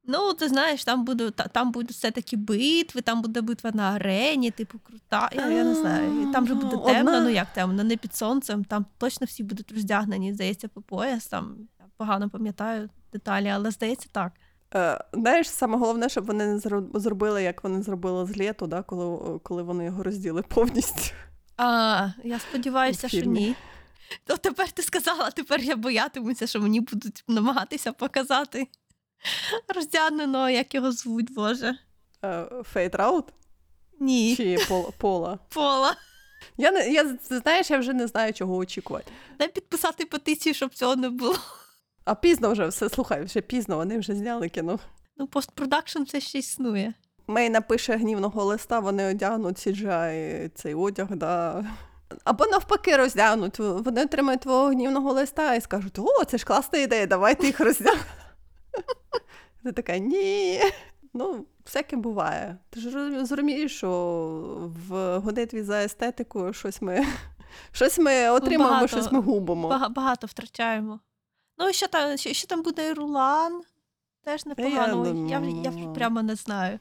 Ну, 0.10 0.34
ти 0.34 0.48
знаєш, 0.48 0.84
там 0.84 1.06
буде 1.06 1.32
там 1.32 1.72
будуть 1.72 1.91
все 1.91 2.12
таки 2.12 2.38
битви, 2.38 3.02
там 3.02 3.22
буде 3.22 3.41
битва 3.41 3.72
на 3.74 3.91
арені, 3.91 4.52
типу 4.52 4.80
крута. 4.80 5.30
Я, 5.34 5.48
я 5.50 5.63
не 5.63 5.76
знаю. 5.76 6.22
І 6.22 6.34
там 6.34 6.48
же 6.48 6.56
буде 6.56 6.76
Одна- 6.76 6.93
темно, 6.93 7.22
ну 7.22 7.30
як 7.30 7.54
темно, 7.54 7.84
не 7.84 7.98
під 7.98 8.15
сонцем. 8.15 8.63
Там 8.63 8.86
точно 8.98 9.26
всі 9.28 9.43
будуть 9.43 9.72
роздягнені, 9.72 10.34
здається, 10.34 10.67
по 10.67 10.82
пояс. 10.82 11.28
Там 11.28 11.56
я 11.80 11.86
погано 11.98 12.30
пам'ятаю 12.30 12.89
деталі, 13.13 13.50
але 13.50 13.72
здається 13.72 14.10
так. 14.12 14.32
Е, 14.76 15.04
знаєш, 15.13 15.50
саме 15.50 15.78
головне, 15.78 16.10
щоб 16.10 16.26
вони 16.26 16.48
не 16.48 16.60
зробили, 16.93 17.43
як 17.43 17.63
вони 17.63 17.82
зробили 17.82 18.26
з 18.26 18.38
літу, 18.38 18.67
да, 18.67 18.82
коли, 18.84 19.39
коли 19.39 19.63
вони 19.63 19.86
його 19.86 20.04
розділи 20.04 20.41
повністю. 20.41 21.15
А, 21.58 22.10
я 22.24 22.39
сподіваюся, 22.39 23.08
що 23.08 23.22
ні. 23.22 23.56
То 24.26 24.38
тепер 24.38 24.72
ти 24.72 24.84
сказала, 24.84 25.32
тепер 25.32 25.62
я 25.62 25.76
боятимуся, 25.76 26.48
що 26.48 26.62
мені 26.62 26.80
будуть 26.82 27.24
намагатися 27.28 27.91
показати 27.91 28.67
роздягненого, 29.76 30.50
як 30.50 30.76
його 30.76 30.92
звуть, 30.92 31.34
Боже. 31.34 31.78
Фейт 32.64 32.96
Раут 32.96 33.26
Ні, 34.00 34.36
чи 34.36 34.58
Пол, 34.70 34.94
Пола. 34.98 35.40
Пола. 35.50 35.96
Я, 36.58 36.72
не, 36.72 36.90
я, 36.90 37.18
знаєш, 37.30 37.72
я 37.72 37.78
вже 37.78 37.94
не 37.94 38.08
знаю, 38.08 38.34
чого 38.34 38.56
очікувати. 38.56 39.12
Дай 39.40 39.48
підписати 39.48 40.06
петицію, 40.06 40.54
щоб 40.54 40.74
цього 40.74 40.96
не 40.96 41.10
було. 41.10 41.36
А 42.06 42.16
пізно 42.16 42.52
вже 42.52 42.68
все, 42.68 42.90
слухай, 42.90 43.24
вже 43.24 43.42
пізно, 43.42 43.78
вони 43.78 44.00
вже 44.00 44.16
зняли 44.16 44.50
кіно. 44.50 44.80
Ну, 45.18 45.28
постпродакшн 45.28 46.04
все 46.04 46.20
ще 46.20 46.38
існує. 46.40 46.94
Мей 47.28 47.50
напише 47.50 47.98
гнівного 47.98 48.44
листа, 48.44 48.80
вони 48.80 49.10
одягнуть 49.10 49.68
CGI 49.68 50.50
цей 50.56 50.74
одяг, 50.74 51.08
да. 51.10 51.66
Або 52.24 52.46
навпаки 52.46 52.98
роздягнуть. 52.98 53.60
Вони 53.60 54.04
отримають 54.04 54.42
твого 54.42 54.68
гнівного 54.68 55.14
листа 55.14 55.56
і 55.56 55.62
скажуть: 55.62 56.00
о, 56.00 56.26
це 56.26 56.38
ж 56.38 56.46
класна 56.46 56.80
ідея, 56.80 57.08
давайте 57.08 57.46
їх 57.46 57.60
роздягнемо. 57.60 58.06
Ти 59.63 59.72
така, 59.72 59.98
ні. 59.98 60.62
Ну, 61.13 61.46
всяке 61.66 61.96
буває. 61.96 62.58
Ти 62.70 62.80
ж 62.80 62.90
розумієш, 62.90 63.28
зрозумієш, 63.28 63.78
що 63.78 63.90
в 64.90 65.17
гонитві 65.19 65.62
за 65.63 65.84
естетикою 65.84 66.54
щось 66.54 66.82
ми, 66.82 67.06
щось 67.71 68.00
ми 68.00 68.30
отримаємо, 68.30 68.63
багато- 68.73 68.88
щось 68.88 69.12
ми 69.12 69.19
губимо. 69.21 69.90
Багато 69.90 70.28
втрачаємо. 70.28 71.00
Ну, 71.58 71.69
і 71.69 71.73
ще 71.73 71.88
там, 71.88 72.17
ще, 72.17 72.34
ще 72.34 72.48
там 72.48 72.63
буде 72.63 72.94
Рулан. 72.94 73.62
Теж 74.23 74.46
непогано. 74.46 75.28
Я 75.30 75.40
Я, 75.40 75.71
я, 75.71 75.88
прямо 75.88 76.21
не 76.21 76.36
знаю. 76.36 76.80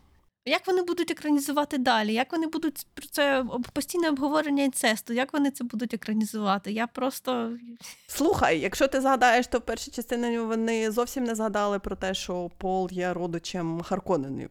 Як 0.48 0.66
вони 0.66 0.82
будуть 0.82 1.10
екранізувати 1.10 1.78
далі? 1.78 2.14
Як 2.14 2.32
вони 2.32 2.46
будуть 2.46 2.86
про 2.94 3.06
це 3.06 3.44
постійне 3.72 4.08
обговорення 4.08 4.64
інцесту? 4.64 5.12
Як 5.12 5.32
вони 5.32 5.50
це 5.50 5.64
будуть 5.64 5.94
екранізувати? 5.94 6.72
Я 6.72 6.86
просто 6.86 7.52
Слухай, 8.06 8.60
якщо 8.60 8.88
ти 8.88 9.00
згадаєш, 9.00 9.46
то 9.46 9.58
в 9.58 9.60
першій 9.60 9.90
частині 9.90 10.38
вони 10.38 10.90
зовсім 10.90 11.24
не 11.24 11.34
згадали 11.34 11.78
про 11.78 11.96
те, 11.96 12.14
що 12.14 12.50
Пол 12.58 12.88
є 12.92 13.12
родичем 13.12 13.82
Харконенів. 13.82 14.50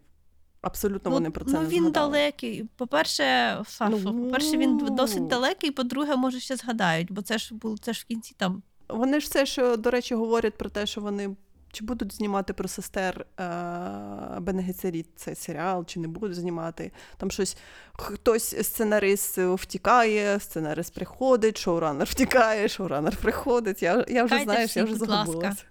Абсолютно 0.61 1.11
вони 1.11 1.31
про 1.31 1.45
це 1.45 1.51
ну, 1.51 1.61
не 1.61 1.67
він 1.67 1.91
далекий. 1.91 2.65
По-перше, 2.75 3.23
Сашо, 3.67 3.99
Ну. 4.03 4.23
по-перше, 4.23 4.57
він 4.57 4.77
досить 4.77 5.27
далекий, 5.27 5.71
по-друге, 5.71 6.15
може 6.15 6.39
ще 6.39 6.55
згадають, 6.55 7.11
бо 7.11 7.21
це 7.21 7.37
ж 7.37 7.55
було 7.55 7.77
це 7.77 7.93
ж 7.93 8.01
в 8.01 8.03
кінці 8.05 8.35
там. 8.37 8.63
Вони 8.89 9.19
ж 9.19 9.27
все 9.27 9.45
ж, 9.45 9.77
до 9.77 9.91
речі, 9.91 10.15
говорять 10.15 10.57
про 10.57 10.69
те, 10.69 10.85
що 10.85 11.01
вони 11.01 11.35
чи 11.75 11.83
будуть 11.83 12.13
знімати 12.13 12.53
про 12.53 12.67
сестер 12.67 13.25
е- 13.39 14.39
Бенегецеріт 14.39 15.07
цей 15.15 15.35
серіал, 15.35 15.85
чи 15.85 15.99
не 15.99 16.07
будуть 16.07 16.35
знімати. 16.35 16.91
Там 17.17 17.31
щось 17.31 17.57
хтось 17.93 18.67
сценарист 18.67 19.37
втікає, 19.37 20.39
сценарист 20.39 20.93
приходить, 20.93 21.57
шоуранер 21.57 22.07
втікає, 22.07 22.67
шоуранер 22.67 23.17
приходить. 23.17 23.83
Я, 23.83 24.05
я 24.07 24.23
вже 24.23 24.35
знаєш, 24.43 24.75
я 24.77 24.83
вже 24.83 24.95
загубилася. 25.25 25.63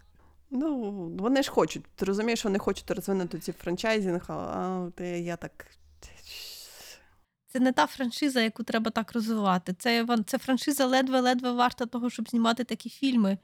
Ну, 0.50 0.90
вони 1.18 1.42
ж 1.42 1.50
хочуть. 1.50 1.84
Ти 1.96 2.04
розумієш, 2.04 2.44
вони 2.44 2.58
хочуть 2.58 2.90
розвинути 2.90 3.38
ці 3.38 3.52
франчайзинг, 3.52 4.24
а, 4.28 4.32
а 4.32 4.90
ти- 4.96 5.06
я 5.20 5.36
так. 5.36 5.66
Це 7.46 7.60
не 7.60 7.72
та 7.72 7.86
франшиза, 7.86 8.40
яку 8.40 8.62
треба 8.62 8.90
так 8.90 9.12
розвивати. 9.12 9.74
Це, 9.78 10.06
це 10.26 10.38
франшиза 10.38 10.86
ледве-ледве 10.86 11.52
варта 11.52 11.86
того, 11.86 12.10
щоб 12.10 12.28
знімати 12.28 12.64
такі 12.64 12.90
фільми. 12.90 13.38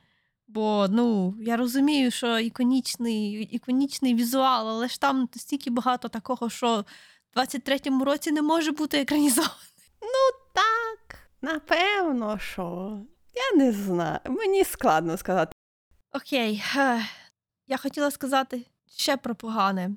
Бо 0.55 0.87
ну, 0.91 1.35
я 1.41 1.57
розумію, 1.57 2.11
що 2.11 2.39
іконічний, 2.39 3.33
іконічний 3.43 4.15
візуал, 4.15 4.69
але 4.69 4.89
ж 4.89 5.01
там 5.01 5.29
стільки 5.37 5.71
багато 5.71 6.09
такого, 6.09 6.51
що 6.51 6.85
в 7.35 7.39
23-му 7.39 8.05
році 8.05 8.33
не 8.33 8.43
може 8.43 8.73
бути 8.73 9.01
екранізовано. 9.01 9.55
Так, 10.55 11.19
напевно, 11.43 12.39
що. 12.39 12.99
Я 13.35 13.65
не 13.65 13.73
знаю. 13.73 14.19
Мені 14.27 14.65
складно 14.65 15.17
сказати. 15.17 15.53
Окей, 16.13 16.63
я 17.67 17.77
хотіла 17.77 18.11
сказати 18.11 18.67
ще 18.97 19.17
про 19.17 19.35
погане. 19.35 19.89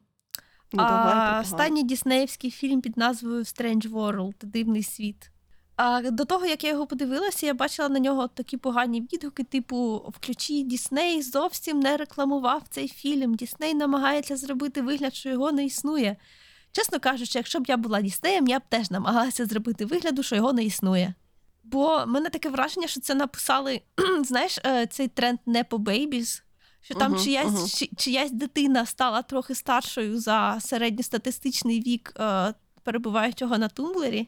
Ну, 0.72 0.84
давай, 0.84 1.14
а, 1.16 1.40
останній 1.42 1.84
діснеївський 1.84 2.52
фільм 2.52 2.82
під 2.82 2.98
назвою 2.98 3.44
Strange 3.44 3.90
World 3.90 4.46
Дивний 4.46 4.84
світ. 4.84 5.30
А 5.76 6.12
до 6.12 6.26
того, 6.26 6.46
як 6.46 6.64
я 6.64 6.70
його 6.70 6.88
подивилася, 6.88 7.46
я 7.46 7.54
бачила 7.54 7.90
на 7.90 8.00
нього 8.00 8.28
такі 8.28 8.58
погані 8.58 9.02
відгуки, 9.02 9.44
типу, 9.44 9.96
включи 10.18 10.62
Дісней 10.62 11.22
зовсім 11.22 11.80
не 11.80 11.98
рекламував 11.98 12.62
цей 12.70 12.88
фільм. 12.88 13.36
Дісней 13.36 13.74
намагається 13.74 14.38
зробити 14.38 14.82
вигляд, 14.82 15.16
що 15.16 15.30
його 15.30 15.52
не 15.52 15.66
існує. 15.66 16.16
Чесно 16.72 17.00
кажучи, 17.00 17.40
якщо 17.40 17.60
б 17.60 17.66
я 17.68 17.78
була 17.78 18.02
Діснеєм, 18.02 18.48
я 18.48 18.60
б 18.60 18.62
теж 18.70 18.92
намагалася 18.92 19.46
зробити 19.46 19.86
вигляду, 19.86 20.24
що 20.24 20.36
його 20.36 20.54
не 20.54 20.64
існує. 20.64 21.14
Бо 21.64 22.04
в 22.04 22.08
мене 22.08 22.30
таке 22.30 22.50
враження, 22.50 22.88
що 22.88 23.02
це 23.02 23.16
написали, 23.16 23.82
знаєш, 24.26 24.60
е, 24.66 24.86
цей 24.86 25.08
тренд 25.08 25.40
не 25.46 25.64
по 25.64 25.78
бейбіз, 25.78 26.44
що 26.82 26.94
там 26.96 27.12
Мгм, 27.12 27.22
чиясь, 27.24 27.52
мгм. 27.52 27.68
чи- 27.68 27.90
чиясь 27.98 28.32
дитина 28.32 28.86
стала 28.86 29.22
трохи 29.22 29.56
старшою 29.56 30.20
за 30.20 30.58
середньостатистичний 30.62 31.82
вік 31.82 32.14
е, 32.20 32.54
перебуваючого 32.84 33.58
на 33.58 33.68
тумблері, 33.68 34.28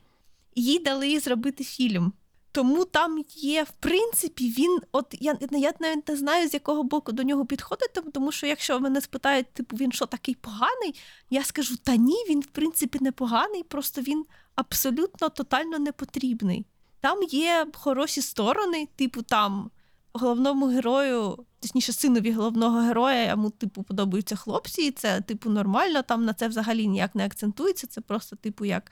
їй 0.56 0.80
дали 0.80 1.20
зробити 1.20 1.64
фільм. 1.64 2.14
Тому 2.51 2.86
там 2.86 3.24
є, 3.30 3.64
в 3.64 3.72
принципі, 3.72 4.53
він, 4.58 4.80
от 4.91 5.16
я, 5.20 5.38
я 5.51 5.74
навіть 5.80 6.08
не 6.08 6.16
знаю, 6.16 6.49
з 6.49 6.53
якого 6.53 6.84
боку 6.84 7.12
до 7.12 7.24
нього 7.24 7.45
підходити, 7.45 8.01
тому 8.01 8.32
що 8.32 8.47
якщо 8.47 8.80
мене 8.80 9.01
спитають, 9.01 9.53
типу, 9.53 9.76
він 9.76 9.91
що 9.91 10.06
такий 10.06 10.36
поганий, 10.36 10.95
я 11.30 11.43
скажу: 11.43 11.78
та 11.78 11.95
ні, 11.95 12.26
він 12.30 12.39
в 12.39 12.45
принципі 12.45 12.97
не 13.01 13.12
поганий, 13.12 13.64
просто 13.64 14.01
він 14.01 14.26
абсолютно 14.56 15.30
тотально 15.30 15.80
не 15.80 15.91
потрібний. 15.91 16.66
Там 16.99 17.24
є 17.24 17.68
хороші 17.74 18.22
сторони, 18.22 18.88
типу, 18.95 19.22
там 19.22 19.72
головному 20.14 20.68
герою, 20.68 21.45
точніше, 21.60 21.93
синові 21.93 22.32
головного 22.32 22.80
героя, 22.80 23.30
йому, 23.30 23.49
типу, 23.49 23.84
подобаються 23.84 24.36
хлопці, 24.36 24.82
і 24.82 24.91
це, 24.91 25.22
типу, 25.22 25.49
нормально, 25.49 26.01
там 26.01 26.26
на 26.26 26.34
це 26.34 26.47
взагалі 26.47 26.88
ніяк 26.88 27.16
не 27.16 27.26
акцентується. 27.26 27.88
Це 27.88 28.01
просто, 28.01 28.36
типу, 28.36 28.66
як. 28.66 28.91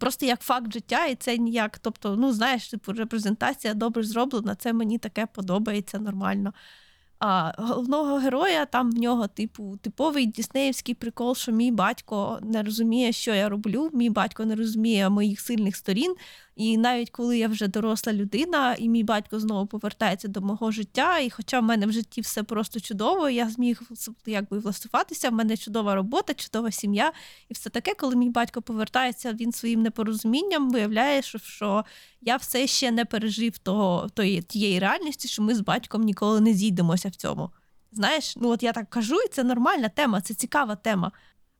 Просто 0.00 0.26
як 0.26 0.40
факт 0.40 0.72
життя, 0.72 1.06
і 1.06 1.14
це 1.14 1.38
ніяк. 1.38 1.78
Тобто, 1.78 2.16
ну 2.16 2.32
знаєш, 2.32 2.68
типу, 2.68 2.92
репрезентація 2.92 3.74
добре 3.74 4.02
зроблена, 4.02 4.54
це 4.54 4.72
мені 4.72 4.98
таке 4.98 5.26
подобається 5.26 5.98
нормально. 5.98 6.52
А 7.18 7.52
головного 7.58 8.16
героя 8.16 8.66
там 8.66 8.90
в 8.92 8.94
нього, 8.94 9.28
типу, 9.28 9.78
типовий 9.82 10.26
діснеївський 10.26 10.94
прикол, 10.94 11.34
що 11.34 11.52
мій 11.52 11.70
батько 11.70 12.38
не 12.42 12.62
розуміє, 12.62 13.12
що 13.12 13.34
я 13.34 13.48
роблю. 13.48 13.90
Мій 13.92 14.10
батько 14.10 14.44
не 14.44 14.54
розуміє 14.54 15.08
моїх 15.08 15.40
сильних 15.40 15.76
сторін. 15.76 16.14
І 16.58 16.76
навіть 16.76 17.10
коли 17.10 17.38
я 17.38 17.48
вже 17.48 17.68
доросла 17.68 18.12
людина, 18.12 18.74
і 18.78 18.88
мій 18.88 19.04
батько 19.04 19.40
знову 19.40 19.66
повертається 19.66 20.28
до 20.28 20.40
мого 20.40 20.70
життя, 20.70 21.18
і 21.18 21.30
хоча 21.30 21.60
в 21.60 21.62
мене 21.62 21.86
в 21.86 21.92
житті 21.92 22.20
все 22.20 22.42
просто 22.42 22.80
чудово, 22.80 23.28
я 23.28 23.48
зміг 23.48 23.80
якби 24.26 24.58
влаштуватися, 24.58 25.30
в 25.30 25.32
мене 25.32 25.56
чудова 25.56 25.94
робота, 25.94 26.34
чудова 26.34 26.70
сім'я, 26.70 27.12
і 27.48 27.54
все 27.54 27.70
таке, 27.70 27.94
коли 27.94 28.16
мій 28.16 28.30
батько 28.30 28.62
повертається, 28.62 29.32
він 29.32 29.52
своїм 29.52 29.82
непорозумінням 29.82 30.70
виявляє, 30.70 31.22
що, 31.22 31.38
що 31.38 31.84
я 32.20 32.36
все 32.36 32.66
ще 32.66 32.90
не 32.90 33.04
пережив 33.04 33.58
того, 33.58 34.08
тої, 34.14 34.42
тієї 34.42 34.78
реальності, 34.78 35.28
що 35.28 35.42
ми 35.42 35.54
з 35.54 35.60
батьком 35.60 36.02
ніколи 36.02 36.40
не 36.40 36.52
зійдемося 36.52 37.07
в 37.08 37.16
цьому. 37.16 37.50
Знаєш, 37.92 38.36
ну 38.36 38.48
от 38.48 38.62
я 38.62 38.72
так 38.72 38.90
кажу, 38.90 39.16
і 39.26 39.28
це 39.28 39.44
нормальна 39.44 39.88
тема, 39.88 40.20
це 40.20 40.34
цікава 40.34 40.76
тема. 40.76 41.12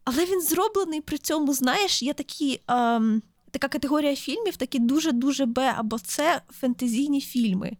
Але 0.04 0.24
він 0.24 0.42
зроблений 0.42 1.00
при 1.00 1.18
цьому, 1.18 1.54
знаєш, 1.54 2.02
є 2.02 2.14
такі. 2.14 2.60
Ем, 2.68 3.22
така 3.50 3.68
категорія 3.68 4.16
фільмів, 4.16 4.56
такі 4.56 4.78
дуже-дуже 4.78 5.46
Б 5.46 5.74
або 5.76 5.98
С 5.98 6.40
фентезійні 6.50 7.20
фільми. 7.20 7.76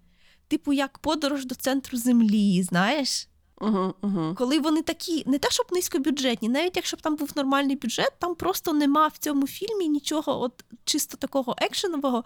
Типу, 0.49 0.73
як 0.73 0.99
подорож 0.99 1.47
до 1.47 1.55
центру 1.55 1.99
землі, 1.99 2.63
знаєш? 2.63 3.29
Угу, 3.61 3.95
угу. 4.03 4.35
Коли 4.39 4.59
вони 4.59 4.83
такі, 4.83 5.23
не 5.27 5.39
те, 5.39 5.51
щоб 5.51 5.67
низькобюджетні, 5.73 6.49
навіть 6.49 6.77
якщо 6.77 6.97
б 6.97 7.01
там 7.01 7.17
був 7.17 7.31
нормальний 7.37 7.77
бюджет, 7.77 8.13
там 8.19 8.35
просто 8.35 8.73
нема 8.73 9.07
в 9.07 9.19
цьому 9.19 9.47
фільмі 9.47 9.89
нічого 9.89 10.43
от 10.43 10.65
чисто 10.85 11.17
такого 11.17 11.55
екшенового, 11.59 12.25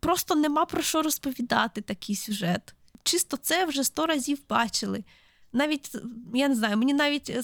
просто 0.00 0.34
нема 0.34 0.64
про 0.64 0.82
що 0.82 1.02
розповідати 1.02 1.80
такий 1.80 2.16
сюжет. 2.16 2.74
Чисто 3.04 3.36
це 3.36 3.64
вже 3.64 3.84
сто 3.84 4.06
разів 4.06 4.38
бачили. 4.48 5.04
Навіть 5.52 5.90
я 6.34 6.48
не 6.48 6.54
знаю, 6.54 6.76
мені 6.76 6.94
навіть 6.94 7.30
е, 7.30 7.42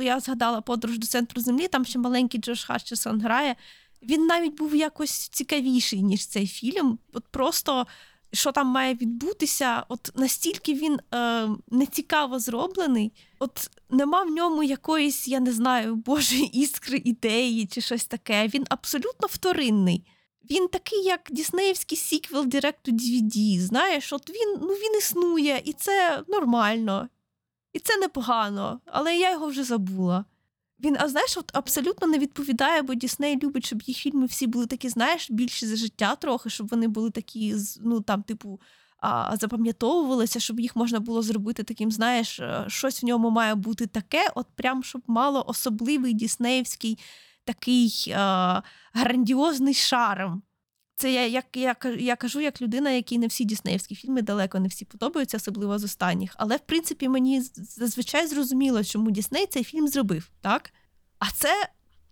я 0.00 0.20
згадала 0.20 0.60
подорож 0.60 0.98
до 0.98 1.06
центру 1.06 1.42
землі, 1.42 1.68
там 1.68 1.84
ще 1.84 1.98
маленький 1.98 2.40
Джош 2.40 2.64
Хатчерсон 2.64 3.20
грає. 3.20 3.56
Він 4.02 4.26
навіть 4.26 4.56
був 4.56 4.74
якось 4.74 5.28
цікавіший, 5.28 6.02
ніж 6.02 6.26
цей 6.26 6.46
фільм. 6.46 6.98
От 7.12 7.24
просто 7.28 7.86
що 8.32 8.52
там 8.52 8.66
має 8.66 8.94
відбутися, 8.94 9.84
от 9.88 10.10
настільки 10.14 10.74
він 10.74 11.00
е, 11.14 11.48
нецікаво 11.70 12.38
зроблений, 12.38 13.12
от 13.38 13.70
нема 13.90 14.22
в 14.22 14.30
ньому 14.30 14.62
якоїсь, 14.62 15.28
я 15.28 15.40
не 15.40 15.52
знаю, 15.52 15.94
божої 16.06 16.60
іскри 16.60 17.02
ідеї 17.04 17.66
чи 17.66 17.80
щось 17.80 18.04
таке. 18.04 18.48
Він 18.48 18.66
абсолютно 18.68 19.28
вторинний. 19.30 20.04
Він 20.50 20.68
такий, 20.68 21.02
як 21.02 21.20
діснеївський 21.30 21.98
сіквел 21.98 22.44
Direct 22.44 22.74
to 22.84 22.92
DVD. 22.92 23.60
Знаєш, 23.60 24.12
от 24.12 24.30
він, 24.30 24.58
ну, 24.60 24.68
він 24.68 24.98
існує, 24.98 25.62
і 25.64 25.72
це 25.72 26.24
нормально, 26.28 27.08
і 27.72 27.78
це 27.78 27.96
непогано, 27.96 28.80
але 28.86 29.16
я 29.16 29.32
його 29.32 29.46
вже 29.46 29.64
забула. 29.64 30.24
Він, 30.84 30.96
а 31.00 31.08
знаєш, 31.08 31.36
от 31.36 31.50
абсолютно 31.52 32.06
не 32.06 32.18
відповідає, 32.18 32.82
бо 32.82 32.94
Дісней 32.94 33.38
любить, 33.42 33.66
щоб 33.66 33.82
їх 33.82 33.96
фільми 33.96 34.26
всі 34.26 34.46
були 34.46 34.66
такі, 34.66 34.88
знаєш, 34.88 35.30
більші 35.30 35.66
за 35.66 35.76
життя 35.76 36.16
трохи, 36.16 36.50
щоб 36.50 36.68
вони 36.68 36.88
були 36.88 37.10
такі, 37.10 37.54
ну 37.80 38.00
там, 38.00 38.22
типу, 38.22 38.60
а, 38.98 39.36
запам'ятовувалися, 39.36 40.40
щоб 40.40 40.60
їх 40.60 40.76
можна 40.76 41.00
було 41.00 41.22
зробити 41.22 41.62
таким, 41.62 41.90
знаєш, 41.90 42.40
е, 42.40 42.64
щось 42.68 43.02
в 43.02 43.06
ньому 43.06 43.30
має 43.30 43.54
бути 43.54 43.86
таке, 43.86 44.30
от 44.34 44.46
прям 44.56 44.82
щоб 44.82 45.02
мало 45.06 45.44
особливий 45.46 46.14
діснеївський 46.14 46.98
такий 47.44 48.04
е, 48.08 48.14
грандіозний 48.92 49.74
шарм. 49.74 50.42
Це 50.96 51.12
я, 51.12 51.26
як 51.26 51.44
я, 51.54 51.76
я 51.98 52.16
кажу, 52.16 52.40
як 52.40 52.62
людина, 52.62 52.90
якій 52.90 53.18
не 53.18 53.26
всі 53.26 53.44
діснеївські 53.44 53.94
фільми 53.94 54.22
далеко 54.22 54.60
не 54.60 54.68
всі 54.68 54.84
подобаються, 54.84 55.36
особливо 55.36 55.78
з 55.78 55.84
останніх. 55.84 56.34
Але 56.36 56.56
в 56.56 56.60
принципі 56.60 57.08
мені 57.08 57.42
зазвичай 57.54 58.26
зрозуміло, 58.26 58.84
чому 58.84 59.10
Дісней 59.10 59.46
цей 59.46 59.64
фільм 59.64 59.88
зробив, 59.88 60.30
так? 60.40 60.72
А 61.18 61.30
це 61.30 61.68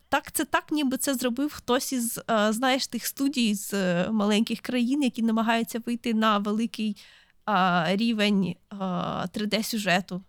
так, 0.08 0.32
це 0.32 0.44
так, 0.44 0.72
ніби 0.72 0.96
це 0.96 1.14
зробив 1.14 1.52
хтось 1.52 1.92
із 1.92 2.20
е, 2.30 2.52
знаєш 2.52 2.86
тих 2.86 3.06
студій 3.06 3.54
з 3.54 3.74
е, 3.74 4.10
маленьких 4.10 4.60
країн, 4.60 5.02
які 5.02 5.22
намагаються 5.22 5.82
вийти 5.86 6.14
на 6.14 6.38
великий 6.38 6.96
е, 7.48 7.96
рівень 7.96 8.44
е, 8.46 8.76
3D-сюжету. 9.34 10.20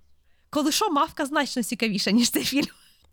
Коли 0.49 0.71
що, 0.71 0.89
мавка 0.89 1.25
значно 1.25 1.63
цікавіша, 1.63 2.11
ніж 2.11 2.29
цей 2.29 2.43
фільм. 2.43 2.67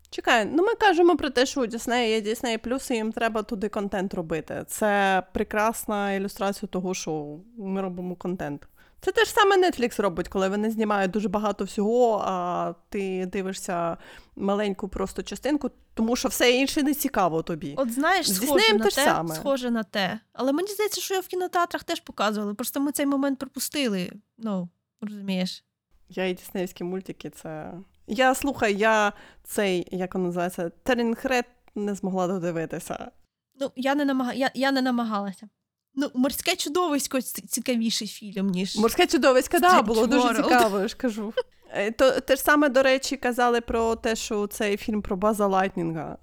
Чекай, 0.09 0.45
ну 0.45 0.63
ми 0.63 0.75
кажемо 0.75 1.17
про 1.17 1.29
те, 1.29 1.45
що 1.45 1.61
у 1.61 1.65
Діснея 1.65 2.15
є 2.15 2.21
Дісней 2.21 2.57
плюс, 2.57 2.91
і 2.91 2.93
їм 2.93 3.11
треба 3.11 3.43
туди 3.43 3.69
контент 3.69 4.13
робити. 4.13 4.63
Це 4.67 5.23
прекрасна 5.33 6.13
ілюстрація 6.13 6.69
того, 6.71 6.93
що 6.93 7.37
ми 7.57 7.81
робимо 7.81 8.15
контент. 8.15 8.67
Це 9.01 9.11
те 9.11 9.25
ж 9.25 9.31
саме 9.31 9.57
Netflix 9.57 10.01
робить, 10.01 10.27
коли 10.27 10.49
вони 10.49 10.71
знімають 10.71 11.11
дуже 11.11 11.29
багато 11.29 11.63
всього, 11.63 12.23
а 12.25 12.73
ти 12.89 13.25
дивишся 13.25 13.97
маленьку 14.35 14.87
просто 14.87 15.23
частинку, 15.23 15.71
тому 15.93 16.15
що 16.15 16.27
все 16.27 16.51
інше 16.51 16.83
не 16.83 16.93
цікаво 16.93 17.43
тобі. 17.43 17.73
От 17.77 17.93
знаєш, 17.93 18.33
схоже 18.35 18.73
на 18.73 18.85
те 18.85 18.91
саме. 18.91 19.35
схоже 19.35 19.71
на 19.71 19.83
те. 19.83 20.19
Але 20.33 20.51
мені 20.51 20.67
здається, 20.67 21.01
що 21.01 21.13
його 21.13 21.21
в 21.21 21.27
кінотеатрах 21.27 21.83
теж 21.83 21.99
показували. 21.99 22.53
Просто 22.53 22.79
ми 22.79 22.91
цей 22.91 23.05
момент 23.05 23.39
пропустили. 23.39 24.11
Ну, 24.37 24.69
розумієш. 25.01 25.63
Я 26.09 26.27
і 26.27 26.33
діснеївські 26.33 26.83
мультики, 26.83 27.29
це. 27.29 27.73
Я 28.07 28.35
слухай, 28.35 28.75
я 28.75 29.13
цей, 29.43 29.87
як 29.91 30.15
він 30.15 30.23
називається, 30.23 30.71
Терінгрет 30.83 31.45
не 31.75 31.95
змогла 31.95 32.27
додивитися. 32.27 33.11
Ну, 33.59 33.71
я 33.75 33.95
не 33.95 34.05
намага... 34.05 34.33
я, 34.33 34.51
я 34.53 34.71
не 34.71 34.81
намагалася. 34.81 35.49
Ну, 35.95 36.11
морське 36.13 36.55
чудовисько 36.55 37.21
цікавіший 37.21 38.07
фільм, 38.07 38.47
ніж. 38.47 38.77
Морське 38.77 39.07
чудовисько, 39.07 39.59
да, 39.59 39.79
Strange 39.79 39.83
було 39.83 40.07
дуже 40.07 40.33
цікаво, 40.35 40.79
я 40.79 40.87
ж 40.87 40.95
кажу. 40.95 41.33
Е, 41.73 41.91
То 41.91 42.19
те 42.19 42.35
ж 42.35 42.41
саме, 42.41 42.69
до 42.69 42.83
речі, 42.83 43.17
казали 43.17 43.61
про 43.61 43.95
те, 43.95 44.15
що 44.15 44.47
цей 44.47 44.77
фільм 44.77 45.01
про 45.01 45.17
База 45.17 45.47
Лайтнінга, 45.47 46.17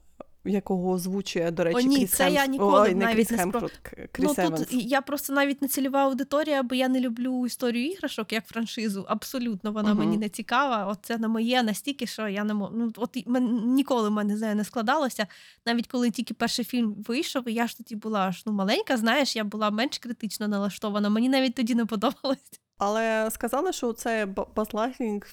якого 0.45 0.91
озвучує, 0.91 1.51
до 1.51 1.65
речі, 1.65 1.77
О, 1.77 1.81
ні, 1.81 1.97
Кріс 1.97 2.11
це 2.11 2.25
Хемс... 2.25 2.37
я 2.37 2.47
ніколи 2.47 2.81
Ой, 2.81 2.95
не 2.95 3.05
навіть 3.05 3.17
Кріс 3.17 3.31
не 3.31 3.37
спро- 3.37 3.53
Хемсворт, 3.53 3.81
Кріс 4.13 4.37
ну, 4.39 4.45
Еванс. 4.45 4.61
тут 4.61 4.73
я 4.73 5.01
просто 5.01 5.33
навіть 5.33 5.63
не 5.63 5.69
цільова 5.69 6.05
аудиторія, 6.05 6.63
бо 6.63 6.75
я 6.75 6.89
не 6.89 7.01
люблю 7.01 7.47
історію 7.47 7.91
іграшок 7.91 8.33
як 8.33 8.47
франшизу. 8.47 9.05
Абсолютно 9.09 9.73
вона 9.73 9.89
Мгм. 9.89 9.99
мені 9.99 10.17
не 10.17 10.29
цікава. 10.29 10.87
От 10.87 10.99
це 11.03 11.19
не 11.19 11.29
моє 11.29 11.63
настільки, 11.63 12.07
що 12.07 12.29
я 12.29 12.45
не 12.45 12.55
можу. 12.55 12.73
Ну, 12.77 12.93
от 12.97 13.27
мен... 13.27 13.75
ніколи 13.75 14.09
в 14.09 14.13
мене 14.13 14.55
не 14.55 14.65
складалося. 14.65 15.27
Навіть 15.67 15.87
коли 15.87 16.11
тільки 16.11 16.35
перший 16.35 16.65
фільм 16.65 16.95
вийшов, 17.09 17.49
і 17.49 17.53
я 17.53 17.67
ж 17.67 17.77
тоді 17.77 17.97
була 17.97 18.33
ж 18.33 18.43
ну, 18.47 18.53
маленька, 18.53 18.97
знаєш, 18.97 19.37
я 19.37 19.45
була 19.45 19.71
менш 19.71 19.99
критично 19.99 20.49
налаштована. 20.49 21.09
Мені 21.09 21.29
навіть 21.29 21.55
тоді 21.55 21.75
не 21.75 21.87
подобалось. 21.87 22.61
Але 22.79 23.31
сказали, 23.31 23.73
що 23.73 23.93
цей 23.93 24.27
Б- 24.27 24.47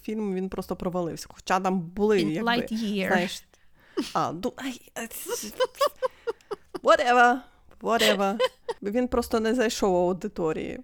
фільм 0.01 0.34
він 0.34 0.49
просто 0.49 0.76
провалився. 0.76 1.28
Хоча 1.30 1.59
там 1.59 1.80
були, 1.80 2.22
якби, 2.22 2.68
знаєш, 3.07 3.43
а, 4.14 4.32
ну, 4.32 4.54
ай, 4.56 4.91
ай, 4.95 5.10
whatever, 6.84 7.38
whatever. 7.82 8.38
Він 8.82 9.08
просто 9.08 9.39
не 9.39 9.56
зайшов 9.56 9.93
у 9.93 9.97
аудиторії. 9.97 10.80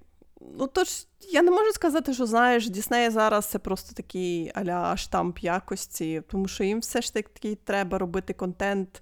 Ну, 0.59 0.68
тож, 0.68 0.88
я 1.20 1.41
не 1.41 1.51
можу 1.51 1.72
сказати, 1.72 2.13
що 2.13 2.26
знаєш, 2.26 2.70
Дісней 2.70 3.09
зараз 3.09 3.45
це 3.45 3.59
просто 3.59 3.93
такий 3.95 4.51
аля 4.55 4.97
штамп 4.97 5.39
якості, 5.39 6.22
тому 6.32 6.47
що 6.47 6.63
їм 6.63 6.80
все 6.80 7.01
ж 7.01 7.13
таки 7.13 7.57
треба 7.63 7.97
робити 7.97 8.34
контент. 8.34 9.01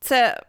Це, 0.00 0.42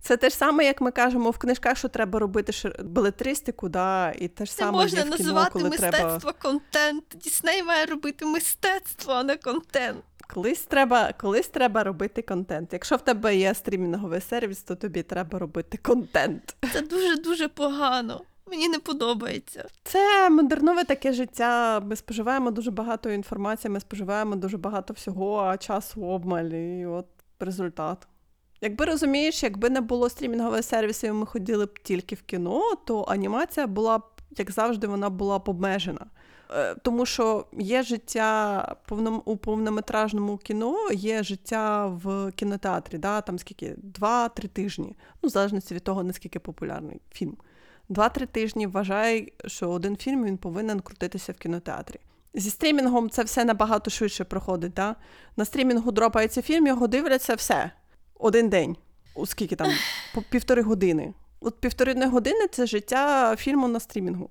це 0.00 0.16
те 0.16 0.30
ж 0.30 0.36
саме, 0.36 0.64
як 0.64 0.80
ми 0.80 0.90
кажемо 0.90 1.30
в 1.30 1.38
книжках, 1.38 1.78
що 1.78 1.88
треба 1.88 2.18
робити 2.18 2.52
шир- 2.52 2.84
белетристику, 2.84 3.68
да, 3.68 4.12
і 4.18 4.28
те 4.28 4.46
ж 4.46 4.52
саме. 4.52 4.70
Не 4.70 4.76
можна 4.78 5.04
називати 5.04 5.58
мистецтво 5.58 5.98
треба. 5.98 6.32
контент. 6.32 7.04
Дісней 7.14 7.62
має 7.62 7.86
робити 7.86 8.24
мистецтво, 8.24 9.12
а 9.12 9.22
не 9.22 9.36
контент. 9.36 10.04
Колись 10.34 10.60
треба, 10.60 11.12
колись 11.12 11.48
треба 11.48 11.84
робити 11.84 12.22
контент. 12.22 12.72
Якщо 12.72 12.96
в 12.96 13.00
тебе 13.00 13.36
є 13.36 13.54
стрімінговий 13.54 14.20
сервіс, 14.20 14.62
то 14.62 14.74
тобі 14.76 15.02
треба 15.02 15.38
робити 15.38 15.78
контент. 15.82 16.56
Це 16.72 16.80
дуже 16.80 17.16
дуже 17.16 17.48
погано. 17.48 18.20
Мені 18.50 18.68
не 18.68 18.78
подобається. 18.78 19.68
Це 19.84 20.30
модернове 20.30 20.84
таке 20.84 21.12
життя. 21.12 21.80
Ми 21.80 21.96
споживаємо 21.96 22.50
дуже 22.50 22.70
багато 22.70 23.10
інформації, 23.10 23.72
ми 23.72 23.80
споживаємо 23.80 24.36
дуже 24.36 24.58
багато 24.58 24.94
всього, 24.94 25.36
а 25.38 25.56
часу 25.56 26.06
обмаль, 26.06 26.44
і 26.44 26.86
от 26.86 27.06
результат. 27.40 28.08
Якби 28.60 28.84
розумієш, 28.84 29.42
якби 29.42 29.70
не 29.70 29.80
було 29.80 30.08
стрімінгових 30.08 30.64
сервісів, 30.64 31.10
і 31.10 31.12
ми 31.12 31.26
ходили 31.26 31.66
б 31.66 31.78
тільки 31.78 32.14
в 32.14 32.22
кіно, 32.22 32.62
то 32.86 33.02
анімація 33.02 33.66
була 33.66 33.98
б, 33.98 34.02
як 34.38 34.50
завжди, 34.50 34.86
вона 34.86 35.10
була 35.10 35.38
б 35.38 35.48
обмежена. 35.48 36.06
Е, 36.52 36.74
Тому 36.74 37.06
що 37.06 37.46
є 37.52 37.82
життя 37.82 38.76
у 39.24 39.36
повнометражному 39.36 40.36
кіно, 40.36 40.76
є 40.92 41.22
життя 41.22 41.86
в 41.86 42.32
кінотеатрі, 42.32 42.98
да, 42.98 43.20
там 43.20 43.38
скільки? 43.38 43.74
Два-три 43.76 44.48
тижні. 44.48 44.96
Ну, 45.22 45.28
в 45.28 45.32
залежності 45.32 45.74
від 45.74 45.84
того, 45.84 46.02
наскільки 46.02 46.38
популярний 46.38 47.00
фільм. 47.12 47.36
Два-три 47.88 48.26
тижні 48.26 48.66
вважай, 48.66 49.32
що 49.46 49.70
один 49.70 49.96
фільм 49.96 50.24
він 50.24 50.36
повинен 50.36 50.80
крутитися 50.80 51.32
в 51.32 51.36
кінотеатрі. 51.36 52.00
Зі 52.34 52.50
стрімінгом 52.50 53.10
це 53.10 53.22
все 53.22 53.44
набагато 53.44 53.90
швидше 53.90 54.24
проходить. 54.24 54.72
Да? 54.72 54.96
На 55.36 55.44
стрімінгу 55.44 55.92
дропається 55.92 56.42
фільм, 56.42 56.66
його 56.66 56.86
дивляться 56.86 57.34
все. 57.34 57.70
Один 58.18 58.48
день. 58.48 58.76
У 59.14 59.26
скільки 59.26 59.56
там? 59.56 59.70
По 60.14 60.22
півтори 60.22 60.62
години. 60.62 61.14
От 61.40 61.60
півтори 61.60 62.06
години 62.06 62.46
це 62.50 62.66
життя 62.66 63.36
фільму 63.36 63.68
на 63.68 63.80
стрімінгу. 63.80 64.30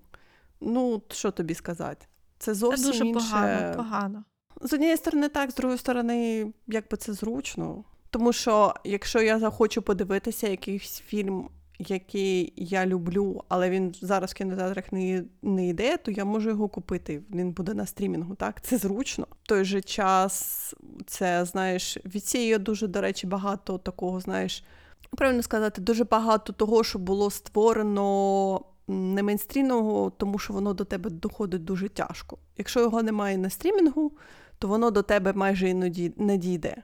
Ну, 0.62 1.01
що 1.10 1.32
тобі 1.32 1.53
сказати? 1.53 2.05
Це 2.38 2.45
Це 2.45 2.53
зовсім 2.53 2.86
дуже 2.86 3.05
інше. 3.05 3.20
погано, 3.20 3.76
погано. 3.76 4.24
З 4.62 4.74
однієї 4.74 4.97
сторони, 4.97 5.30
так, 5.30 5.51
з 5.51 5.55
другої 5.55 5.78
сторони, 5.80 6.47
якби 6.68 6.97
це 6.97 7.14
зручно. 7.14 7.84
Тому 8.10 8.34
що 8.34 8.74
якщо 8.84 9.22
я 9.22 9.39
захочу 9.39 9.82
подивитися 9.82 10.47
якийсь 10.47 10.99
фільм, 10.99 11.49
який 11.80 12.53
я 12.55 12.86
люблю, 12.86 13.43
але 13.47 13.70
він 13.70 13.95
зараз 14.01 14.32
в 14.32 14.34
кінотеатрах 14.34 14.91
не, 14.91 15.24
не 15.41 15.68
йде, 15.68 15.97
то 15.97 16.12
я 16.12 16.26
можу 16.26 16.49
його 16.49 16.68
купити. 16.68 17.22
Він 17.30 17.51
буде 17.51 17.74
на 17.74 17.86
стрімінгу, 17.86 18.36
так? 18.36 18.62
Це 18.62 18.78
зручно. 18.78 19.28
В 19.43 19.47
той 19.47 19.66
же 19.66 19.82
час 19.82 20.74
це, 21.07 21.45
знаєш, 21.45 21.97
відсіює 22.05 22.57
дуже, 22.57 22.88
до 22.88 23.01
речі, 23.01 23.28
багато 23.28 23.78
такого, 23.78 24.20
знаєш, 24.20 24.64
правильно 25.18 25.43
сказати, 25.43 25.82
дуже 25.82 26.03
багато 26.03 26.53
того, 26.53 26.84
що 26.84 26.99
було 26.99 27.32
створено 27.32 28.62
не 28.89 29.23
мейнстрімного, 29.23 30.09
тому 30.09 30.39
що 30.39 30.53
воно 30.53 30.73
до 30.73 30.85
тебе 30.85 31.09
доходить 31.09 31.63
дуже 31.63 31.89
тяжко. 31.89 32.37
Якщо 32.57 32.79
його 32.79 33.03
немає 33.03 33.37
на 33.37 33.49
стрімінгу, 33.49 34.11
то 34.59 34.67
воно 34.67 34.91
до 34.91 35.01
тебе 35.01 35.33
майже 35.33 35.69
іноді 35.69 36.13
не 36.17 36.37
дійде. 36.37 36.75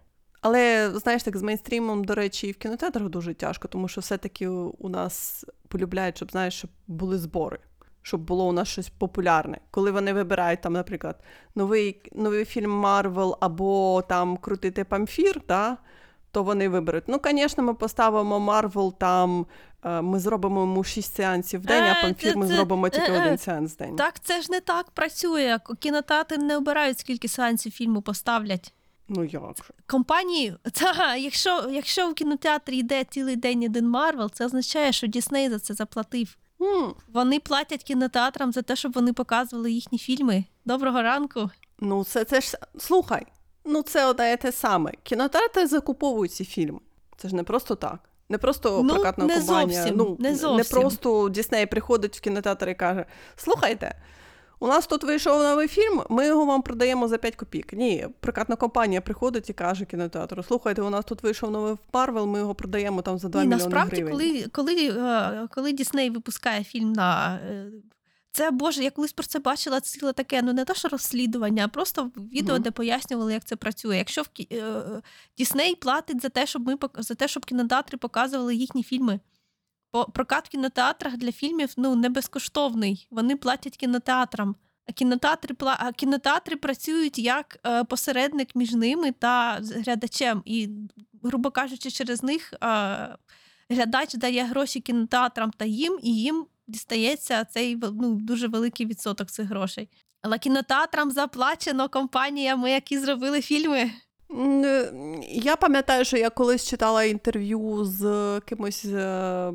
Але 0.41 0.91
знаєш, 0.95 1.23
так 1.23 1.37
з 1.37 1.41
мейнстрімом, 1.41 2.03
до 2.03 2.15
речі, 2.15 2.47
і 2.47 2.51
в 2.51 2.57
кінотеатрах 2.57 3.09
дуже 3.09 3.33
тяжко, 3.33 3.67
тому 3.67 3.87
що 3.87 4.01
все-таки 4.01 4.47
у 4.47 4.89
нас 4.89 5.45
полюбляють, 5.67 6.15
щоб 6.15 6.31
знаєш, 6.31 6.53
щоб 6.53 6.69
були 6.87 7.17
збори, 7.17 7.59
щоб 8.01 8.21
було 8.21 8.47
у 8.47 8.51
нас 8.51 8.67
щось 8.67 8.89
популярне. 8.89 9.59
Коли 9.71 9.91
вони 9.91 10.13
вибирають 10.13 10.61
там, 10.61 10.73
наприклад, 10.73 11.19
новий, 11.55 12.01
новий 12.11 12.45
фільм 12.45 12.71
Марвел 12.71 13.37
або 13.41 14.03
там 14.09 14.37
крутити 14.37 14.83
памфір, 14.83 15.41
да, 15.47 15.77
то 16.35 16.43
вони 16.43 16.69
виберуть. 16.69 17.03
Ну, 17.07 17.19
звісно, 17.25 17.63
ми 17.63 17.73
поставимо 17.73 18.39
Марвел 18.39 18.93
там, 18.97 19.45
е, 19.85 20.01
ми 20.01 20.19
зробимо 20.19 20.59
йому 20.59 20.83
6 20.83 21.15
сеансів 21.15 21.61
в 21.61 21.65
день, 21.65 21.83
Е, 21.83 21.95
а 21.99 22.01
памфір 22.01 22.37
ми 22.37 22.47
зробимо 22.47 22.89
тільки 22.89 23.11
е, 23.11 23.15
е. 23.15 23.21
один 23.21 23.37
сеанс 23.37 23.73
в 23.73 23.77
день. 23.77 23.95
Так 23.95 24.19
це 24.19 24.41
ж 24.41 24.51
не 24.51 24.59
так 24.59 24.91
працює. 24.91 25.59
Кінотеатри 25.79 26.37
не 26.37 26.57
обирають, 26.57 26.99
скільки 26.99 27.27
сеансів 27.27 27.71
фільму 27.71 28.01
поставлять. 28.01 28.73
Ну 29.09 29.23
як 29.23 29.57
же? 29.57 29.73
Компанії, 29.87 30.55
та, 30.73 31.15
якщо, 31.15 31.69
якщо 31.71 32.09
в 32.09 32.13
кінотеатрі 32.13 32.77
йде 32.77 33.03
цілий 33.03 33.35
день 33.35 33.63
один 33.63 33.89
Марвел, 33.89 34.31
це 34.31 34.45
означає, 34.45 34.91
що 34.91 35.07
Дісней 35.07 35.49
за 35.49 35.59
це 35.59 35.73
заплатив. 35.73 36.37
М, 36.61 36.93
Вони 37.13 37.39
платять 37.39 37.83
кінотеатрам 37.83 38.51
за 38.51 38.61
те, 38.61 38.75
щоб 38.75 38.93
вони 38.93 39.13
показували 39.13 39.71
їхні 39.71 39.97
фільми. 39.97 40.43
Доброго 40.65 41.01
ранку. 41.01 41.49
Ну, 41.79 42.03
це, 42.03 42.23
це 42.23 42.41
ж 42.41 42.57
слухай. 42.77 43.25
Ну, 43.65 43.81
це 43.81 44.05
одне 44.05 44.33
і 44.33 44.37
те 44.37 44.51
саме. 44.51 44.91
Кінотеатри 45.03 45.67
закуповують 45.67 46.31
ці 46.31 46.45
фільми. 46.45 46.79
Це 47.17 47.29
ж 47.29 47.35
не 47.35 47.43
просто 47.43 47.75
так. 47.75 47.99
Не 48.29 48.37
просто 48.37 48.81
Ну, 48.83 48.93
прокатна 48.93 49.25
не 49.25 49.37
компанія. 49.37 49.77
зовсім, 49.81 49.97
ну, 49.97 50.17
не 50.19 50.35
зовсім. 50.35 50.81
просто 50.81 51.29
Дісней 51.29 51.65
приходить 51.65 52.17
в 52.17 52.21
кінотеатр 52.21 52.69
і 52.69 52.75
каже: 52.75 53.05
Слухайте, 53.35 53.95
у 54.59 54.67
нас 54.67 54.87
тут 54.87 55.03
вийшов 55.03 55.39
новий 55.43 55.67
фільм, 55.67 56.01
ми 56.09 56.25
його 56.27 56.45
вам 56.45 56.61
продаємо 56.61 57.07
за 57.07 57.17
5 57.17 57.35
копійок. 57.35 57.73
Ні, 57.73 58.07
прокатна 58.19 58.55
компанія 58.55 59.01
приходить 59.01 59.49
і 59.49 59.53
каже 59.53 59.85
кінотеатру: 59.85 60.43
Слухайте, 60.43 60.81
у 60.81 60.89
нас 60.89 61.05
тут 61.05 61.23
вийшов 61.23 61.51
новий 61.51 61.75
Марвел, 61.93 62.25
ми 62.25 62.39
його 62.39 62.55
продаємо 62.55 63.01
там 63.01 63.17
за 63.17 63.29
2 63.29 63.41
Ні, 63.41 63.47
мільйони 63.47 63.63
насправді, 63.63 63.95
гривень. 63.95 64.11
коли, 64.13 64.45
коли, 64.51 64.89
е, 64.89 65.47
коли 65.55 65.71
Дісней 65.71 66.09
випускає 66.09 66.63
фільм 66.63 66.93
на. 66.93 67.39
Це 68.35 68.51
Боже, 68.51 68.83
я 68.83 68.91
колись 68.91 69.13
про 69.13 69.25
це 69.25 69.39
бачила 69.39 69.81
ціле 69.81 70.13
таке, 70.13 70.41
ну 70.41 70.53
не 70.53 70.65
те, 70.65 70.75
що 70.75 70.87
розслідування, 70.87 71.65
а 71.65 71.67
просто 71.67 72.11
відео, 72.17 72.55
Мгм. 72.55 72.63
де 72.63 72.71
пояснювали, 72.71 73.33
як 73.33 73.45
це 73.45 73.55
працює. 73.55 73.97
Якщо 73.97 74.21
в 74.21 74.27
е, 74.51 74.73
Дісней 75.37 75.75
платить 75.75 76.21
за 76.21 76.29
те, 76.29 76.47
щоб 76.47 76.67
ми 76.67 76.77
за 76.97 77.15
те, 77.15 77.27
щоб 77.27 77.45
кінотеатри 77.45 77.97
показували 77.97 78.55
їхні 78.55 78.83
фільми. 78.83 79.19
Бо 79.93 80.05
прокат 80.05 80.47
в 80.47 80.49
кінотеатрах 80.49 81.17
для 81.17 81.31
фільмів 81.31 81.73
ну 81.77 81.95
не 81.95 82.09
безкоштовний. 82.09 83.07
Вони 83.11 83.35
платять 83.35 83.77
кінотеатрам. 83.77 84.55
А 84.89 84.91
кінотеатри 84.91 85.55
а 85.59 85.91
кінотеатри 85.91 86.55
працюють 86.55 87.19
як 87.19 87.59
е, 87.65 87.83
посередник 87.83 88.55
між 88.55 88.71
ними 88.71 89.11
та 89.11 89.61
глядачем. 89.61 90.41
І, 90.45 90.69
грубо 91.23 91.51
кажучи, 91.51 91.91
через 91.91 92.23
них 92.23 92.53
е, 92.53 92.57
глядач 93.69 94.13
дає 94.13 94.43
гроші 94.43 94.79
кінотеатрам 94.79 95.51
та 95.57 95.65
їм, 95.65 95.99
і 96.03 96.15
їм 96.15 96.45
дістається 96.67 97.45
цей 97.45 97.75
ну, 97.75 98.15
дуже 98.15 98.47
великий 98.47 98.85
відсоток 98.85 99.31
цих 99.31 99.47
грошей. 99.47 99.89
Але 100.21 100.37
кінотеатрам 100.37 101.11
заплачено 101.11 101.89
компаніями, 101.89 102.71
які 102.71 102.99
зробили 102.99 103.41
фільми. 103.41 103.91
Е, 104.31 104.93
Я 105.29 105.55
пам'ятаю, 105.55 106.05
що 106.05 106.17
я 106.17 106.29
колись 106.29 106.67
читала 106.67 107.03
інтерв'ю 107.03 107.85
з 107.85 108.41
кимось 108.45 108.85
е, 108.85 109.51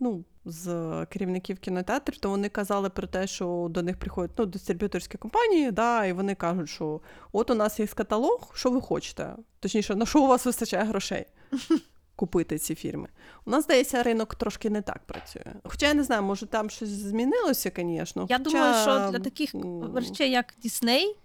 ну, 0.00 0.24
з 0.44 0.66
керівників 1.10 1.58
кінотеатрів, 1.58 2.18
то 2.18 2.30
вони 2.30 2.48
казали 2.48 2.90
про 2.90 3.06
те, 3.06 3.26
що 3.26 3.66
до 3.70 3.82
них 3.82 3.98
приходять 3.98 4.38
ну, 4.38 4.46
дистриб'юторські 4.46 5.18
компанії, 5.18 5.70
да, 5.70 6.04
і 6.04 6.12
вони 6.12 6.34
кажуть, 6.34 6.68
що 6.68 7.00
от 7.32 7.50
у 7.50 7.54
нас 7.54 7.80
є 7.80 7.86
каталог, 7.86 8.50
що 8.54 8.70
ви 8.70 8.80
хочете? 8.80 9.36
Точніше, 9.60 9.94
на 9.94 10.06
що 10.06 10.22
у 10.22 10.26
вас 10.26 10.46
вистачає 10.46 10.84
грошей 10.84 11.26
купити 12.16 12.58
ці 12.58 12.74
фільми. 12.74 13.08
У 13.44 13.50
нас, 13.50 13.64
здається, 13.64 14.02
ринок 14.02 14.34
трошки 14.34 14.70
не 14.70 14.82
так 14.82 15.06
працює. 15.06 15.44
Хоча 15.64 15.86
я 15.86 15.94
не 15.94 16.02
знаю, 16.04 16.22
може 16.22 16.46
там 16.46 16.70
щось 16.70 16.88
змінилося, 16.88 17.72
звісно. 17.76 18.26
Я 18.30 18.38
хоча, 18.38 18.50
думаю, 18.50 18.74
що 18.82 19.10
для 19.10 19.18
таких 19.18 19.54
м, 19.54 19.96
речей, 19.96 20.30
як 20.30 20.54
Дісней, 20.62 21.16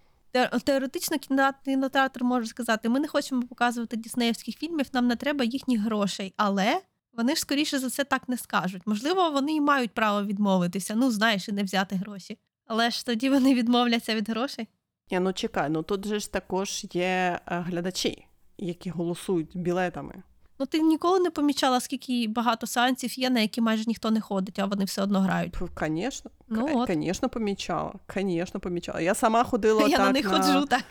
теоретично 0.64 1.18
кіно- 1.18 1.54
кінотеатр 1.66 2.24
може 2.24 2.46
сказати: 2.48 2.90
ми 2.90 3.00
не 3.00 3.08
хочемо 3.08 3.42
показувати 3.44 3.98
діснеївських 3.98 4.58
фільмів, 4.58 4.86
нам 4.94 5.08
не 5.08 5.16
треба 5.16 5.46
їхніх 5.46 5.82
грошей. 5.82 6.34
Але 6.38 6.82
вони 7.14 7.36
ж 7.36 7.42
скоріше 7.42 7.80
за 7.80 7.90
це 7.90 8.04
так 8.04 8.30
не 8.30 8.38
скажуть. 8.38 8.82
Можливо, 8.86 9.30
вони 9.32 9.54
і 9.56 9.62
мають 9.62 9.92
право 9.92 10.24
відмовитися, 10.24 10.96
ну 10.96 11.12
знаєш, 11.12 11.50
і 11.50 11.52
не 11.52 11.64
взяти 11.64 11.96
гроші. 11.96 12.38
Але 12.66 12.90
ж 12.92 13.06
тоді 13.06 13.30
вони 13.30 13.54
відмовляться 13.56 14.16
від 14.16 14.30
грошей. 14.30 14.68
Ні, 15.12 15.20
ну 15.20 15.34
чекай, 15.34 15.70
ну 15.70 15.84
тут 15.84 16.06
же 16.08 16.20
ж 16.20 16.32
також 16.34 16.86
є 16.94 17.04
е, 17.06 17.40
глядачі, 17.68 18.26
які 18.58 18.90
голосують 18.90 19.58
білетами. 19.58 20.24
Ну 20.60 20.66
ти 20.66 20.80
ніколи 20.80 21.20
не 21.20 21.30
помічала, 21.30 21.80
скільки 21.80 22.28
багато 22.28 22.68
сеансів 22.68 23.20
є, 23.20 23.30
на 23.30 23.40
які 23.40 23.62
майже 23.62 23.84
ніхто 23.88 24.12
не 24.12 24.22
ходить, 24.22 24.60
а 24.60 24.66
вони 24.66 24.86
все 24.86 25.02
одно 25.02 25.20
грають. 25.20 25.58
Звісно, 25.82 26.32
Ну 26.48 26.86
звісно, 26.88 27.30
помічала. 27.30 27.94
Звісно, 28.16 28.60
помічала. 28.60 29.02
Я 29.02 29.16
сама 29.16 29.44
ходила 29.44 29.82
Я 29.88 29.98
так 29.98 30.06
на 30.06 30.12
них 30.12 30.28
ходжу 30.28 30.66
так. 30.66 30.84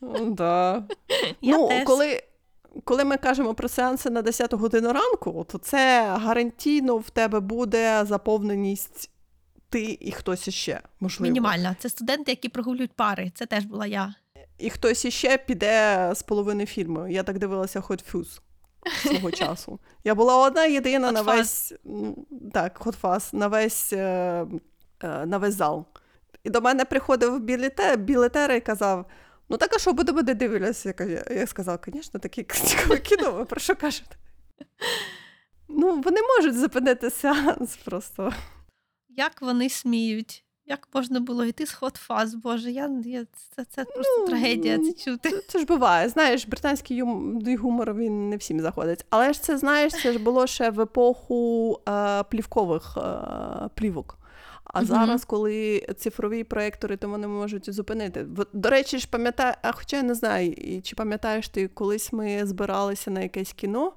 Да. 0.26 0.84
Я 1.40 1.58
ну, 1.58 1.68
теж. 1.68 1.86
коли, 1.86 2.22
коли 2.84 3.04
ми 3.04 3.16
кажемо 3.16 3.54
про 3.54 3.68
сеанси 3.68 4.10
на 4.10 4.22
10 4.22 4.54
годину 4.54 4.92
ранку, 4.92 5.46
то 5.52 5.58
це 5.58 6.02
гарантійно 6.20 6.96
в 6.96 7.10
тебе 7.10 7.40
буде 7.40 8.04
заповненість 8.04 9.10
ти 9.70 9.98
і 10.00 10.12
хтось 10.12 10.48
іще, 10.48 10.80
можливо. 11.00 11.28
Мінімальна. 11.28 11.76
Це 11.78 11.88
студенти, 11.88 12.32
які 12.32 12.48
прогулюють 12.48 12.92
пари. 12.92 13.32
Це 13.34 13.46
теж 13.46 13.64
була 13.64 13.86
я. 13.86 14.14
І 14.58 14.70
хтось 14.70 15.04
іще 15.04 15.38
піде 15.38 16.10
з 16.14 16.22
половини 16.22 16.66
фільму. 16.66 17.08
Я 17.08 17.22
так 17.22 17.38
дивилася 17.38 17.80
Hot 17.80 18.12
Fuzz 18.12 18.40
свого 18.86 19.30
часу. 19.30 19.78
Я 20.04 20.14
була 20.14 20.36
одна 20.36 20.64
єдина 20.64 21.08
Hot 21.08 21.12
на 21.12 21.22
весь 21.22 21.72
так, 22.52 22.80
Fuzz, 22.80 23.34
на 23.34 23.48
весь, 23.48 23.92
на 25.02 25.38
весь 25.38 25.54
зал. 25.54 25.86
І 26.44 26.50
до 26.50 26.60
мене 26.60 26.84
приходив 26.84 27.40
білете, 27.40 27.96
білетер 27.96 28.52
і 28.52 28.60
казав: 28.60 29.06
ну 29.48 29.56
так, 29.56 29.74
а 29.74 29.78
що 29.78 29.92
буде 29.92 30.12
буде 30.12 30.34
дивитися? 30.34 30.94
Я, 30.98 31.24
я 31.36 31.46
сказала, 31.46 31.78
звісно, 31.86 32.20
таке 32.20 32.42
цікаве 32.42 32.98
кіно, 32.98 33.32
ви 33.32 33.44
про 33.44 33.60
що 33.60 33.76
кажете? 33.76 34.16
Ну, 35.68 36.00
вони 36.00 36.20
можуть 36.22 36.58
зупинити 36.58 37.10
сеанс 37.10 37.76
просто. 37.84 38.32
Як 39.08 39.42
вони 39.42 39.68
сміють? 39.68 40.44
Як 40.70 40.88
можна 40.94 41.20
було 41.20 41.44
йти 41.44 41.66
з 41.66 41.74
хот-фаз? 41.74 42.34
Боже, 42.34 42.70
я, 42.70 42.90
я 43.04 43.24
це, 43.56 43.64
це 43.64 43.84
просто 43.84 44.16
Ну, 44.18 44.26
трагедія 44.26 44.78
це 44.78 44.92
чути. 44.92 45.42
Це 45.48 45.58
ж 45.58 45.64
буває. 45.64 46.08
Знаєш, 46.08 46.46
британський 46.46 46.96
юм... 46.96 47.42
гумор 47.56 47.94
він 47.94 48.28
не 48.28 48.36
всім 48.36 48.60
заходить. 48.60 49.04
Але 49.10 49.32
ж 49.32 49.42
це 49.42 49.58
знаєш, 49.58 49.92
це 49.92 50.12
ж 50.12 50.18
було 50.18 50.46
ще 50.46 50.70
в 50.70 50.80
епоху 50.80 51.80
е, 51.88 52.22
плівкових 52.22 52.96
е, 52.96 53.00
плівок. 53.74 54.18
А 54.64 54.78
Мгм. 54.78 54.88
зараз, 54.88 55.24
коли 55.24 55.86
цифрові 55.98 56.44
проектори, 56.44 56.96
то 56.96 57.08
вони 57.08 57.26
можуть 57.26 57.74
зупинити. 57.74 58.26
До 58.52 58.70
речі, 58.70 58.98
ж 58.98 59.08
пам'ятаю, 59.10 59.54
а 59.62 59.72
хоча 59.72 59.96
я 59.96 60.02
не 60.02 60.14
знаю, 60.14 60.82
чи 60.82 60.96
пам'ятаєш 60.96 61.48
ти, 61.48 61.68
колись 61.68 62.12
ми 62.12 62.46
збиралися 62.46 63.10
на 63.10 63.20
якесь 63.20 63.52
кіно, 63.52 63.92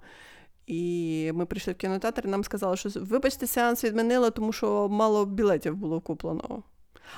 і 0.68 1.32
ми 1.34 1.46
прийшли 1.46 1.74
в 1.74 1.76
кінотеатр, 1.76 2.22
і 2.26 2.30
нам 2.30 2.44
сказали, 2.44 2.78
що 2.78 2.90
вибачте, 2.96 3.48
сеанс 3.48 3.84
відмінили, 3.84 4.32
тому 4.32 4.54
що 4.54 4.90
мало 4.90 5.26
білетів 5.26 5.76
було 5.76 6.02
куплено. 6.02 6.64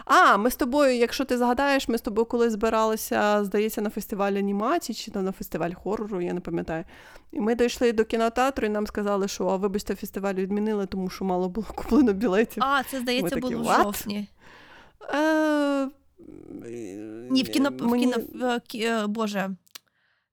А, 0.06 0.38
ми 0.38 0.52
з 0.52 0.56
тобою, 0.56 0.96
якщо 0.96 1.26
ти 1.26 1.38
згадаєш, 1.38 1.88
ми 1.88 1.98
з 1.98 2.02
тобою 2.02 2.26
колись 2.26 2.54
збиралися, 2.54 3.43
здається, 3.43 3.82
на 3.82 3.89
фестиваль 3.89 4.34
анімації 4.34 4.96
чи 4.96 5.20
на 5.20 5.32
фестиваль 5.32 5.72
хорору, 5.72 6.22
я 6.22 6.34
не 6.34 6.39
пам'ятаю. 6.39 6.84
І 7.32 7.39
ми 7.41 7.56
дійшли 7.56 7.93
до 7.93 8.06
кінотеатру, 8.06 8.68
і 8.68 8.70
нам 8.70 8.88
сказали, 8.88 9.28
що 9.28 9.48
а 9.48 9.56
вибачте, 9.56 9.96
фестиваль 9.96 10.34
відмінили, 10.34 10.86
тому 10.86 11.10
що 11.10 11.26
мало 11.26 11.50
було 11.50 11.68
куплено 11.76 12.14
білетів. 12.14 12.64
А, 12.64 12.84
це 12.84 13.00
здається 13.00 13.36
такі, 13.36 13.56
було 13.56 13.72
в 13.72 13.84
жовтні. 13.84 14.30
Е, 15.14 15.89
Ні, 17.30 17.43
в 17.43 17.50
кіно, 17.50 17.72
мені- 17.72 18.14
кіно 18.14 18.26
в, 18.34 18.43
е, 18.43 18.56
кі- 18.56 19.04
е, 19.04 19.08
Боже, 19.08 19.50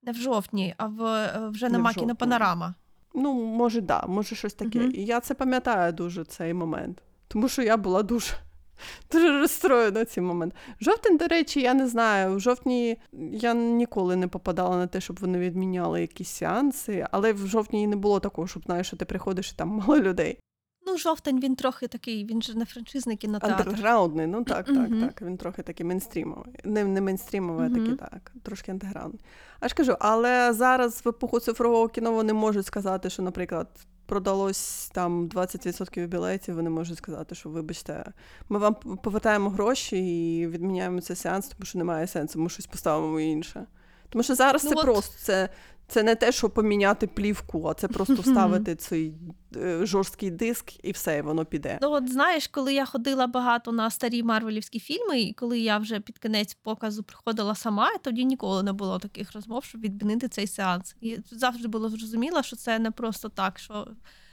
не 0.02 0.12
в 0.12 0.16
жовтні, 0.16 0.74
а 0.76 0.86
в 0.86 1.02
е, 1.04 1.48
вже 1.52 1.68
нема 1.68 1.92
кінопанорама. 1.94 2.74
Ну, 3.14 3.32
може, 3.32 3.80
да, 3.80 4.04
може 4.08 4.36
щось 4.36 4.54
таке. 4.54 4.78
Мгм. 4.78 4.92
І 4.94 5.04
я 5.04 5.20
це 5.20 5.34
пам'ятаю 5.34 5.92
дуже 5.92 6.24
цей 6.24 6.54
момент. 6.54 7.02
Тому 7.28 7.48
що 7.48 7.62
я 7.62 7.76
була 7.76 8.02
дуже, 8.02 8.34
дуже 9.12 9.40
розстроєна 9.40 10.04
цей 10.04 10.24
момент. 10.24 10.54
Жовтень, 10.80 11.16
до 11.16 11.26
речі, 11.26 11.60
я 11.60 11.74
не 11.74 11.88
знаю. 11.88 12.36
В 12.36 12.40
жовтні 12.40 12.98
я 13.32 13.54
ніколи 13.54 14.16
не 14.16 14.28
попадала 14.28 14.76
на 14.76 14.86
те, 14.86 15.00
щоб 15.00 15.18
вони 15.20 15.38
відміняли 15.38 16.00
якісь 16.00 16.28
сеанси, 16.28 17.06
але 17.10 17.32
в 17.32 17.46
жовтні 17.46 17.86
не 17.86 17.96
було 17.96 18.20
такого, 18.20 18.48
щоб 18.48 18.62
знаєш, 18.62 18.86
що 18.86 18.96
ти 18.96 19.04
приходиш 19.04 19.52
і 19.52 19.56
там 19.56 19.68
мало 19.88 20.00
людей. 20.00 20.38
Ну, 20.86 20.98
жовтень 20.98 21.40
він 21.40 21.56
трохи 21.56 21.86
такий, 21.88 22.24
він 22.26 22.42
же 22.42 22.54
не 22.54 22.64
франшизний 22.64 23.16
кінотеатр. 23.16 23.62
Андерграундний, 23.68 24.26
ну 24.26 24.44
так, 24.44 24.66
так, 24.66 24.76
Мгм. 24.90 25.00
так. 25.00 25.22
Він 25.22 25.36
трохи 25.36 25.62
такий 25.62 25.86
мейнстрімовий. 25.86 26.54
Не, 26.64 26.84
не 26.84 27.00
мейнстрімовий, 27.00 27.66
а 27.66 27.68
Мгм. 27.68 27.78
такий 27.80 27.96
так, 27.96 28.32
трошки 28.42 28.70
андерграундний. 28.70 29.20
А 29.60 29.68
ж 29.68 29.74
кажу, 29.74 29.96
але 30.00 30.52
зараз 30.52 31.02
в 31.04 31.08
епоху 31.08 31.40
цифрового 31.40 31.88
кіно 31.88 32.12
вони 32.12 32.32
можуть 32.32 32.66
сказати, 32.66 33.10
що, 33.10 33.22
наприклад, 33.22 33.68
продалось 34.06 34.90
там 34.94 35.28
20% 35.28 36.06
білетів, 36.06 36.54
вони 36.54 36.70
можуть 36.70 36.98
сказати, 36.98 37.34
що 37.34 37.48
вибачте, 37.48 38.12
ми 38.48 38.58
вам 38.58 38.74
повертаємо 38.74 39.50
гроші 39.50 39.96
і 40.40 40.46
відміняємо 40.46 41.00
цей 41.00 41.16
сеанс, 41.16 41.48
тому 41.48 41.64
що 41.64 41.78
немає 41.78 42.06
сенсу, 42.06 42.38
ми 42.40 42.48
щось 42.48 42.66
поставимо 42.66 43.20
інше. 43.20 43.66
Тому 44.08 44.22
що 44.22 44.34
зараз 44.34 44.64
Ну 44.64 44.70
це 44.70 44.76
от- 44.76 44.82
просто 44.82 45.14
це, 45.18 45.48
це 45.92 46.02
не 46.02 46.14
те, 46.14 46.32
що 46.32 46.50
поміняти 46.50 47.06
плівку, 47.06 47.66
а 47.66 47.74
це 47.74 47.88
просто 47.88 48.14
вставити 48.22 48.76
цей 48.76 49.14
е, 49.56 49.86
жорсткий 49.86 50.30
диск 50.30 50.84
і 50.84 50.92
все, 50.92 51.18
і 51.18 51.22
воно 51.22 51.44
піде. 51.44 51.78
Ну, 51.82 51.90
от 51.90 52.12
знаєш, 52.12 52.48
коли 52.48 52.74
я 52.74 52.86
ходила 52.86 53.26
багато 53.26 53.72
на 53.72 53.90
старі 53.90 54.22
марвелівські 54.22 54.80
фільми, 54.80 55.20
і 55.20 55.32
коли 55.32 55.58
я 55.58 55.78
вже 55.78 56.00
під 56.00 56.18
кінець 56.18 56.54
показу 56.54 57.02
приходила 57.02 57.54
сама, 57.54 57.90
тоді 58.02 58.24
ніколи 58.24 58.62
не 58.62 58.72
було 58.72 58.98
таких 58.98 59.32
розмов, 59.32 59.64
щоб 59.64 59.80
відмінити 59.80 60.28
цей 60.28 60.46
сеанс. 60.46 60.96
І 61.00 61.18
завжди 61.30 61.68
було 61.68 61.88
зрозуміло, 61.88 62.42
що 62.42 62.56
це 62.56 62.78
не 62.78 62.90
просто 62.90 63.28
так, 63.28 63.58
що 63.58 63.88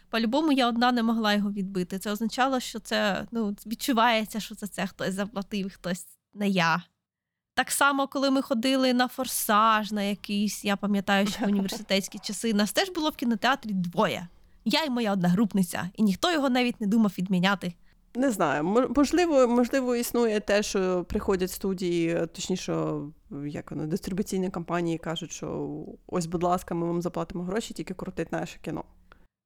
по-любому 0.10 0.52
я 0.52 0.68
одна 0.68 0.92
не 0.92 1.04
могла 1.04 1.34
його 1.34 1.52
відбити. 1.52 2.00
Це 2.00 2.12
означало, 2.12 2.60
що 2.60 2.80
це 2.80 3.28
ну, 3.32 3.56
відчувається, 3.66 4.40
що 4.40 4.56
за 4.56 4.68
це 4.68 4.88
хтось 4.88 5.14
заплатив, 5.14 5.72
хтось 5.74 6.06
не 6.34 6.50
я. 6.50 6.84
Так 7.60 7.72
само, 7.72 8.08
коли 8.08 8.32
ми 8.32 8.42
ходили 8.42 8.94
на 8.94 9.08
форсаж, 9.08 9.92
на 9.92 10.02
якийсь, 10.02 10.66
я 10.66 10.76
пам'ятаю, 10.76 11.28
що 11.28 11.46
в 11.46 11.48
університетські 11.48 12.20
часи, 12.20 12.54
нас 12.54 12.72
теж 12.74 12.90
було 12.90 13.10
в 13.10 13.16
кінотеатрі 13.16 13.74
двоє. 13.74 14.28
Я 14.66 14.84
і 14.84 14.90
моя 14.90 15.14
одногрупниця, 15.14 15.90
і 15.96 16.04
ніхто 16.04 16.32
його 16.32 16.50
навіть 16.50 16.82
не 16.82 16.88
думав 16.88 17.14
відміняти. 17.18 17.74
Не 18.16 18.32
знаю, 18.32 18.64
мо- 18.64 18.88
можливо, 18.96 19.48
можливо, 19.48 19.96
існує 19.96 20.40
те, 20.40 20.64
що 20.64 21.04
приходять 21.04 21.52
студії, 21.52 22.28
точніше, 22.36 22.86
як 23.48 23.72
воно, 23.72 23.88
дистрибуційні 23.88 24.50
компанії 24.50 24.98
кажуть, 24.98 25.32
що 25.32 25.80
ось, 26.08 26.26
будь 26.26 26.44
ласка, 26.44 26.76
ми 26.76 26.88
вам 26.88 27.02
заплатимо 27.02 27.44
гроші, 27.44 27.74
тільки 27.74 27.94
крутить 27.94 28.32
наше 28.32 28.60
кіно. 28.62 28.84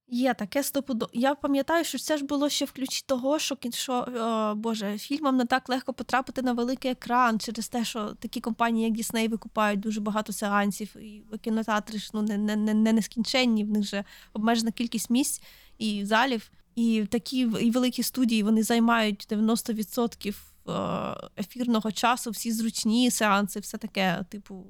Є 0.07 0.33
таке 0.33 0.63
стопудо. 0.63 1.09
Я 1.13 1.35
пам'ятаю, 1.35 1.83
що 1.83 1.97
це 1.97 2.17
ж 2.17 2.25
було 2.25 2.49
ще 2.49 2.65
в 2.65 2.71
ключі 2.71 3.03
того, 3.07 3.39
що, 3.39 3.55
кін- 3.55 3.71
що 3.71 3.93
о, 3.93 4.55
Боже, 4.55 4.97
фільмам 4.97 5.37
не 5.37 5.45
так 5.45 5.69
легко 5.69 5.93
потрапити 5.93 6.41
на 6.41 6.53
великий 6.53 6.91
екран 6.91 7.39
через 7.39 7.67
те, 7.67 7.85
що 7.85 8.13
такі 8.19 8.41
компанії, 8.41 8.87
як 8.89 8.97
Disney, 8.97 9.29
викупають 9.29 9.79
дуже 9.79 10.01
багато 10.01 10.33
сеансів, 10.33 10.95
і 10.97 11.23
кінотеатри 11.41 11.99
ж 11.99 12.09
ну, 12.13 12.21
не, 12.21 12.37
не, 12.37 12.55
не, 12.55 12.73
не 12.73 12.93
нескінченні, 12.93 13.63
в 13.63 13.69
них 13.69 13.83
же 13.83 14.03
обмежена 14.33 14.71
кількість 14.71 15.09
місць 15.09 15.41
і 15.77 16.05
залів. 16.05 16.51
І 16.75 17.05
такі 17.11 17.39
і 17.39 17.71
великі 17.71 18.03
студії 18.03 18.43
вони 18.43 18.63
займають 18.63 19.27
90% 19.31 20.35
е, 20.67 21.29
ефірного 21.39 21.91
часу, 21.91 22.31
всі 22.31 22.51
зручні 22.51 23.11
сеанси, 23.11 23.59
все 23.59 23.77
таке, 23.77 24.25
типу. 24.29 24.65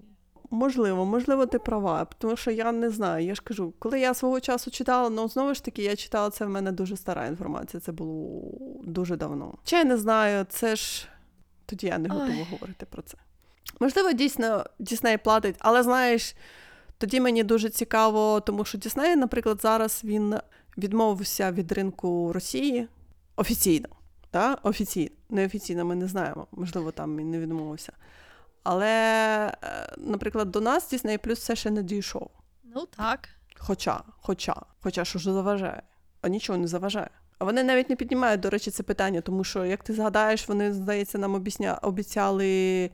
Можливо, 0.54 1.06
можливо, 1.06 1.46
ти 1.46 1.60
права, 1.60 2.08
тому 2.18 2.36
що 2.36 2.52
я 2.52 2.72
не 2.72 2.90
знаю. 2.90 3.26
Я 3.26 3.36
ж 3.36 3.42
кажу, 3.42 3.74
коли 3.80 4.00
я 4.00 4.14
свого 4.14 4.40
часу 4.40 4.72
читала, 4.72 5.10
ну 5.10 5.30
знову 5.30 5.54
ж 5.54 5.64
таки, 5.64 5.84
я 5.84 5.96
читала 5.96 6.30
це 6.30 6.46
в 6.46 6.50
мене 6.50 6.72
дуже 6.72 6.98
стара 6.98 7.28
інформація. 7.28 7.82
Це 7.82 7.92
було 7.92 8.42
дуже 8.84 9.16
давно. 9.16 9.54
Чи 9.64 9.76
я 9.76 9.84
не 9.84 9.98
знаю, 9.98 10.46
це 10.50 10.76
ж 10.76 11.08
тоді 11.66 11.88
я 11.88 11.98
не 11.98 12.10
готова 12.10 12.32
Ой. 12.32 12.48
говорити 12.52 12.86
про 12.86 13.02
це. 13.02 13.18
Можливо, 13.80 14.12
дійсно 14.12 14.66
Дісней 14.80 15.18
платить, 15.18 15.56
але 15.60 15.84
знаєш, 15.84 16.36
тоді 16.98 17.22
мені 17.22 17.44
дуже 17.44 17.70
цікаво, 17.70 18.40
тому 18.40 18.66
що 18.66 18.78
Дісней, 18.78 19.16
наприклад, 19.16 19.62
зараз 19.62 20.02
він 20.04 20.36
відмовився 20.78 21.52
від 21.52 21.72
ринку 21.72 22.34
Росії 22.34 22.88
офіційно. 23.36 23.88
Та? 24.32 24.58
Офіційно. 24.64 25.12
Неофіційно 25.30 25.86
ми 25.86 25.96
не 25.96 26.08
знаємо. 26.08 26.48
Можливо, 26.52 26.92
там 26.92 27.18
він 27.18 27.32
не 27.32 27.40
відмовився. 27.40 27.94
Але 28.64 28.88
е, 29.64 29.94
наприклад, 29.98 30.52
до 30.52 30.62
нас 30.62 30.94
Disney 30.94 31.28
Plus 31.28 31.34
все 31.34 31.56
ще 31.56 31.72
не 31.72 31.84
дійшов. 31.84 32.30
Ну 32.64 32.86
так. 32.86 33.30
Хоча, 33.58 34.04
хоча, 34.22 34.56
хоча 34.82 35.06
що 35.06 35.20
ж 35.20 35.34
заважає, 35.34 35.82
а 36.22 36.28
нічого 36.28 36.58
не 36.58 36.68
заважає. 36.68 37.10
А 37.40 37.46
вони 37.46 37.64
навіть 37.64 37.90
не 37.90 37.96
піднімають, 37.96 38.42
до 38.42 38.50
речі, 38.50 38.72
це 38.72 38.84
питання, 38.84 39.22
тому 39.22 39.44
що, 39.44 39.66
як 39.66 39.84
ти 39.84 39.94
згадаєш, 39.94 40.48
вони, 40.48 40.74
здається, 40.74 41.18
нам 41.18 41.36
обіця... 41.36 41.80
обіцяли 41.82 42.92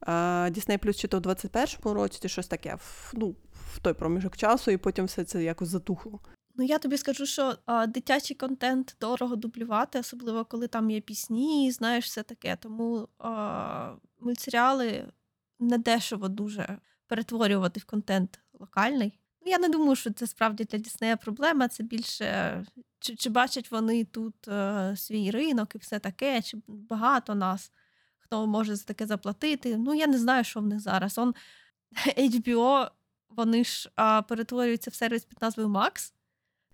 а, 0.00 0.12
Disney 0.50 0.78
Plus 0.78 0.94
чи 0.94 1.08
то 1.08 1.18
в 1.18 1.22
21-му 1.22 1.94
році, 1.94 2.18
чи 2.22 2.28
щось 2.28 2.46
таке, 2.46 2.74
в, 2.74 3.12
ну, 3.16 3.34
в 3.52 3.78
той 3.78 3.92
проміжок 3.92 4.36
часу, 4.36 4.70
і 4.70 4.76
потім 4.76 5.04
все 5.04 5.24
це 5.24 5.42
якось 5.42 5.68
затухло. 5.68 6.20
Ну, 6.60 6.66
я 6.66 6.78
тобі 6.78 6.96
скажу, 6.98 7.26
що 7.26 7.56
а, 7.66 7.86
дитячий 7.86 8.36
контент 8.36 8.96
дорого 9.00 9.36
дублювати, 9.36 9.98
особливо 9.98 10.44
коли 10.44 10.68
там 10.68 10.90
є 10.90 11.00
пісні, 11.00 11.70
знаєш, 11.72 12.04
все 12.04 12.22
таке. 12.22 12.56
Тому 12.56 13.08
а, 13.18 13.94
мультсеріали 14.20 15.12
не 15.58 15.78
дешево 15.78 16.28
дуже 16.28 16.78
перетворювати 17.06 17.80
в 17.80 17.84
контент 17.84 18.40
локальний. 18.52 19.18
Ну, 19.42 19.52
я 19.52 19.58
не 19.58 19.68
думаю, 19.68 19.96
що 19.96 20.12
це 20.12 20.26
справді 20.26 20.64
для 20.64 20.78
Діснея 20.78 21.16
проблема. 21.16 21.68
Це 21.68 21.82
більше 21.82 22.64
чи, 22.98 23.16
чи 23.16 23.30
бачать 23.30 23.70
вони 23.70 24.04
тут 24.04 24.48
е, 24.48 24.94
свій 24.96 25.30
ринок 25.30 25.74
і 25.74 25.78
все 25.78 25.98
таке, 25.98 26.42
чи 26.42 26.58
багато 26.68 27.34
нас, 27.34 27.72
хто 28.18 28.46
може 28.46 28.76
за 28.76 28.84
таке 28.84 29.06
заплатити. 29.06 29.76
Ну, 29.76 29.94
я 29.94 30.06
не 30.06 30.18
знаю, 30.18 30.44
що 30.44 30.60
в 30.60 30.66
них 30.66 30.80
зараз. 30.80 31.18
Он 31.18 31.34
HBO, 32.18 32.90
вони 33.28 33.64
ж 33.64 33.90
а, 33.96 34.22
перетворюються 34.22 34.90
в 34.90 34.94
сервіс 34.94 35.24
під 35.24 35.42
назвою 35.42 35.68
Max. 35.68 36.12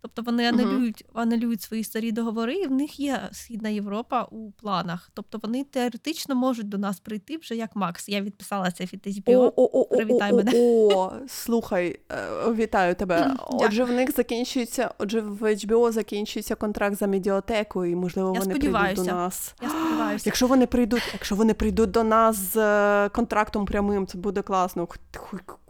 Тобто 0.00 0.22
вони 0.22 0.46
аналюють, 0.46 1.04
аналюють 1.14 1.62
свої 1.62 1.84
старі 1.84 2.12
договори, 2.12 2.54
і 2.54 2.66
в 2.66 2.70
них 2.70 3.00
є 3.00 3.28
Східна 3.32 3.68
Європа 3.68 4.22
у 4.30 4.50
планах. 4.50 5.10
Тобто 5.14 5.38
вони 5.42 5.64
теоретично 5.64 6.34
можуть 6.34 6.68
до 6.68 6.78
нас 6.78 7.00
прийти 7.00 7.36
вже 7.36 7.56
як 7.56 7.76
Макс. 7.76 8.08
Я 8.08 8.20
відписалася 8.20 8.84
від 8.84 9.06
HBO. 9.06 9.52
о, 9.56 9.62
о, 9.80 9.84
привітай 9.84 10.32
мене. 10.32 10.52
О, 10.54 11.12
слухай, 11.28 12.00
е, 12.12 12.52
вітаю 12.52 12.94
тебе. 12.94 13.36
Отже, 13.48 13.84
в 13.84 13.90
них 13.90 14.16
закінчується, 14.16 14.90
отже, 14.98 15.20
в 15.20 15.42
HBO 15.42 15.92
закінчується 15.92 16.54
контракт 16.54 16.96
за 16.96 17.06
медіатекою, 17.06 17.92
і 17.92 17.94
можливо 17.94 18.32
вони 18.32 18.54
прийдуть 18.54 18.94
до 18.96 19.04
нас. 19.04 19.54
Я 19.62 19.68
сподіваюся. 19.68 20.22
Якщо 20.26 20.46
вони 20.46 20.66
прийдуть, 20.66 21.02
якщо 21.12 21.34
вони 21.34 21.54
прийдуть 21.54 21.90
до 21.90 22.04
нас 22.04 22.36
з 22.36 22.56
е, 22.56 23.08
контрактом 23.08 23.66
прямим, 23.66 24.06
це 24.06 24.18
буде 24.18 24.42
класно. 24.42 24.88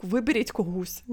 Виберіть 0.02 0.50
когось. 0.50 1.04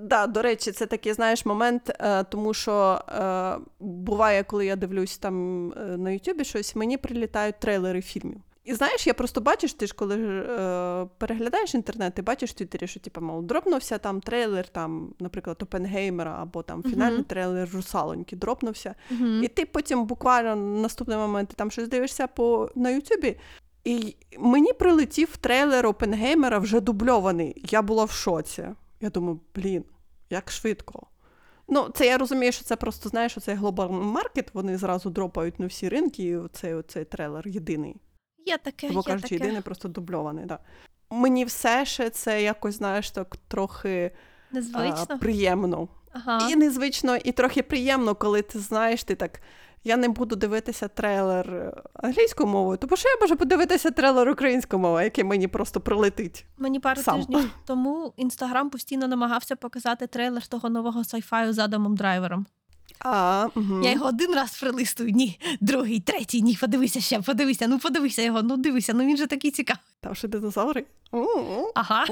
Да, 0.00 0.26
до 0.26 0.42
речі, 0.42 0.72
це 0.72 0.86
такий, 0.86 1.12
знаєш, 1.12 1.46
момент, 1.46 1.96
е, 2.00 2.24
тому 2.24 2.54
що 2.54 3.00
е, 3.08 3.56
буває, 3.80 4.42
коли 4.44 4.66
я 4.66 4.76
дивлюсь 4.76 5.18
там 5.18 5.68
е, 5.72 5.74
на 5.96 6.10
Ютубі 6.10 6.44
щось, 6.44 6.76
мені 6.76 6.96
прилітають 6.96 7.60
трейлери 7.60 8.02
фільмів. 8.02 8.40
І 8.68 8.74
знаєш, 8.74 9.06
я 9.06 9.14
просто 9.14 9.40
бачиш, 9.40 9.72
ти 9.72 9.86
ж 9.86 9.94
коли 9.94 10.16
е, 10.16 11.06
переглядаєш 11.18 11.74
інтернет, 11.74 12.14
ти 12.14 12.22
бачиш 12.22 12.50
в 12.50 12.52
Твіттері, 12.52 12.86
що 12.86 13.00
типу, 13.00 13.20
мов, 13.20 13.42
дропнувся 13.42 13.98
там 13.98 14.20
трейлер, 14.20 14.68
там, 14.68 15.14
наприклад, 15.20 15.56
Опенгеймера 15.62 16.38
або 16.42 16.62
там 16.62 16.82
фінальний 16.82 17.18
Мгм. 17.18 17.24
трейлер 17.24 17.68
Русалоньки, 17.74 18.36
дропнувся. 18.36 18.94
Мгм. 19.10 19.44
І 19.44 19.48
ти 19.48 19.66
потім 19.66 20.04
буквально 20.06 20.56
на 20.56 20.80
наступний 20.80 21.16
момент 21.16 21.48
ти 21.48 21.54
там 21.54 21.70
щось 21.70 21.88
дивишся 21.88 22.26
по 22.26 22.70
на 22.74 22.90
Ютубі. 22.90 23.36
І 23.84 24.16
мені 24.38 24.72
прилетів 24.72 25.36
трейлер 25.36 25.86
Опенгеймера 25.86 26.58
вже 26.58 26.80
дубльований. 26.80 27.62
Я 27.70 27.82
була 27.82 28.04
в 28.04 28.10
шоці. 28.10 28.68
Я 29.00 29.10
думаю, 29.10 29.40
блін, 29.54 29.84
як 30.30 30.50
швидко. 30.50 31.06
Ну, 31.68 31.88
це 31.94 32.06
я 32.06 32.18
розумію, 32.18 32.52
що 32.52 32.64
це 32.64 32.76
просто 32.76 33.08
знаєш, 33.08 33.32
що 33.32 33.40
це 33.40 33.54
глобальний 33.54 34.00
маркет, 34.00 34.54
вони 34.54 34.78
зразу 34.78 35.10
дропають 35.10 35.60
на 35.60 35.66
всі 35.66 35.88
ринки, 35.88 36.22
і 36.22 36.36
оцей, 36.36 36.74
оцей 36.74 37.04
трейлер 37.04 37.48
єдиний. 37.48 37.96
Є 38.46 38.58
таке, 38.58 38.88
Або 38.88 39.02
кажучи, 39.02 39.34
єдиний, 39.34 39.60
просто 39.60 39.88
дубльований. 39.88 40.44
Да. 40.44 40.58
Мені 41.10 41.44
все 41.44 41.86
ще 41.86 42.10
це 42.10 42.42
якось, 42.42 42.74
знаєш, 42.74 43.10
так 43.10 43.36
трохи 43.48 44.10
а, 44.74 45.16
приємно. 45.16 45.88
Ага. 46.12 46.48
І 46.50 46.56
незвично, 46.56 47.16
і 47.16 47.32
трохи 47.32 47.62
приємно, 47.62 48.14
коли 48.14 48.42
ти 48.42 48.58
знаєш, 48.58 49.04
ти 49.04 49.14
так. 49.14 49.40
Я 49.88 49.96
не 49.96 50.08
буду 50.08 50.36
дивитися 50.36 50.88
трейлер 50.88 51.50
е, 51.50 51.72
англійською 51.94 52.48
мовою, 52.48 52.78
тому 52.78 52.96
що 52.96 53.08
я 53.08 53.16
можу 53.20 53.36
подивитися 53.36 53.90
трейлер 53.90 54.28
українською 54.28 54.80
мовою, 54.80 55.04
який 55.04 55.24
мені 55.24 55.48
просто 55.48 55.80
прилетить. 55.80 56.44
Мені 56.58 56.80
пару 56.80 57.02
сам. 57.02 57.16
тижнів 57.16 57.50
тому 57.66 58.12
інстаграм 58.16 58.70
постійно 58.70 59.08
намагався 59.08 59.56
показати 59.56 60.06
трейлер 60.06 60.46
того 60.46 60.70
нового 60.70 61.04
sci-fi 61.04 61.40
ю 61.40 61.52
з 61.52 61.58
Адамом 61.58 61.96
Драйвером. 61.96 62.46
А, 63.00 63.46
угу. 63.54 63.80
Я 63.84 63.92
його 63.92 64.06
один 64.06 64.34
раз 64.34 64.60
прилистую, 64.60 65.10
ні, 65.10 65.40
другий, 65.60 66.00
третій, 66.00 66.42
ні, 66.42 66.58
подивися 66.60 67.00
ще, 67.00 67.20
подивися, 67.20 67.68
ну 67.68 67.78
подивися 67.78 68.22
його, 68.22 68.42
ну 68.42 68.56
дивися, 68.56 68.92
ну 68.94 69.04
він 69.04 69.16
же 69.16 69.26
такий 69.26 69.50
цікавий. 69.50 69.82
Там 70.00 70.14
ще 70.14 70.28
динозаври. 70.28 70.84
Ага. 71.74 72.04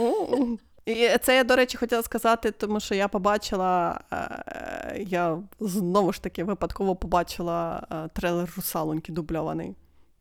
І 0.86 1.08
це 1.22 1.36
я, 1.36 1.44
до 1.44 1.56
речі, 1.56 1.76
хотіла 1.76 2.02
сказати, 2.02 2.50
тому 2.50 2.80
що 2.80 2.94
я 2.94 3.08
побачила, 3.08 4.00
е, 4.12 5.04
я 5.06 5.38
знову 5.60 6.12
ж 6.12 6.22
таки 6.22 6.44
випадково 6.44 6.96
побачила 6.96 7.86
е, 7.92 8.08
трейлер 8.12 8.52
Русалоньки 8.56 9.12
дубльований. 9.12 9.74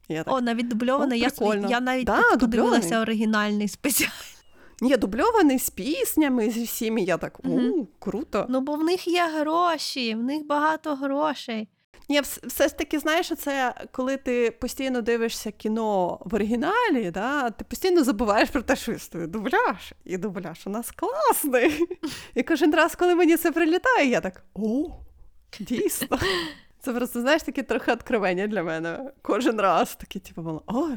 Я 0.09 0.23
так, 0.23 0.33
О, 0.33 0.41
навіть 0.41 0.67
дубльований. 0.67 1.27
О, 1.39 1.53
Я, 1.53 1.67
я 1.69 1.79
навіть 1.79 2.05
Да, 2.05 2.21
подивилася 2.39 3.01
оригінальний 3.01 3.67
спеціал. 3.67 4.11
Ні, 4.81 4.97
дубльований 4.97 5.59
з 5.59 5.69
піснями, 5.69 6.49
зі 6.49 6.63
всіми. 6.63 7.01
Я 7.01 7.17
так, 7.17 7.39
у, 7.43 7.47
Мгм. 7.47 7.87
круто. 7.99 8.45
Ну, 8.49 8.61
бо 8.61 8.73
в 8.73 8.83
них 8.83 9.07
є 9.07 9.27
гроші, 9.39 10.15
в 10.15 10.23
них 10.23 10.45
багато 10.47 10.95
грошей. 10.95 11.67
Ні, 12.09 12.21
все 12.21 12.67
ж 12.67 12.77
таки, 12.77 12.99
знаєш, 12.99 13.31
це 13.37 13.73
коли 13.91 14.17
ти 14.17 14.51
постійно 14.51 15.01
дивишся 15.01 15.51
кіно 15.51 16.19
в 16.25 16.35
оригіналі, 16.35 17.11
да, 17.11 17.49
ти 17.49 17.65
постійно 17.65 18.03
забуваєш 18.03 18.49
про 18.49 18.61
те, 18.61 18.75
що 18.75 18.91
існує 18.91 19.27
дубляж. 19.27 19.93
І 20.05 20.17
дубляж 20.17 20.67
у 20.67 20.69
нас 20.69 20.91
класний. 20.91 21.85
І 22.35 22.43
кожен 22.43 22.75
раз, 22.75 22.95
коли 22.95 23.15
мені 23.15 23.37
це 23.37 23.51
прилітає, 23.51 24.09
я 24.09 24.21
так: 24.21 24.43
о, 24.53 24.85
дійсно. 25.59 26.19
Це 26.79 26.93
просто, 26.93 27.21
знаєш, 27.21 27.43
таке 27.43 27.63
трохи 27.63 27.91
відкривання 27.91 28.47
для 28.47 28.63
мене. 28.63 29.11
Кожен 29.21 29.61
раз 29.61 29.95
таке, 29.95 30.19
типу, 30.19 30.61
о, 30.67 30.87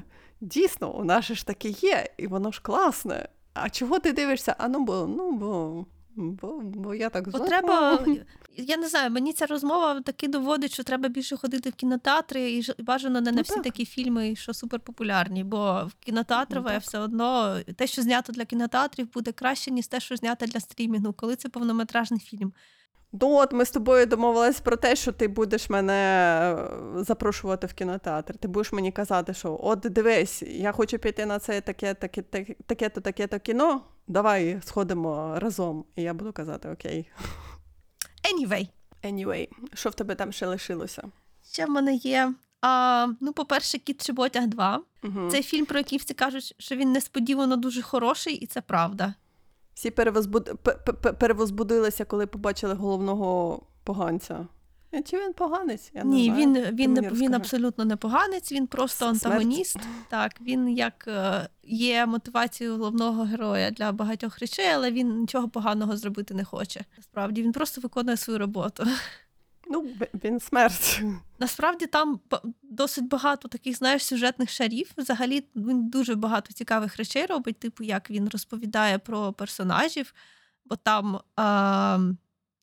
дійсно, 0.41 0.97
у 0.97 1.05
нас 1.05 1.25
ж 1.25 1.47
таке 1.47 1.69
є, 1.69 2.07
і 2.17 2.27
воно 2.27 2.53
ж 2.53 2.61
класне. 2.63 3.29
А 3.55 3.71
чого 3.71 3.99
ти 3.99 4.13
дивишся? 4.13 4.55
А 4.59 4.69
ну 4.69 4.85
бо, 4.85 5.07
ну 5.07 5.33
бо. 5.33 5.87
Бо, 6.19 6.61
бо 6.65 6.95
я 6.95 7.09
так 7.11 7.31
знаю. 7.31 7.47
треба, 7.47 8.05
я 8.57 8.77
не 8.77 8.89
знаю, 8.89 9.11
мені 9.11 9.33
ця 9.33 9.47
розмова 9.47 10.01
таки 10.01 10.29
доводить, 10.29 10.73
що 10.73 10.83
треба 10.83 11.09
більше 11.09 11.37
ходити 11.37 11.71
в 11.71 11.75
кінотеатри 11.75 12.51
і 12.51 12.63
бажано 12.79 13.21
не 13.21 13.31
на 13.31 13.37
Ну, 13.37 13.43
всі 13.43 13.55
так. 13.55 13.63
такі 13.63 13.85
фільми, 13.85 14.37
що 14.37 14.55
суперпопулярні, 14.55 15.45
бо 15.45 15.83
в 15.87 16.05
кінотеатрове 16.05 16.71
Ну, 16.73 16.79
все 16.79 16.99
одно 16.99 17.59
те, 17.77 17.87
що 17.87 18.03
знято 18.03 18.33
для 18.33 18.45
кінотеатрів, 18.45 19.13
буде 19.13 19.33
краще, 19.33 19.71
ніж 19.71 19.87
те, 19.87 20.01
що 20.01 20.17
знято 20.17 20.47
для 20.47 20.61
стрімінгу, 20.61 21.13
коли 21.13 21.37
це 21.37 21.49
повнометражний 21.49 22.21
фільм. 22.21 22.53
Ну, 23.13 23.37
от 23.37 23.53
ми 23.53 23.65
з 23.65 23.71
тобою 23.71 24.07
домовились 24.07 24.61
про 24.61 24.77
те, 24.77 24.97
що 24.97 25.13
ти 25.13 25.29
будеш 25.29 25.71
мене 25.71 25.95
е, 26.99 27.05
запрошувати 27.05 27.67
в 27.67 27.73
кінотеатр. 27.73 28.37
Ти 28.37 28.49
будеш 28.49 28.73
мені 28.73 28.93
казати, 28.93 29.35
що 29.35 29.61
от 29.63 29.79
дивись, 29.79 30.43
я 30.43 30.73
хочу 30.73 30.99
піти 30.99 31.27
на 31.27 31.39
це 31.39 31.61
таке, 31.61 31.95
таке, 31.95 32.23
таке, 32.23 32.55
таке-то, 32.67 33.01
таке-то 33.01 33.39
кіно. 33.39 33.81
Давай 34.09 34.61
сходимо 34.65 35.35
разом. 35.39 35.85
І 35.97 36.03
я 36.03 36.15
буду 36.15 36.33
казати 36.33 36.69
окей. 36.69 37.11
Anyway, 38.25 38.69
Anyway, 39.05 39.49
що 39.75 39.91
в 39.91 39.95
тебе 39.95 40.15
там 40.15 40.33
ще 40.33 40.47
лишилося? 40.47 41.03
ще 41.53 41.67
в 41.67 41.71
мене 41.71 41.95
є. 41.95 42.35
А, 42.61 43.07
ну, 43.21 43.33
по-перше, 43.33 43.79
Кіт 43.79 44.07
Чеботяг 44.07 44.47
2. 44.47 44.81
Угу. 45.05 45.31
Це 45.31 45.43
фільм, 45.43 45.67
про 45.67 45.79
який 45.79 45.99
всі 45.99 46.15
кажуть, 46.15 46.55
що 46.59 46.77
він 46.77 46.93
несподівано 46.93 47.57
дуже 47.57 47.83
хороший, 47.83 48.35
і 48.35 48.47
це 48.47 48.61
правда. 48.61 49.15
Всі 49.79 49.91
перевозбуд... 49.91 50.45
пе- 50.63 50.73
пе- 50.75 50.93
пе- 50.93 51.13
перевозбудилися, 51.13 52.05
коли 52.05 52.27
побачили 52.27 52.75
головного 52.75 53.63
поганця. 53.85 54.47
Е, 54.95 55.03
Чи 55.03 55.17
він 55.19 55.33
поганець? 55.33 55.91
Я 55.95 56.05
не 56.05 56.11
Ні, 56.15 56.25
знаю. 56.25 56.41
він, 56.41 56.77
він, 56.77 56.93
не, 56.93 57.01
він 57.11 57.35
абсолютно 57.35 57.85
не 57.85 57.97
поганець, 57.97 58.53
він 58.53 58.67
просто 58.67 59.05
Смерть. 59.07 59.25
антагоніст. 59.25 59.77
Так, 60.09 60.33
він 60.41 60.69
як 60.69 61.05
е, 61.09 61.49
є 61.65 62.07
мотивацією 62.07 62.77
головного 62.77 63.23
героя 63.23 63.71
для 63.71 63.93
багатьох 63.93 64.39
речей, 64.39 64.67
але 64.75 64.91
він 64.91 65.21
нічого 65.21 65.49
поганого 65.49 65.97
зробити 65.97 66.35
не 66.35 66.45
хоче. 66.45 66.85
Насправді 66.97 67.43
він 67.43 67.53
просто 67.53 67.81
виконує 67.81 68.17
свою 68.17 68.39
роботу. 68.39 68.85
Ну, 69.71 69.87
він 70.25 70.41
смерть. 70.41 71.03
Насправді 71.39 71.87
там 71.87 72.21
досить 72.63 73.09
багато 73.09 73.49
таких, 73.49 73.77
знаєш, 73.77 74.05
сюжетних 74.05 74.51
шарів. 74.51 74.91
Взагалі 74.97 75.45
він 75.57 75.89
дуже 75.91 76.15
багато 76.15 76.53
цікавих 76.53 76.97
речей 76.97 77.27
робить, 77.27 77.59
типу, 77.59 77.85
як 77.85 78.11
він 78.11 78.29
розповідає 78.29 78.99
про 78.99 79.33
персонажів. 79.33 80.15
Бо 80.65 80.77
там, 80.77 81.21
а, 81.37 81.99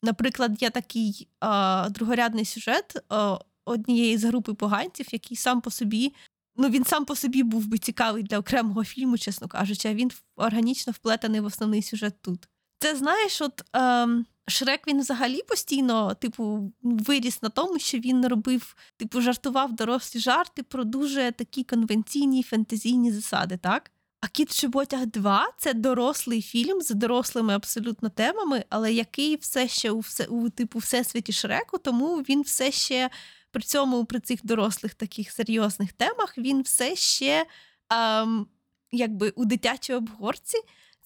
наприклад, 0.03 0.61
є 0.61 0.69
такий 0.69 1.27
а, 1.39 1.87
другорядний 1.89 2.45
сюжет 2.45 3.03
а, 3.09 3.37
однієї 3.65 4.17
з 4.17 4.23
групи 4.23 4.53
поганців, 4.53 5.07
який 5.11 5.37
сам 5.37 5.61
по 5.61 5.71
собі. 5.71 6.13
Ну, 6.55 6.69
він 6.69 6.85
сам 6.85 7.05
по 7.05 7.15
собі 7.15 7.43
був 7.43 7.67
би 7.67 7.77
цікавий 7.77 8.23
для 8.23 8.39
окремого 8.39 8.83
фільму, 8.83 9.17
чесно 9.17 9.47
кажучи, 9.47 9.89
а 9.89 9.93
він 9.93 10.11
органічно 10.35 10.93
вплетений 10.93 11.41
в 11.41 11.45
основний 11.45 11.81
сюжет 11.81 12.21
тут. 12.21 12.47
Це 12.79 12.95
знаєш, 12.95 13.41
от 13.41 13.63
ем, 13.73 14.25
Шрек 14.47 14.87
він 14.87 14.99
взагалі 14.99 15.41
постійно, 15.47 16.13
типу, 16.13 16.73
виріс 16.81 17.41
на 17.41 17.49
тому, 17.49 17.79
що 17.79 17.97
він 17.97 18.27
робив, 18.27 18.75
типу, 18.97 19.21
жартував 19.21 19.73
дорослі 19.73 20.19
жарти 20.19 20.63
про 20.63 20.83
дуже 20.83 21.31
такі 21.31 21.63
конвенційні 21.63 22.43
фентезійні 22.43 23.11
засади, 23.11 23.57
так? 23.57 23.91
А 24.21 24.27
Кіт 24.27 24.49
в 24.49 24.59
Чоботях 24.61 25.05
2 25.05 25.47
це 25.57 25.73
дорослий 25.73 26.41
фільм 26.41 26.81
з 26.81 26.89
дорослими 26.89 27.53
абсолютно 27.55 28.09
темами, 28.09 28.65
але 28.69 28.93
який 28.93 29.35
все 29.35 29.67
ще 29.67 29.91
у 29.91 29.99
все 29.99 30.25
у 30.25 30.49
типу 30.49 30.79
всесвіті 30.79 31.31
Шреку, 31.31 31.77
тому 31.77 32.17
він 32.17 32.41
все 32.41 32.71
ще 32.71 33.09
при 33.51 33.63
цьому 33.63 34.05
при 34.05 34.19
цих 34.19 34.45
дорослих 34.45 34.93
таких 34.93 35.31
серйозних 35.31 35.93
темах 35.93 36.37
він 36.37 36.61
все 36.61 36.95
ще 36.95 37.45
ем, 37.89 38.47
якби 38.91 39.29
у 39.29 39.45
дитячій 39.45 39.93
обгорці. 39.93 40.57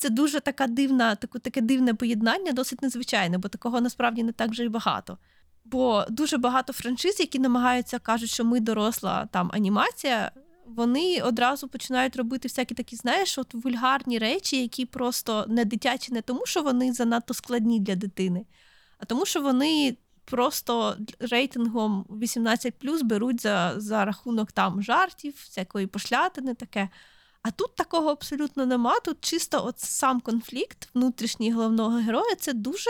Це 0.02 0.10
дуже 0.10 0.40
така 0.40 0.68
дивна, 0.68 1.16
таке 1.16 1.62
дивне 1.62 1.94
поєднання, 1.94 2.52
досить 2.52 2.82
незвичайне, 2.82 3.38
бо 3.38 3.48
такого 3.50 3.82
насправді 3.82 4.24
не 4.24 4.32
так 4.32 4.50
вже 4.50 4.64
й 4.64 4.70
багато. 4.70 5.18
Бо 5.66 6.06
дуже 6.10 6.38
багато 6.38 6.74
франшиз, 6.74 7.20
які 7.20 7.40
намагаються 7.40 8.00
кажуть, 8.00 8.30
що 8.30 8.46
ми 8.46 8.60
доросла 8.60 9.26
там 9.32 9.50
анімація, 9.54 10.32
вони 10.66 11.22
одразу 11.22 11.68
починають 11.68 12.16
робити 12.16 12.48
всякі 12.48 12.76
такі, 12.76 12.96
знаєш, 12.96 13.38
от 13.38 13.54
вульгарні 13.54 14.18
речі, 14.18 14.62
які 14.62 14.86
просто 14.86 15.46
не 15.48 15.66
дитячі, 15.66 16.14
не 16.14 16.22
тому, 16.22 16.46
що 16.46 16.62
вони 16.62 16.94
занадто 16.94 17.34
складні 17.34 17.80
для 17.80 17.96
дитини, 17.96 18.46
а 18.98 19.06
тому, 19.06 19.26
що 19.26 19.42
вони 19.42 19.98
просто 20.26 20.98
рейтингом 21.20 22.06
18 22.10 22.74
беруть 23.04 23.42
за, 23.42 23.74
за 23.78 24.06
рахунок 24.06 24.52
там 24.52 24.84
жартів, 24.84 25.34
всякої 25.34 25.88
пошлятини 25.88 26.54
таке. 26.54 26.90
А 27.42 27.52
тут 27.52 27.76
такого 27.76 28.10
абсолютно 28.10 28.66
нема. 28.66 29.00
Тут 29.00 29.18
чисто 29.22 29.66
от 29.66 29.80
сам 29.80 30.22
конфлікт 30.22 30.90
внутрішній 30.94 31.52
головного 31.52 31.98
героя 31.98 32.36
це 32.36 32.54
дуже 32.54 32.90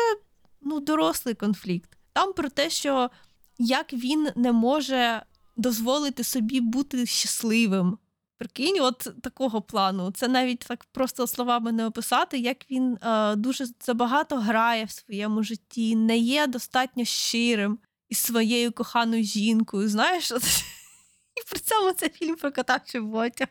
ну, 0.62 0.80
дорослий 0.80 1.36
конфлікт. 1.36 1.98
Там 2.14 2.34
про 2.34 2.50
те, 2.50 2.70
що 2.70 3.10
як 3.58 3.94
він 3.94 4.30
не 4.36 4.52
може 4.52 5.24
дозволити 5.58 6.24
собі 6.24 6.62
бути 6.62 7.06
щасливим. 7.06 7.98
Прикинь, 8.38 8.82
от 8.82 9.10
такого 9.22 9.62
плану. 9.62 10.12
Це 10.12 10.28
навіть 10.28 10.60
так 10.60 10.86
просто 10.92 11.28
словами 11.28 11.72
не 11.72 11.86
описати, 11.86 12.38
як 12.38 12.72
він 12.72 12.94
е, 12.94 13.36
дуже 13.36 13.66
забагато 13.80 14.36
грає 14.38 14.86
в 14.86 14.92
своєму 14.92 15.44
житті, 15.44 15.96
не 15.96 16.18
є 16.18 16.48
достатньо 16.48 17.06
щирим 17.06 17.80
із 18.10 18.18
своєю 18.18 18.72
коханою 18.72 19.24
жінкою. 19.24 19.90
Знаєш, 19.90 20.32
і 21.36 21.50
при 21.50 21.60
цьому 21.60 21.92
це 21.92 22.10
фільм 22.10 22.36
про 22.36 22.52
кота 22.52 22.82
в 22.86 22.92
чоботях. 22.92 23.50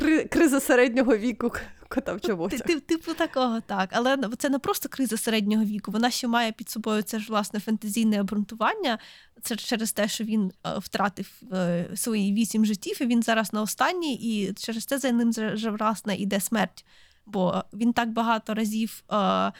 Кри- 0.00 0.28
криза 0.28 0.60
середнього 0.60 1.16
віку 1.16 1.52
кота 1.88 2.12
в 2.14 2.20
Ти- 2.20 2.28
чоботях. 2.28 2.60
ти- 2.60 2.80
Типу 2.80 3.14
такого, 3.14 3.60
так. 3.60 3.90
Але 3.92 4.18
це 4.38 4.48
не 4.50 4.58
просто 4.58 4.88
криза 4.88 5.16
середнього 5.16 5.64
віку. 5.64 5.90
Вона 5.90 6.10
ще 6.10 6.28
має 6.28 6.52
під 6.52 6.70
собою 6.70 7.02
це 7.02 7.18
ж 7.18 7.26
власне 7.28 7.60
фентезійне 7.60 8.20
обґрунтування. 8.20 8.98
Це 9.42 9.56
через 9.56 9.92
те, 9.92 10.08
що 10.08 10.24
він 10.24 10.52
е, 10.66 10.78
втратив 10.78 11.30
е, 11.52 11.90
свої 11.94 12.32
вісім 12.34 12.66
життів, 12.66 13.02
і 13.02 13.06
він 13.06 13.22
зараз 13.22 13.52
на 13.52 13.62
останній, 13.62 14.14
і 14.14 14.52
через 14.52 14.84
це 14.84 14.98
за 14.98 15.12
ним 15.12 15.32
же 15.32 15.70
власне 15.70 16.16
іде 16.16 16.40
смерть. 16.40 16.84
Бо 17.26 17.64
він 17.72 17.92
так 17.92 18.12
багато 18.12 18.54
разів 18.54 19.04
е, 19.12 19.52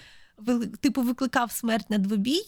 типу 0.80 1.02
викликав 1.02 1.52
смерть 1.52 1.90
на 1.90 1.98
двобій. 1.98 2.42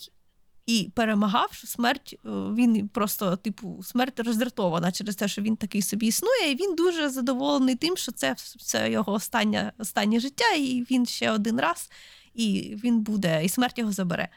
І 0.67 0.91
перемагав, 0.95 1.53
що 1.53 1.67
смерть 1.67 2.15
е, 2.15 2.29
він 2.29 2.89
просто, 2.89 3.37
типу, 3.37 3.83
смерть 3.83 4.21
роздратована 4.21 4.93
через 4.93 5.17
те, 5.17 5.29
що 5.29 5.43
він 5.43 5.57
такий 5.57 5.83
собі 5.83 6.07
існує, 6.07 6.51
і 6.51 6.57
він 6.57 6.75
дуже 6.75 7.11
задоволений 7.11 7.75
тим, 7.75 7.97
що 7.97 8.13
це, 8.13 8.35
це 8.61 8.91
його 8.91 9.13
останнє, 9.13 9.73
останнє 9.79 10.21
життя, 10.21 10.53
і 10.53 10.87
він 10.91 11.07
ще 11.07 11.31
один 11.31 11.61
раз, 11.61 11.91
і 12.35 12.77
він 12.85 13.01
буде, 13.01 13.45
і 13.45 13.49
смерть 13.49 13.79
його 13.79 13.93
забере. 13.93 14.29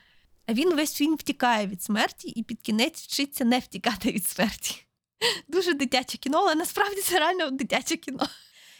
А 0.45 0.53
він 0.53 0.75
весь 0.75 0.93
фільм 0.93 1.15
втікає 1.15 1.67
від 1.67 1.83
смерті 1.83 2.27
і 2.27 2.43
під 2.43 2.61
кінець 2.61 3.01
вчиться 3.01 3.45
не 3.45 3.59
втікати 3.59 4.11
від 4.11 4.25
смерті. 4.25 4.85
Дуже 5.47 5.73
дитяче 5.73 6.17
кіно, 6.17 6.37
але 6.37 6.55
насправді 6.55 7.01
це 7.01 7.19
реально 7.19 7.49
дитяче 7.49 7.95
кіно. 7.95 8.27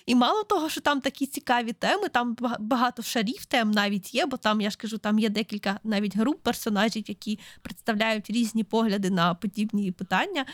І 0.09 0.15
мало 0.15 0.43
того, 0.43 0.69
що 0.69 0.81
там 0.81 1.01
такі 1.01 1.25
цікаві 1.25 1.73
теми, 1.73 2.09
там 2.09 2.37
багато 2.59 3.01
шарів 3.03 3.45
тем 3.45 3.71
навіть 3.71 4.13
є, 4.13 4.25
бо 4.25 4.37
там, 4.37 4.61
я 4.61 4.69
ж 4.69 4.77
кажу, 4.77 4.97
там 4.97 5.19
є 5.19 5.29
декілька 5.29 5.79
навіть 5.83 6.17
груп 6.17 6.41
персонажів, 6.43 7.03
які 7.09 7.39
представляють 7.61 8.29
різні 8.29 8.63
погляди 8.63 9.09
на 9.09 9.33
подібні 9.33 9.91
питання. 9.91 10.45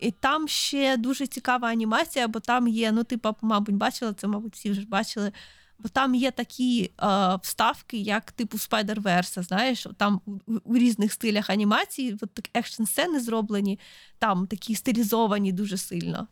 І 0.00 0.10
там 0.10 0.48
ще 0.48 0.96
дуже 0.96 1.26
цікава 1.26 1.68
анімація, 1.68 2.28
бо 2.28 2.40
там 2.40 2.68
є, 2.68 2.92
ну, 2.92 3.04
типу, 3.04 3.36
мабуть, 3.42 3.74
бачили, 3.74 4.14
це, 4.14 4.26
мабуть, 4.26 4.54
всі 4.54 4.70
вже 4.70 4.86
бачили. 4.86 5.32
Бо 5.78 5.88
там 5.88 6.14
є 6.14 6.30
такі 6.30 6.90
е, 7.02 7.38
вставки, 7.42 7.96
як 7.96 8.32
типу 8.32 8.56
Spider-Verse, 8.56 9.42
знаєш, 9.42 9.86
там 9.96 10.20
у, 10.26 10.30
у- 10.52 10.60
у 10.64 10.76
різних 10.76 11.12
стилях 11.12 11.50
анімації, 11.50 12.16
от 12.22 12.30
так 12.34 12.48
екшн 12.54 12.84
сцени 12.84 13.20
зроблені, 13.20 13.78
там 14.18 14.46
такі 14.46 14.74
стилізовані 14.74 15.52
дуже 15.52 15.76
сильно. 15.76 16.26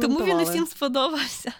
Тому 0.00 0.18
він 0.24 0.36
усім 0.50 0.66
сподобався. 0.66 1.52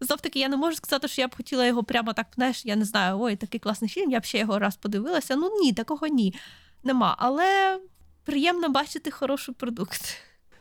Знов 0.00 0.20
таки, 0.20 0.38
я 0.38 0.48
не 0.48 0.56
можу 0.56 0.76
сказати, 0.76 1.08
що 1.08 1.20
я 1.20 1.28
б 1.28 1.36
хотіла 1.36 1.66
його 1.66 1.84
прямо 1.84 2.12
так, 2.12 2.26
знаєш, 2.34 2.66
я 2.66 2.76
не 2.76 2.84
знаю, 2.84 3.20
ой, 3.20 3.36
такий 3.36 3.60
класний 3.60 3.90
фільм, 3.90 4.10
я 4.10 4.20
б 4.20 4.24
ще 4.24 4.38
його 4.38 4.58
раз 4.58 4.76
подивилася. 4.76 5.36
Ну 5.36 5.50
ні, 5.60 5.72
такого 5.72 6.06
ні. 6.06 6.34
Нема. 6.82 7.16
Але 7.18 7.80
приємно 8.24 8.68
бачити 8.68 9.10
хороший 9.10 9.54
продукт. 9.54 10.00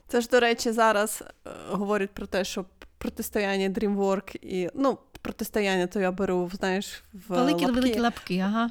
Це 0.08 0.22
ж, 0.22 0.28
до 0.30 0.40
речі, 0.40 0.72
зараз 0.72 1.24
е, 1.48 1.50
говорять 1.70 2.12
про 2.12 2.26
те, 2.28 2.44
що 2.44 2.66
протистояння 2.98 3.70
DreamWorks 3.70 4.36
і 4.42 4.70
ну, 4.76 4.98
протистояння, 5.22 5.88
то 5.88 6.00
я 6.00 6.12
беру, 6.12 6.52
знаєш, 6.54 7.04
в 7.14 7.20
Великі 7.28 7.66
лапки. 7.66 7.72
великі 7.82 8.00
лапки, 8.00 8.40
ага. 8.40 8.70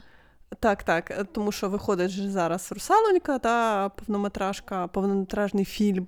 Так, 0.60 0.82
так. 0.82 1.10
е, 1.10 1.24
Тому 1.32 1.52
що 1.52 1.68
виходить 1.68 2.10
же 2.10 2.30
зараз 2.30 2.72
Русалонька 2.72 3.38
та 3.38 3.88
повнометражка, 3.88 4.86
повнометражний 4.86 5.64
фільм 5.64 6.06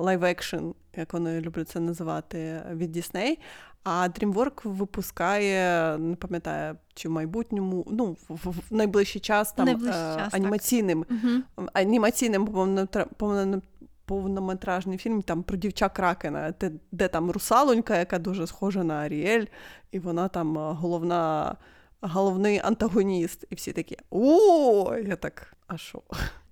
live 0.00 0.24
action, 0.24 0.68
як 0.96 1.12
вони 1.12 1.40
люблять 1.40 1.68
це 1.68 1.80
називати 1.80 2.62
від 2.72 2.96
Disney. 2.96 3.38
А 3.84 4.08
DreamWorks 4.08 4.68
випускає, 4.68 5.98
не 5.98 6.16
пам'ятаю, 6.16 6.76
чи 6.94 7.08
в 7.08 7.12
майбутньому, 7.12 7.86
ну, 7.90 8.16
в, 8.28 8.50
в 8.50 8.74
найближчий 8.74 9.20
час 9.20 9.52
там 9.52 9.66
Найближчий 9.66 10.00
е, 10.02 10.16
час, 10.16 10.34
анімаційним, 10.34 11.04
Угу. 11.10 11.66
анімаційним 11.72 12.46
повно- 12.46 13.62
повнометражний 14.04 14.98
фільм 14.98 15.22
там 15.22 15.42
про 15.42 15.56
дівча 15.56 15.88
Кракена, 15.88 16.54
де, 16.60 16.70
де 16.92 17.08
там 17.08 17.30
русалонька, 17.30 17.98
яка 17.98 18.18
дуже 18.18 18.46
схожа 18.46 18.84
на 18.84 18.94
Аріель, 18.94 19.44
і 19.92 19.98
вона 19.98 20.28
там 20.28 20.58
е, 20.58 20.72
головна, 20.72 21.56
головний 22.00 22.58
антагоніст. 22.58 23.44
І 23.50 23.54
всі 23.54 23.72
такі: 23.72 23.96
о, 24.10 24.94
я 25.06 25.16
так, 25.16 25.52
а 25.66 25.76
що? 25.76 26.02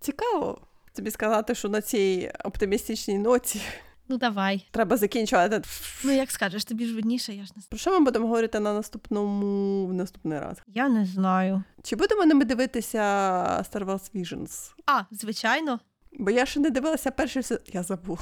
Цікаво. 0.00 0.60
Тобі 0.92 1.10
сказати, 1.10 1.54
що 1.54 1.68
на 1.68 1.80
цій 1.80 2.30
оптимістичній 2.44 3.18
ноті 3.18 3.60
Ну 4.08 4.16
давай. 4.18 4.66
треба 4.70 4.96
закінчувати. 4.96 5.62
Ну 6.04 6.12
як 6.12 6.30
скажеш, 6.30 6.64
тобі 6.64 6.86
ж 6.86 6.94
видніше, 6.94 7.32
я 7.32 7.44
ж 7.44 7.52
не 7.56 7.60
знаю. 7.62 7.66
Про 7.68 7.78
що 7.78 7.90
ми 7.98 8.04
будемо 8.04 8.26
говорити 8.26 8.60
на 8.60 8.72
наступному 8.72 9.86
в 9.86 9.92
наступний 9.94 10.38
раз? 10.38 10.56
Я 10.66 10.88
не 10.88 11.06
знаю. 11.06 11.62
Чи 11.82 11.96
будемо 11.96 12.26
ми 12.34 12.44
дивитися 12.44 12.98
Star 13.72 13.84
Wars 13.84 14.14
Visions? 14.14 14.70
А, 14.86 15.02
звичайно. 15.10 15.80
Бо 16.12 16.30
я 16.30 16.46
ще 16.46 16.60
не 16.60 16.70
дивилася 16.70 17.10
перший 17.10 17.42
сезон. 17.42 17.64
Я 17.72 17.82
забула. 17.82 18.18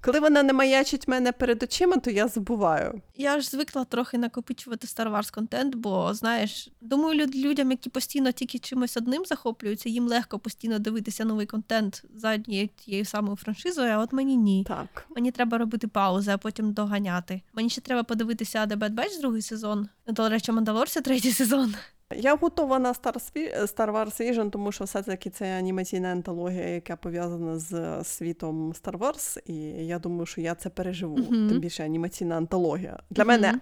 Коли 0.00 0.20
вона 0.20 0.42
не 0.42 0.52
маячить 0.52 1.08
мене 1.08 1.32
перед 1.32 1.62
очима, 1.62 1.96
то 1.96 2.10
я 2.10 2.28
забуваю. 2.28 3.02
Я 3.16 3.40
ж 3.40 3.48
звикла 3.48 3.84
трохи 3.84 4.18
накопичувати 4.18 4.86
Star 4.86 5.12
Wars 5.16 5.34
контент, 5.34 5.74
бо 5.74 6.14
знаєш, 6.14 6.68
думаю, 6.80 7.20
люд- 7.20 7.36
людям, 7.36 7.70
які 7.70 7.90
постійно 7.90 8.32
тільки 8.32 8.58
чимось 8.58 8.96
одним 8.96 9.24
захоплюються, 9.24 9.88
їм 9.88 10.08
легко 10.08 10.38
постійно 10.38 10.78
дивитися 10.78 11.24
новий 11.24 11.46
контент 11.46 12.04
за 12.14 12.38
тією 12.76 13.04
самою 13.04 13.36
франшизою, 13.36 13.90
а 13.92 13.98
от 13.98 14.12
мені 14.12 14.36
ні. 14.36 14.64
Так. 14.68 15.06
Мені 15.16 15.30
треба 15.30 15.58
робити 15.58 15.88
паузи, 15.88 16.30
а 16.30 16.38
потім 16.38 16.72
доганяти. 16.72 17.42
Мені 17.54 17.70
ще 17.70 17.80
треба 17.80 18.02
подивитися 18.02 18.66
The 18.66 18.76
Bad 18.76 18.94
Batch 18.94 19.20
другий 19.20 19.42
сезон. 19.42 19.88
До 20.06 20.28
речі, 20.28 20.52
Мандалорця 20.52 21.00
третій 21.00 21.32
сезон. 21.32 21.74
Я 22.16 22.36
готова 22.36 22.78
на 22.78 22.92
Star, 22.92 23.14
Star 23.62 23.92
Wars 23.92 24.20
Vision, 24.20 24.50
тому 24.50 24.72
що 24.72 24.84
все-таки 24.84 25.30
це 25.30 25.58
анімаційна 25.58 26.08
антологія, 26.08 26.68
яка 26.68 26.96
пов'язана 26.96 27.58
з 27.58 28.04
світом 28.04 28.72
Star 28.72 28.98
Wars, 28.98 29.38
і 29.46 29.54
я 29.86 29.98
думаю, 29.98 30.26
що 30.26 30.40
я 30.40 30.54
це 30.54 30.70
переживу. 30.70 31.16
Мгм. 31.16 31.48
Тим 31.48 31.60
більше 31.60 31.84
анімаційна 31.84 32.36
антологія. 32.36 32.98
Для 33.10 33.24
Мгм. 33.24 33.28
мене 33.32 33.60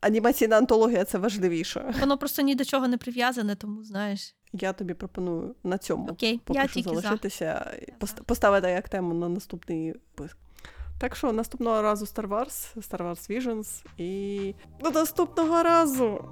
анімаційна 0.00 0.56
антологія 0.58 1.04
це 1.04 1.18
важливіше. 1.18 1.94
Воно 2.00 2.18
просто 2.18 2.42
ні 2.42 2.54
до 2.54 2.64
чого 2.64 2.88
не 2.88 2.96
прив'язане, 2.98 3.54
тому 3.56 3.84
знаєш. 3.84 4.34
Я 4.52 4.72
тобі 4.72 4.94
пропоную 4.94 5.54
на 5.64 5.78
цьому 5.78 6.08
Окей, 6.08 6.40
поки 6.44 6.60
я 6.60 6.68
що 6.68 6.80
залишитися 6.82 7.72
і 7.82 7.92
пост- 8.04 8.22
поставити 8.22 8.68
як 8.68 8.88
тему 8.88 9.14
на 9.14 9.28
наступний 9.28 9.92
випуск. 9.92 10.36
Так 11.00 11.16
що 11.16 11.32
наступного 11.32 11.82
разу 11.82 12.04
Star 12.04 12.28
Wars, 12.28 12.76
Star 12.76 13.02
Wars 13.10 13.30
Visions 13.30 13.84
і 13.98 14.54
до 14.82 14.90
наступного 14.90 15.62
разу! 15.62 16.24